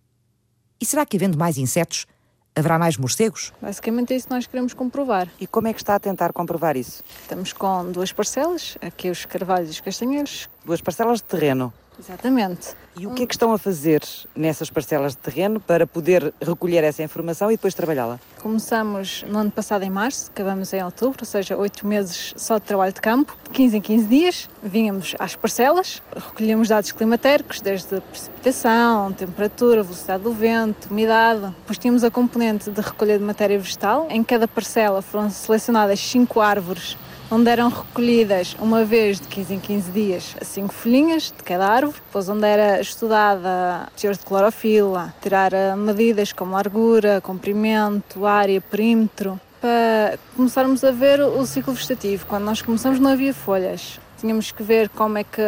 E 0.79 0.85
será 0.85 1.05
que 1.05 1.15
havendo 1.15 1.37
mais 1.37 1.57
insetos, 1.57 2.05
Haverá 2.55 2.77
mais 2.77 2.97
morcegos? 2.97 3.51
Basicamente 3.59 4.13
é 4.13 4.15
isso 4.15 4.27
que 4.27 4.33
nós 4.33 4.45
queremos 4.45 4.73
comprovar. 4.73 5.27
E 5.39 5.47
como 5.47 5.67
é 5.67 5.73
que 5.73 5.79
está 5.79 5.95
a 5.95 5.99
tentar 5.99 6.31
comprovar 6.31 6.77
isso? 6.77 7.03
Estamos 7.21 7.51
com 7.51 7.91
duas 7.91 8.11
parcelas, 8.11 8.77
aqui 8.79 9.09
os 9.09 9.25
carvalhos 9.25 9.69
e 9.69 9.71
os 9.71 9.81
castanheiros. 9.81 10.47
Duas 10.63 10.79
parcelas 10.79 11.17
de 11.17 11.23
terreno? 11.23 11.73
Exatamente. 11.99 12.75
E 12.95 13.07
o 13.07 13.11
que 13.11 13.23
é 13.23 13.25
que 13.25 13.33
estão 13.33 13.51
a 13.51 13.57
fazer 13.57 14.03
nessas 14.35 14.69
parcelas 14.69 15.13
de 15.13 15.17
terreno 15.17 15.59
para 15.59 15.87
poder 15.87 16.33
recolher 16.39 16.83
essa 16.83 17.01
informação 17.01 17.49
e 17.49 17.55
depois 17.55 17.73
trabalhá-la? 17.73 18.19
Começamos 18.39 19.23
no 19.27 19.39
ano 19.39 19.51
passado 19.51 19.83
em 19.83 19.89
março, 19.89 20.29
acabamos 20.29 20.71
em 20.73 20.83
outubro, 20.83 21.19
ou 21.21 21.25
seja, 21.25 21.57
oito 21.57 21.87
meses 21.87 22.33
só 22.37 22.59
de 22.59 22.65
trabalho 22.65 22.93
de 22.93 23.01
campo, 23.01 23.35
de 23.45 23.49
15 23.49 23.77
em 23.77 23.81
15 23.81 24.05
dias. 24.05 24.49
Vínhamos 24.61 25.15
às 25.17 25.35
parcelas, 25.35 26.01
recolhíamos 26.15 26.69
dados 26.69 26.91
climatéricos, 26.91 27.61
desde 27.61 27.99
precipitação, 28.01 29.11
temperatura, 29.11 29.81
velocidade 29.81 30.23
do 30.23 30.31
vento, 30.31 30.89
umidade. 30.91 31.41
Depois 31.41 31.77
tínhamos 31.79 32.03
a 32.03 32.11
componente 32.11 32.69
de 32.69 32.81
recolha 32.81 33.17
de 33.17 33.23
matéria 33.23 33.57
vegetal. 33.57 34.07
Em 34.09 34.23
cada 34.23 34.47
parcela 34.47 35.01
foram 35.01 35.29
selecionadas 35.31 35.99
cinco 35.99 36.41
árvores 36.41 36.95
onde 37.33 37.49
eram 37.49 37.69
recolhidas 37.69 38.55
uma 38.59 38.85
vez 38.85 39.19
de 39.19 39.27
15 39.27 39.53
em 39.55 39.59
15 39.59 39.91
dias 39.91 40.35
cinco 40.43 40.71
folhinhas 40.71 41.33
de 41.35 41.43
cada 41.43 41.67
árvore, 41.67 41.97
depois 42.05 42.29
onde 42.29 42.45
era 42.45 42.79
estudada 42.79 43.89
teor 43.99 44.13
de 44.13 44.19
clorofila, 44.19 45.11
tirar 45.19 45.51
eh, 45.51 45.75
medidas 45.75 46.31
como 46.31 46.53
largura, 46.53 47.19
comprimento, 47.21 48.27
área, 48.27 48.61
perímetro, 48.61 49.39
para 49.59 50.19
começarmos 50.35 50.83
a 50.83 50.91
ver 50.91 51.21
o 51.21 51.43
ciclo 51.43 51.73
vegetativo. 51.73 52.27
Quando 52.27 52.43
nós 52.43 52.61
começamos 52.61 52.99
não 52.99 53.09
havia 53.09 53.33
folhas, 53.33 53.99
tínhamos 54.21 54.51
que 54.51 54.61
ver 54.61 54.89
como 54.89 55.17
é 55.17 55.23
que 55.23 55.41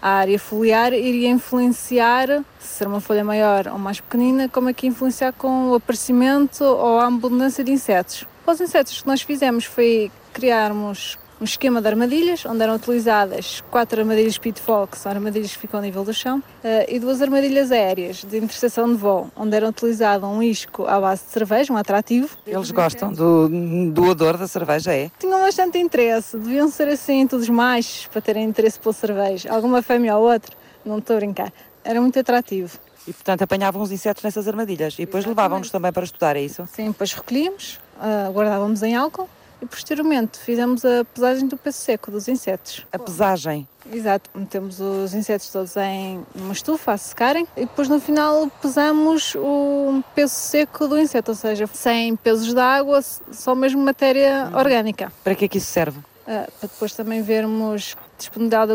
a 0.00 0.08
área 0.08 0.38
foliar 0.38 0.92
iria 0.92 1.28
influenciar, 1.28 2.28
se 2.60 2.68
ser 2.68 2.86
uma 2.86 3.00
folha 3.00 3.24
maior 3.24 3.66
ou 3.66 3.78
mais 3.78 4.00
pequenina, 4.00 4.48
como 4.48 4.68
é 4.68 4.72
que 4.72 4.86
ia 4.86 4.90
influenciar 4.90 5.32
com 5.32 5.70
o 5.70 5.74
aparecimento 5.74 6.62
ou 6.62 7.00
a 7.00 7.06
abundância 7.08 7.64
de 7.64 7.72
insetos. 7.72 8.24
Os 8.46 8.60
insetos 8.60 9.02
que 9.02 9.08
nós 9.08 9.22
fizemos 9.22 9.64
foi 9.64 10.10
criarmos 10.32 11.18
um 11.42 11.44
esquema 11.44 11.82
de 11.82 11.88
armadilhas, 11.88 12.46
onde 12.46 12.62
eram 12.62 12.76
utilizadas 12.76 13.64
quatro 13.68 14.00
armadilhas 14.00 14.38
pitfall, 14.38 14.86
que 14.86 14.96
são 14.96 15.10
armadilhas 15.10 15.50
que 15.50 15.58
ficam 15.58 15.80
ao 15.80 15.84
nível 15.84 16.04
do 16.04 16.14
chão, 16.14 16.40
eh, 16.62 16.94
e 16.94 17.00
duas 17.00 17.20
armadilhas 17.20 17.72
aéreas 17.72 18.22
de 18.22 18.38
interseção 18.38 18.88
de 18.88 18.94
voo, 18.94 19.28
onde 19.34 19.56
era 19.56 19.68
utilizado 19.68 20.24
um 20.24 20.40
isco 20.40 20.86
à 20.86 21.00
base 21.00 21.24
de 21.24 21.30
cerveja, 21.32 21.72
um 21.72 21.76
atrativo. 21.76 22.28
Eles 22.46 22.70
gostam 22.70 23.12
do, 23.12 23.48
do 23.90 24.04
odor 24.04 24.36
da 24.36 24.46
cerveja, 24.46 24.94
é? 24.94 25.10
Tinham 25.18 25.40
bastante 25.40 25.78
interesse, 25.78 26.36
deviam 26.36 26.68
ser 26.68 26.86
assim 26.86 27.26
todos 27.26 27.48
machos 27.48 28.06
para 28.06 28.20
terem 28.20 28.44
interesse 28.44 28.78
pela 28.78 28.92
cerveja. 28.92 29.52
Alguma 29.52 29.82
fêmea 29.82 30.16
ou 30.16 30.30
outra, 30.30 30.54
não 30.84 30.98
estou 30.98 31.16
a 31.16 31.18
brincar. 31.18 31.52
Era 31.82 32.00
muito 32.00 32.16
atrativo. 32.20 32.78
E 33.04 33.12
portanto 33.12 33.42
apanhavam 33.42 33.82
os 33.82 33.90
insetos 33.90 34.22
nessas 34.22 34.46
armadilhas 34.46 34.94
e 34.94 35.06
depois 35.06 35.26
levávamos 35.26 35.72
também 35.72 35.92
para 35.92 36.04
estudar, 36.04 36.36
é 36.36 36.42
isso? 36.42 36.68
Sim, 36.72 36.92
depois 36.92 37.12
recolhíamos, 37.12 37.80
uh, 37.96 38.30
guardávamos 38.32 38.80
em 38.84 38.94
álcool 38.94 39.28
e 39.62 39.66
posteriormente 39.66 40.38
fizemos 40.38 40.84
a 40.84 41.04
pesagem 41.04 41.46
do 41.46 41.56
peso 41.56 41.78
seco 41.78 42.10
dos 42.10 42.26
insetos. 42.26 42.84
A 42.92 42.98
pesagem? 42.98 43.66
Exato, 43.90 44.28
metemos 44.34 44.80
os 44.80 45.14
insetos 45.14 45.48
todos 45.50 45.76
em 45.76 46.24
uma 46.34 46.52
estufa 46.52 46.92
a 46.92 46.98
secarem 46.98 47.46
e 47.56 47.60
depois 47.60 47.88
no 47.88 48.00
final 48.00 48.50
pesamos 48.60 49.34
o 49.36 50.02
peso 50.14 50.34
seco 50.34 50.88
do 50.88 50.98
inseto, 50.98 51.30
ou 51.30 51.36
seja, 51.36 51.66
sem 51.72 52.16
pesos 52.16 52.52
de 52.52 52.60
água, 52.60 53.00
só 53.30 53.54
mesmo 53.54 53.82
matéria 53.82 54.50
orgânica. 54.54 55.12
Para 55.22 55.34
que 55.34 55.44
é 55.44 55.48
que 55.48 55.58
isso 55.58 55.68
serve? 55.68 55.98
Uh, 55.98 56.50
para 56.58 56.68
depois 56.68 56.94
também 56.94 57.22
vermos 57.22 57.96
disponibilidade 58.16 58.72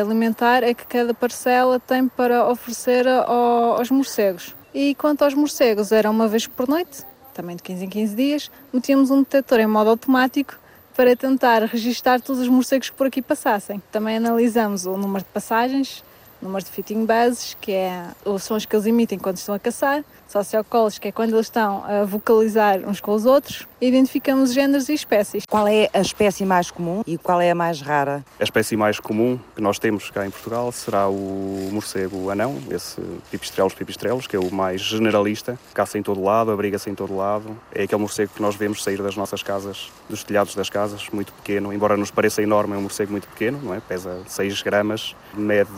alimentar 0.00 0.64
é 0.64 0.74
que 0.74 0.84
cada 0.86 1.14
parcela 1.14 1.78
tem 1.78 2.08
para 2.08 2.48
oferecer 2.48 3.06
aos 3.06 3.90
morcegos. 3.90 4.54
E 4.74 4.94
quanto 4.96 5.22
aos 5.22 5.34
morcegos, 5.34 5.92
era 5.92 6.10
uma 6.10 6.28
vez 6.28 6.46
por 6.46 6.68
noite, 6.68 7.04
também 7.34 7.56
de 7.56 7.62
15 7.62 7.84
em 7.84 7.88
15 7.88 8.14
dias, 8.14 8.50
metíamos 8.72 9.10
um 9.10 9.20
detector 9.20 9.60
em 9.60 9.66
modo 9.66 9.90
automático 9.90 10.58
para 10.96 11.16
tentar 11.16 11.62
registar 11.64 12.20
todos 12.20 12.42
os 12.42 12.48
morcegos 12.48 12.90
que 12.90 12.96
por 12.96 13.06
aqui 13.06 13.22
passassem. 13.22 13.82
Também 13.90 14.16
analisamos 14.16 14.86
o 14.86 14.96
número 14.96 15.24
de 15.24 15.30
passagens, 15.30 16.04
número 16.42 16.64
de 16.64 16.70
fitting 16.70 17.04
bases, 17.04 17.56
que 17.60 17.72
é 17.72 18.04
os 18.24 18.42
sons 18.42 18.64
que 18.66 18.74
eles 18.74 18.86
emitem 18.86 19.18
quando 19.18 19.36
estão 19.36 19.54
a 19.54 19.58
caçar, 19.58 20.04
sociocolos, 20.30 20.98
que 20.98 21.08
é 21.08 21.12
quando 21.12 21.34
eles 21.34 21.46
estão 21.46 21.84
a 21.84 22.04
vocalizar 22.04 22.78
uns 22.86 23.00
com 23.00 23.12
os 23.12 23.26
outros, 23.26 23.66
identificamos 23.80 24.52
géneros 24.52 24.88
e 24.88 24.94
espécies. 24.94 25.44
Qual 25.48 25.66
é 25.66 25.88
a 25.92 26.00
espécie 26.00 26.44
mais 26.44 26.70
comum 26.70 27.02
e 27.06 27.18
qual 27.18 27.40
é 27.40 27.50
a 27.50 27.54
mais 27.54 27.80
rara? 27.80 28.24
A 28.38 28.44
espécie 28.44 28.76
mais 28.76 29.00
comum 29.00 29.38
que 29.54 29.60
nós 29.60 29.78
temos 29.78 30.10
cá 30.10 30.26
em 30.26 30.30
Portugal 30.30 30.70
será 30.72 31.08
o 31.08 31.68
morcego 31.72 32.30
anão, 32.30 32.58
esse 32.70 33.00
pipistrellos 33.30 33.74
pipistrellos, 33.74 34.26
que 34.26 34.36
é 34.36 34.38
o 34.38 34.52
mais 34.52 34.80
generalista, 34.80 35.58
caça 35.74 35.98
em 35.98 36.02
todo 36.02 36.22
lado, 36.22 36.50
abriga-se 36.50 36.90
em 36.90 36.94
todo 36.94 37.16
lado. 37.16 37.56
É 37.74 37.84
aquele 37.84 38.00
morcego 38.00 38.32
que 38.34 38.42
nós 38.42 38.54
vemos 38.54 38.84
sair 38.84 39.02
das 39.02 39.16
nossas 39.16 39.42
casas, 39.42 39.90
dos 40.08 40.22
telhados 40.22 40.54
das 40.54 40.70
casas, 40.70 41.08
muito 41.12 41.32
pequeno, 41.32 41.72
embora 41.72 41.96
nos 41.96 42.10
pareça 42.10 42.42
enorme, 42.42 42.74
é 42.74 42.78
um 42.78 42.82
morcego 42.82 43.10
muito 43.10 43.26
pequeno, 43.28 43.58
não 43.62 43.74
é? 43.74 43.80
Pesa 43.80 44.20
6 44.26 44.62
gramas, 44.62 45.16
mede 45.34 45.70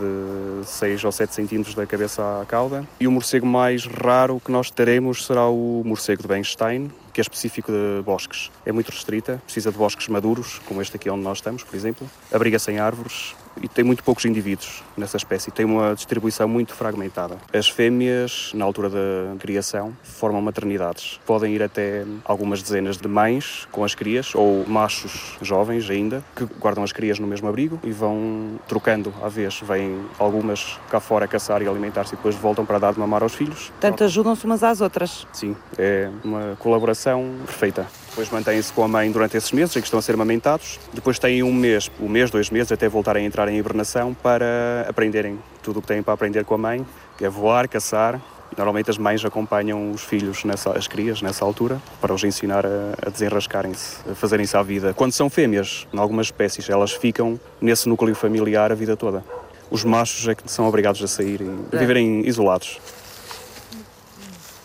6 0.64 1.04
ou 1.04 1.12
7 1.12 1.34
centímetros 1.34 1.74
da 1.74 1.86
cabeça 1.86 2.42
à 2.42 2.44
cauda. 2.44 2.84
E 3.00 3.06
o 3.06 3.12
morcego 3.12 3.46
mais 3.46 3.86
raro 3.86 4.40
que 4.44 4.50
nós 4.50 4.70
teremos 4.70 5.26
será 5.26 5.46
o 5.46 5.82
morcego 5.84 6.22
de 6.22 6.28
Benstein, 6.28 6.90
que 7.12 7.20
é 7.20 7.22
específico 7.22 7.70
de 7.70 8.02
bosques. 8.04 8.50
É 8.64 8.72
muito 8.72 8.90
restrita, 8.90 9.40
precisa 9.44 9.70
de 9.70 9.78
bosques 9.78 10.08
maduros, 10.08 10.60
como 10.66 10.80
este 10.80 10.96
aqui 10.96 11.10
onde 11.10 11.22
nós 11.22 11.38
estamos, 11.38 11.62
por 11.62 11.76
exemplo. 11.76 12.08
Abriga-se 12.32 12.70
em 12.70 12.78
árvores 12.78 13.34
e 13.60 13.68
tem 13.68 13.84
muito 13.84 14.02
poucos 14.02 14.24
indivíduos 14.24 14.82
nessa 14.96 15.16
espécie. 15.16 15.50
Tem 15.50 15.66
uma 15.66 15.94
distribuição 15.94 16.48
muito 16.48 16.74
fragmentada. 16.74 17.36
As 17.52 17.68
fêmeas, 17.68 18.50
na 18.54 18.64
altura 18.64 18.88
da 18.88 19.36
criação, 19.38 19.92
formam 20.02 20.40
maternidades. 20.40 21.20
Podem 21.26 21.54
ir 21.54 21.62
até 21.62 22.04
algumas 22.24 22.62
dezenas 22.62 22.96
de 22.96 23.08
mães 23.08 23.66
com 23.70 23.84
as 23.84 23.94
crias, 23.94 24.34
ou 24.34 24.66
machos 24.66 25.36
jovens 25.42 25.88
ainda, 25.90 26.24
que 26.34 26.44
guardam 26.44 26.82
as 26.82 26.92
crias 26.92 27.18
no 27.18 27.26
mesmo 27.26 27.48
abrigo 27.48 27.78
e 27.84 27.90
vão 27.90 28.58
trocando 28.66 29.12
à 29.22 29.28
vez. 29.28 29.60
Vêm 29.60 30.00
algumas 30.18 30.78
cá 30.90 31.00
fora 31.00 31.28
caçar 31.28 31.62
e 31.62 31.68
alimentar-se 31.68 32.14
e 32.14 32.16
depois 32.16 32.34
voltam 32.34 32.64
para 32.64 32.78
dar 32.78 32.92
de 32.92 33.00
mamar 33.00 33.22
aos 33.22 33.34
filhos. 33.34 33.68
Portanto, 33.68 34.04
ajudam-se 34.04 34.44
umas 34.44 34.62
às 34.62 34.80
outras. 34.80 35.26
Sim, 35.32 35.56
é 35.76 36.08
uma 36.24 36.56
colaboração 36.58 37.01
perfeita. 37.46 37.86
Depois 38.10 38.30
mantêm-se 38.30 38.72
com 38.72 38.84
a 38.84 38.88
mãe 38.88 39.10
durante 39.10 39.36
esses 39.36 39.52
meses 39.52 39.74
em 39.74 39.80
que 39.80 39.86
estão 39.86 39.98
a 39.98 40.02
ser 40.02 40.14
amamentados. 40.14 40.78
Depois 40.92 41.18
têm 41.18 41.42
um 41.42 41.52
mês, 41.52 41.90
um 42.00 42.08
mês, 42.08 42.30
dois 42.30 42.50
meses, 42.50 42.70
até 42.70 42.88
voltarem 42.88 43.24
a 43.24 43.26
entrar 43.26 43.48
em 43.48 43.56
hibernação 43.56 44.14
para 44.14 44.86
aprenderem 44.88 45.38
tudo 45.62 45.78
o 45.78 45.82
que 45.82 45.88
têm 45.88 46.02
para 46.02 46.14
aprender 46.14 46.44
com 46.44 46.54
a 46.54 46.58
mãe, 46.58 46.86
que 47.16 47.24
é 47.24 47.28
voar, 47.28 47.66
caçar. 47.68 48.20
Normalmente 48.56 48.90
as 48.90 48.98
mães 48.98 49.24
acompanham 49.24 49.90
os 49.90 50.02
filhos, 50.02 50.44
nessa, 50.44 50.76
as 50.76 50.86
crias, 50.86 51.22
nessa 51.22 51.42
altura, 51.42 51.80
para 52.02 52.12
os 52.12 52.22
ensinar 52.22 52.66
a, 52.66 52.68
a 53.06 53.08
desenrascarem-se, 53.08 53.96
a 54.10 54.14
fazerem-se 54.14 54.54
à 54.56 54.62
vida. 54.62 54.92
Quando 54.92 55.12
são 55.12 55.30
fêmeas, 55.30 55.86
em 55.92 55.98
algumas 55.98 56.26
espécies, 56.26 56.68
elas 56.68 56.92
ficam 56.92 57.40
nesse 57.60 57.88
núcleo 57.88 58.14
familiar 58.14 58.70
a 58.70 58.74
vida 58.74 58.94
toda. 58.94 59.24
Os 59.70 59.84
machos 59.84 60.28
é 60.28 60.34
que 60.34 60.42
são 60.50 60.68
obrigados 60.68 61.02
a 61.02 61.08
sair 61.08 61.40
e 61.40 61.74
a 61.74 61.78
viverem 61.78 62.28
isolados 62.28 62.78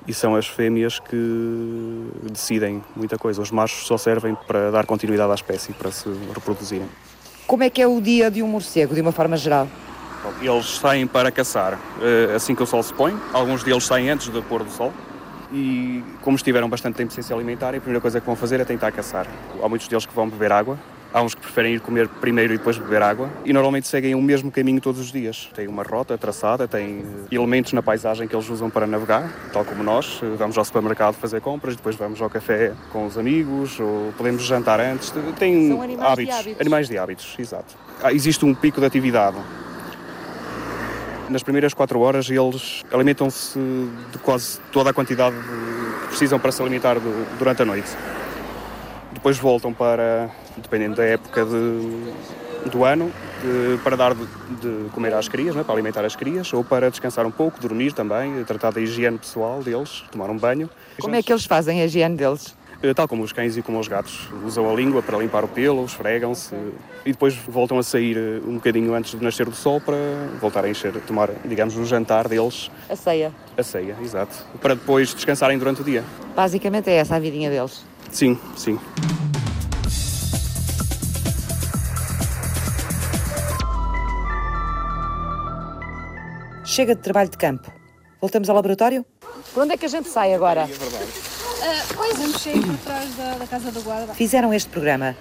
e 0.07 0.13
são 0.13 0.35
as 0.35 0.47
fêmeas 0.47 0.99
que 0.99 2.09
decidem 2.31 2.83
muita 2.95 3.17
coisa. 3.17 3.41
Os 3.41 3.51
machos 3.51 3.85
só 3.85 3.97
servem 3.97 4.35
para 4.47 4.71
dar 4.71 4.85
continuidade 4.85 5.31
à 5.31 5.35
espécie, 5.35 5.73
para 5.73 5.91
se 5.91 6.09
reproduzirem. 6.33 6.87
Como 7.45 7.63
é 7.63 7.69
que 7.69 7.81
é 7.81 7.87
o 7.87 7.99
dia 7.99 8.31
de 8.31 8.41
um 8.41 8.47
morcego, 8.47 8.95
de 8.95 9.01
uma 9.01 9.11
forma 9.11 9.35
geral? 9.35 9.67
Eles 10.41 10.77
saem 10.77 11.05
para 11.05 11.31
caçar 11.31 11.79
eh, 12.01 12.33
assim 12.35 12.55
que 12.55 12.63
o 12.63 12.65
sol 12.65 12.81
se 12.83 12.93
põe. 12.93 13.15
Alguns 13.33 13.63
deles 13.63 13.85
saem 13.85 14.09
antes 14.09 14.29
do 14.29 14.41
pôr 14.41 14.63
do 14.63 14.71
sol. 14.71 14.93
E 15.51 16.03
como 16.21 16.35
estiveram 16.35 16.69
bastante 16.69 16.95
tempo 16.95 17.13
sem 17.13 17.23
se 17.23 17.33
alimentarem, 17.33 17.77
a 17.77 17.81
primeira 17.81 18.01
coisa 18.01 18.19
que 18.19 18.25
vão 18.25 18.35
fazer 18.35 18.59
é 18.59 18.65
tentar 18.65 18.91
caçar. 18.91 19.27
Há 19.61 19.69
muitos 19.69 19.87
deles 19.87 20.05
que 20.05 20.13
vão 20.13 20.27
beber 20.29 20.51
água, 20.51 20.77
Há 21.13 21.21
uns 21.21 21.33
que 21.33 21.41
preferem 21.41 21.73
ir 21.73 21.79
comer 21.79 22.07
primeiro 22.07 22.53
e 22.53 22.57
depois 22.57 22.77
beber 22.77 23.01
água 23.01 23.29
e 23.45 23.53
normalmente 23.53 23.87
seguem 23.87 24.13
o 24.13 24.21
mesmo 24.21 24.51
caminho 24.51 24.81
todos 24.81 24.99
os 24.99 25.11
dias. 25.11 25.49
Tem 25.55 25.67
uma 25.67 25.81
rota 25.81 26.17
traçada, 26.17 26.67
tem 26.67 27.03
elementos 27.31 27.73
na 27.73 27.81
paisagem 27.81 28.27
que 28.27 28.35
eles 28.35 28.49
usam 28.49 28.69
para 28.69 28.85
navegar, 28.85 29.31
tal 29.53 29.63
como 29.63 29.83
nós. 29.83 30.19
Vamos 30.37 30.57
ao 30.57 30.65
supermercado 30.65 31.15
fazer 31.15 31.39
compras, 31.41 31.75
depois 31.75 31.95
vamos 31.95 32.21
ao 32.21 32.29
café 32.29 32.73
com 32.91 33.05
os 33.05 33.17
amigos, 33.17 33.79
ou 33.79 34.13
podemos 34.17 34.43
jantar 34.43 34.79
antes. 34.79 35.11
Tem 35.39 35.69
São 35.69 35.81
animais 35.81 36.11
hábitos, 36.11 36.35
de 36.35 36.39
hábitos. 36.39 36.61
animais 36.61 36.89
de 36.89 36.97
hábitos, 36.97 37.35
exato. 37.39 37.75
Ah, 38.03 38.13
existe 38.13 38.45
um 38.45 38.53
pico 38.53 38.79
de 38.81 38.85
atividade. 38.85 39.37
Nas 41.29 41.41
primeiras 41.43 41.73
quatro 41.73 41.99
horas 41.99 42.29
eles 42.29 42.83
alimentam-se 42.91 43.57
de 44.11 44.17
quase 44.19 44.59
toda 44.71 44.91
a 44.91 44.93
quantidade 44.93 45.35
que 45.35 46.07
precisam 46.09 46.37
para 46.39 46.51
se 46.51 46.61
alimentar 46.61 46.97
durante 47.39 47.61
a 47.61 47.65
noite. 47.65 47.89
Depois 49.11 49.37
voltam 49.37 49.73
para, 49.73 50.29
dependendo 50.61 50.95
da 50.95 51.03
época 51.05 51.45
de- 51.45 52.69
do 52.71 52.83
ano, 52.83 53.11
de- 53.41 53.77
para 53.83 53.95
dar 53.95 54.13
de, 54.13 54.25
de 54.25 54.89
comer 54.89 55.13
às 55.13 55.27
crias, 55.29 55.53
não 55.55 55.61
é? 55.61 55.63
para 55.63 55.73
alimentar 55.73 56.03
as 56.03 56.15
crias, 56.15 56.51
ou 56.53 56.63
para 56.63 56.89
descansar 56.89 57.25
um 57.25 57.31
pouco, 57.31 57.59
dormir 57.59 57.93
também, 57.93 58.43
tratar 58.43 58.71
da 58.71 58.81
higiene 58.81 59.17
pessoal 59.17 59.61
deles, 59.61 60.03
tomar 60.11 60.29
um 60.29 60.37
banho. 60.37 60.69
Como 60.99 61.15
é 61.15 61.21
que 61.21 61.31
eles 61.31 61.45
fazem 61.45 61.81
a 61.81 61.85
higiene 61.85 62.15
deles? 62.17 62.55
Eh, 62.83 62.93
Tal 62.93 63.07
como 63.07 63.23
os 63.23 63.31
cães 63.31 63.57
e 63.57 63.61
como 63.63 63.79
os 63.79 63.87
gatos. 63.87 64.29
Usam 64.45 64.69
a 64.69 64.73
língua 64.75 65.01
para 65.01 65.17
limpar 65.17 65.43
o 65.43 65.47
pelo, 65.47 65.83
esfregam-se 65.85 66.53
e 67.05 67.11
depois 67.11 67.33
voltam 67.35 67.79
a 67.79 67.83
sair 67.83 68.15
eh, 68.17 68.39
um 68.45 68.55
bocadinho 68.55 68.93
antes 68.93 69.13
do 69.15 69.23
nascer 69.23 69.45
do 69.47 69.55
sol 69.55 69.79
para 69.81 69.95
voltar 70.39 70.63
a 70.65 70.69
encher, 70.69 70.93
tomar, 71.07 71.29
digamos, 71.45 71.75
o 71.77 71.85
jantar 71.85 72.27
deles, 72.27 72.69
A 72.89 72.95
ceia. 72.95 73.31
a 73.57 73.63
ceia, 73.63 73.95
exato. 74.03 74.35
Para 74.61 74.75
depois 74.75 75.13
descansarem 75.13 75.57
durante 75.57 75.81
o 75.81 75.83
dia. 75.83 76.03
Basicamente 76.35 76.89
é 76.89 76.95
essa 76.97 77.15
a 77.15 77.19
vidinha 77.19 77.49
deles. 77.49 77.83
Sim, 78.11 78.37
sim. 78.55 78.77
Chega 86.77 86.93
de 86.93 87.01
trabalho 87.01 87.27
de 87.27 87.37
campo. 87.37 87.73
Voltamos 88.21 88.47
ao 88.49 88.55
laboratório? 88.55 89.03
Por 89.51 89.63
onde 89.63 89.73
é 89.73 89.77
que 89.77 89.87
a 89.87 89.89
gente 89.89 90.09
sai 90.09 90.35
agora? 90.35 90.69
pois, 91.95 92.19
vamos 92.19 92.39
sair 92.39 92.63
por 92.63 92.77
trás 92.77 93.15
da, 93.15 93.33
da 93.33 93.47
casa 93.47 93.71
da 93.71 93.79
guarda. 93.79 94.13
Fizeram 94.13 94.53
este 94.53 94.69
programa 94.69 95.17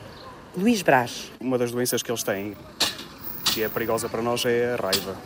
Luís 0.54 0.82
Brás. 0.82 1.32
Uma 1.40 1.56
das 1.56 1.72
doenças 1.72 2.02
que 2.02 2.10
eles 2.10 2.22
têm, 2.22 2.54
que 3.46 3.62
é 3.62 3.70
perigosa 3.70 4.06
para 4.06 4.20
nós, 4.20 4.44
é 4.44 4.74
a 4.74 4.76
raiva. 4.76 5.16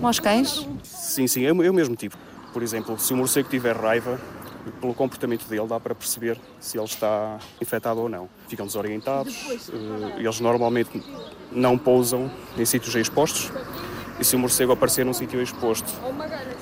Nós 0.00 0.20
cães? 0.20 0.68
Sim, 0.84 1.26
sim, 1.26 1.44
é 1.44 1.52
o 1.52 1.64
é 1.64 1.72
mesmo 1.72 1.96
tipo. 1.96 2.16
Por 2.52 2.62
exemplo, 2.62 2.96
se 2.96 3.12
o 3.12 3.16
morcego 3.16 3.48
tiver 3.48 3.76
raiva, 3.76 4.20
pelo 4.80 4.94
comportamento 4.94 5.48
dele 5.48 5.66
dá 5.66 5.80
para 5.80 5.96
perceber 5.96 6.38
se 6.60 6.78
ele 6.78 6.84
está 6.84 7.40
infectado 7.60 8.00
ou 8.00 8.08
não. 8.08 8.28
Ficam 8.46 8.66
desorientados, 8.66 9.36
eh, 9.50 10.20
eles 10.20 10.38
normalmente 10.38 11.02
não 11.50 11.76
pousam 11.76 12.30
em 12.56 12.64
sítios 12.64 12.94
expostos. 12.94 13.50
E 14.20 14.24
se 14.24 14.36
o 14.36 14.38
morcego 14.38 14.72
aparecer 14.72 15.04
num 15.04 15.14
sítio 15.14 15.40
exposto, 15.40 15.90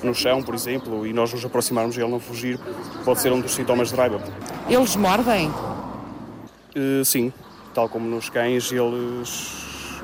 no 0.01 0.15
chão, 0.15 0.41
por 0.41 0.55
exemplo, 0.55 1.05
e 1.05 1.11
nós 1.11 1.33
nos 1.33 1.43
aproximarmos 1.43 1.97
e 1.97 1.99
ele 1.99 2.09
não 2.09 2.19
fugir, 2.19 2.57
pode 3.03 3.21
ser 3.21 3.33
um 3.33 3.41
dos 3.41 3.53
sintomas 3.53 3.89
de 3.89 3.95
raiva. 3.95 4.23
Eles 4.69 4.95
mordem? 4.95 5.51
Eh, 6.73 7.03
sim, 7.03 7.33
tal 7.73 7.89
como 7.89 8.07
nos 8.07 8.29
cães, 8.29 8.71
eles 8.71 9.57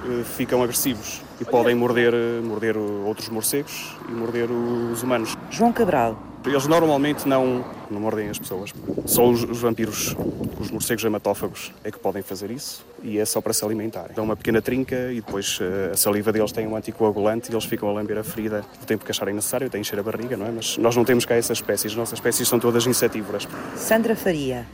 eh, 0.06 0.24
ficam 0.36 0.62
agressivos 0.62 1.25
e 1.40 1.46
podem 1.46 1.76
morder, 1.76 2.14
eh, 2.14 2.42
morder 2.42 2.78
outros 2.78 3.30
morcegos 3.30 3.96
e 4.08 4.12
morder 4.12 4.50
os 4.50 5.04
humanos. 5.04 5.38
João 5.50 5.72
Cabral. 5.72 6.18
Eles 6.46 6.68
normalmente 6.68 7.28
não, 7.28 7.66
não 7.90 8.00
mordem 8.00 8.30
as 8.30 8.38
pessoas. 8.38 8.72
Só 9.06 9.28
os, 9.28 9.44
os 9.44 9.60
vampiros, 9.60 10.16
os 10.60 10.70
morcegos 10.70 11.04
hematófagos, 11.04 11.74
é 11.84 11.90
que 11.90 11.98
podem 11.98 12.22
fazer 12.22 12.52
isso 12.52 12.86
e 13.02 13.18
é 13.18 13.26
só 13.26 13.42
para 13.42 13.52
se 13.52 13.66
alimentarem. 13.66 14.16
Dão 14.16 14.24
uma 14.24 14.36
pequena 14.36 14.62
trinca 14.62 15.12
e 15.12 15.16
depois 15.16 15.58
eh, 15.60 15.92
a 15.94 15.98
saliva 15.98 16.32
deles 16.32 16.52
tem 16.52 16.68
um 16.68 16.76
anticoagulante 16.76 17.52
e 17.52 17.54
eles 17.54 17.66
ficam 17.66 17.90
a 17.90 17.94
lamber 17.94 18.18
a 18.18 18.24
ferida 18.24 18.64
o 18.82 18.86
tempo 18.86 19.04
que 19.04 19.12
acharem 19.12 19.34
necessário, 19.34 19.66
até 19.68 19.80
encher 19.80 19.98
a 20.00 20.04
barriga, 20.04 20.38
não 20.38 20.46
é? 20.46 20.52
Mas 20.52 20.78
nós 20.78 20.96
não 20.96 21.04
temos 21.04 21.26
cá 21.26 21.36
essas 21.36 21.58
espécies, 21.58 21.92
as 21.92 21.98
nossas 21.98 22.20
espécies 22.20 22.48
são 22.48 22.60
todas 22.60 22.86
insetívoras. 22.86 23.48
Sandra 23.76 24.16
Faria. 24.16 24.68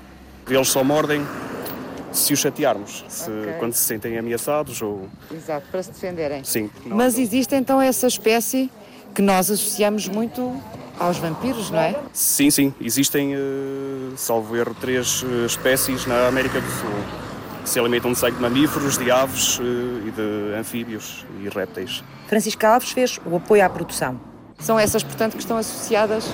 Eles 0.50 0.68
só 0.68 0.84
mordem 0.84 1.26
se 2.12 2.34
os 2.34 2.40
chatearmos, 2.40 3.06
se, 3.08 3.30
quando 3.60 3.74
se 3.74 3.84
sentem 3.84 4.18
ameaçados 4.18 4.82
ou. 4.82 5.08
Exato, 5.32 5.68
para 5.72 5.84
se 5.84 5.92
defenderem. 5.92 6.44
Sim. 6.44 6.70
Mas 6.86 7.18
existe 7.18 7.56
então 7.56 7.82
essa 7.82 8.08
espécie 8.08 8.70
que 9.14 9.22
nós 9.22 9.50
associamos 9.52 10.08
muito 10.08 10.56
aos 11.00 11.18
vampiros, 11.18 11.72
não 11.72 11.80
é? 11.80 11.96
Sim, 12.14 12.52
sim. 12.52 12.74
Existem, 12.80 13.34
eh, 13.34 13.38
salvo 14.16 14.56
erro, 14.56 14.76
três 14.80 15.24
eh, 15.24 15.46
espécies 15.46 16.06
na 16.06 16.28
América 16.28 16.62
do 16.62 16.70
Sul 16.70 16.90
que 17.64 17.70
se 17.70 17.80
alimentam 17.80 18.12
de 18.12 18.18
sangue 18.18 18.36
de 18.36 18.42
mamíferos, 18.42 18.98
de 18.98 19.12
aves 19.12 19.60
eh, 19.60 20.08
e 20.08 20.12
de 20.12 20.56
anfíbios 20.60 21.26
e 21.42 21.50
répteis. 21.50 22.04
Francisca 22.28 22.70
Alves 22.70 22.92
fez 22.92 23.20
o 23.26 23.36
apoio 23.36 23.66
à 23.66 23.70
produção. 23.70 24.20
São 24.60 24.78
essas, 24.78 25.04
portanto, 25.04 25.34
que 25.34 25.40
estão 25.40 25.58
associadas 25.58 26.26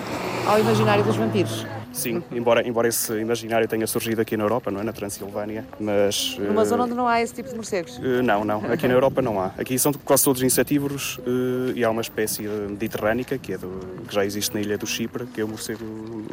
ao 0.46 0.60
imaginário 0.60 1.04
dos 1.04 1.16
vampiros. 1.16 1.66
Sim, 1.98 2.22
embora, 2.32 2.66
embora 2.68 2.88
esse 2.88 3.12
imaginário 3.14 3.68
tenha 3.68 3.88
surgido 3.88 4.22
aqui 4.22 4.38
na 4.38 4.44
Europa, 4.44 4.70
não 4.70 4.80
é? 4.80 4.84
Na 4.84 4.94
Transilvânia, 4.94 5.66
mas... 5.80 6.38
Numa 6.38 6.62
eh, 6.62 6.66
zona 6.66 6.84
onde 6.84 6.94
não 6.94 7.08
há 7.08 7.20
esse 7.24 7.34
tipo 7.34 7.50
de 7.50 7.56
morcegos. 7.56 8.00
Eh, 8.04 8.22
Não, 8.22 8.46
não. 8.46 8.64
Aqui 8.72 8.88
na 8.88 8.94
Europa 8.94 9.20
não 9.20 9.42
há. 9.42 9.48
Aqui 9.58 9.80
são 9.80 9.92
quase 10.06 10.24
todos 10.24 10.44
insetívoros 10.44 11.20
eh, 11.26 11.74
e 11.76 11.84
há 11.84 11.90
uma 11.90 12.02
espécie 12.04 12.44
mediterrânica 12.44 13.36
que, 13.40 13.54
é 13.54 13.58
do, 13.58 14.04
que 14.08 14.14
já 14.14 14.24
existe 14.24 14.54
na 14.54 14.62
ilha 14.62 14.78
do 14.78 14.86
Chipre, 14.86 15.26
que 15.26 15.42
é 15.42 15.44
o 15.44 15.48
morcego 15.48 15.84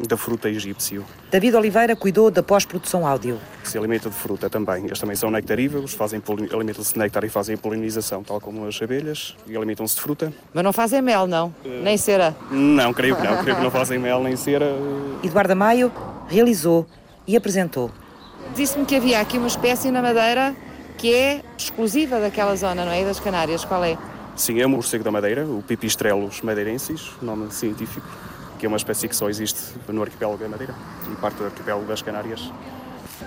da 0.07 0.15
fruta 0.15 0.47
egípcio, 0.49 1.03
David 1.31 1.55
Oliveira 1.55 1.95
cuidou 1.95 2.29
da 2.29 2.43
pós-produção 2.43 3.07
áudio. 3.07 3.39
que 3.63 3.69
se 3.69 3.77
alimenta 3.77 4.07
de 4.07 4.15
fruta 4.15 4.47
também. 4.49 4.85
Eles 4.85 4.99
também 4.99 5.15
são 5.15 5.31
nectarívoros, 5.31 5.93
fazem 5.93 6.21
alimentam-se 6.53 6.93
de 6.93 6.99
néctar 6.99 7.23
e 7.23 7.29
fazem 7.29 7.55
a 7.55 7.57
polinização, 7.57 8.23
tal 8.23 8.39
como 8.39 8.67
as 8.67 8.79
abelhas, 8.79 9.35
e 9.47 9.57
alimentam-se 9.57 9.95
de 9.95 10.01
fruta. 10.01 10.31
Mas 10.53 10.63
não 10.63 10.71
fazem 10.71 11.01
mel, 11.01 11.25
não? 11.25 11.51
Nem 11.83 11.97
cera. 11.97 12.35
Não, 12.51 12.93
creio 12.93 13.15
que 13.15 13.23
não. 13.23 13.37
Creio 13.41 13.57
que 13.57 13.63
não 13.63 13.71
fazem 13.71 13.97
mel 13.97 14.21
nem 14.21 14.35
cera. 14.35 14.67
Eduardo 15.23 15.54
Maio 15.55 15.91
realizou 16.27 16.85
e 17.25 17.35
apresentou. 17.35 17.89
Disse-me 18.55 18.85
que 18.85 18.95
havia 18.95 19.19
aqui 19.19 19.37
uma 19.37 19.47
espécie 19.47 19.89
na 19.89 20.01
Madeira 20.01 20.55
que 20.97 21.13
é 21.13 21.41
exclusiva 21.57 22.19
daquela 22.19 22.55
zona, 22.55 22.85
não 22.85 22.91
é? 22.91 23.03
Das 23.03 23.19
Canárias. 23.19 23.65
Qual 23.65 23.83
é? 23.83 23.97
Sim, 24.35 24.59
é 24.59 24.65
o 24.65 24.69
morcego 24.69 25.03
da 25.03 25.11
Madeira, 25.11 25.45
o 25.45 25.63
Pipistrellus 25.65 26.41
madeirensis, 26.41 27.11
nome 27.21 27.51
científico, 27.51 28.07
que 28.59 28.65
é 28.65 28.69
uma 28.69 28.77
espécie 28.77 29.07
que 29.07 29.15
só 29.15 29.29
existe 29.29 29.61
no 29.87 30.01
arquipélago 30.01 30.37
da 30.37 30.49
Madeira 30.49 30.75
e 31.11 31.15
parte 31.15 31.37
do 31.37 31.45
arquipélago 31.45 31.85
das 31.85 32.01
Canárias. 32.01 32.51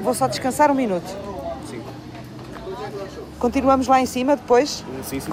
Vou 0.01 0.15
só 0.15 0.29
descansar 0.29 0.71
um 0.71 0.75
minuto. 0.75 1.09
Sim. 1.69 1.83
Continuamos 3.39 3.87
lá 3.87 4.01
em 4.01 4.07
cima 4.07 4.37
depois? 4.37 4.85
Sim, 5.03 5.21
sim. 5.21 5.33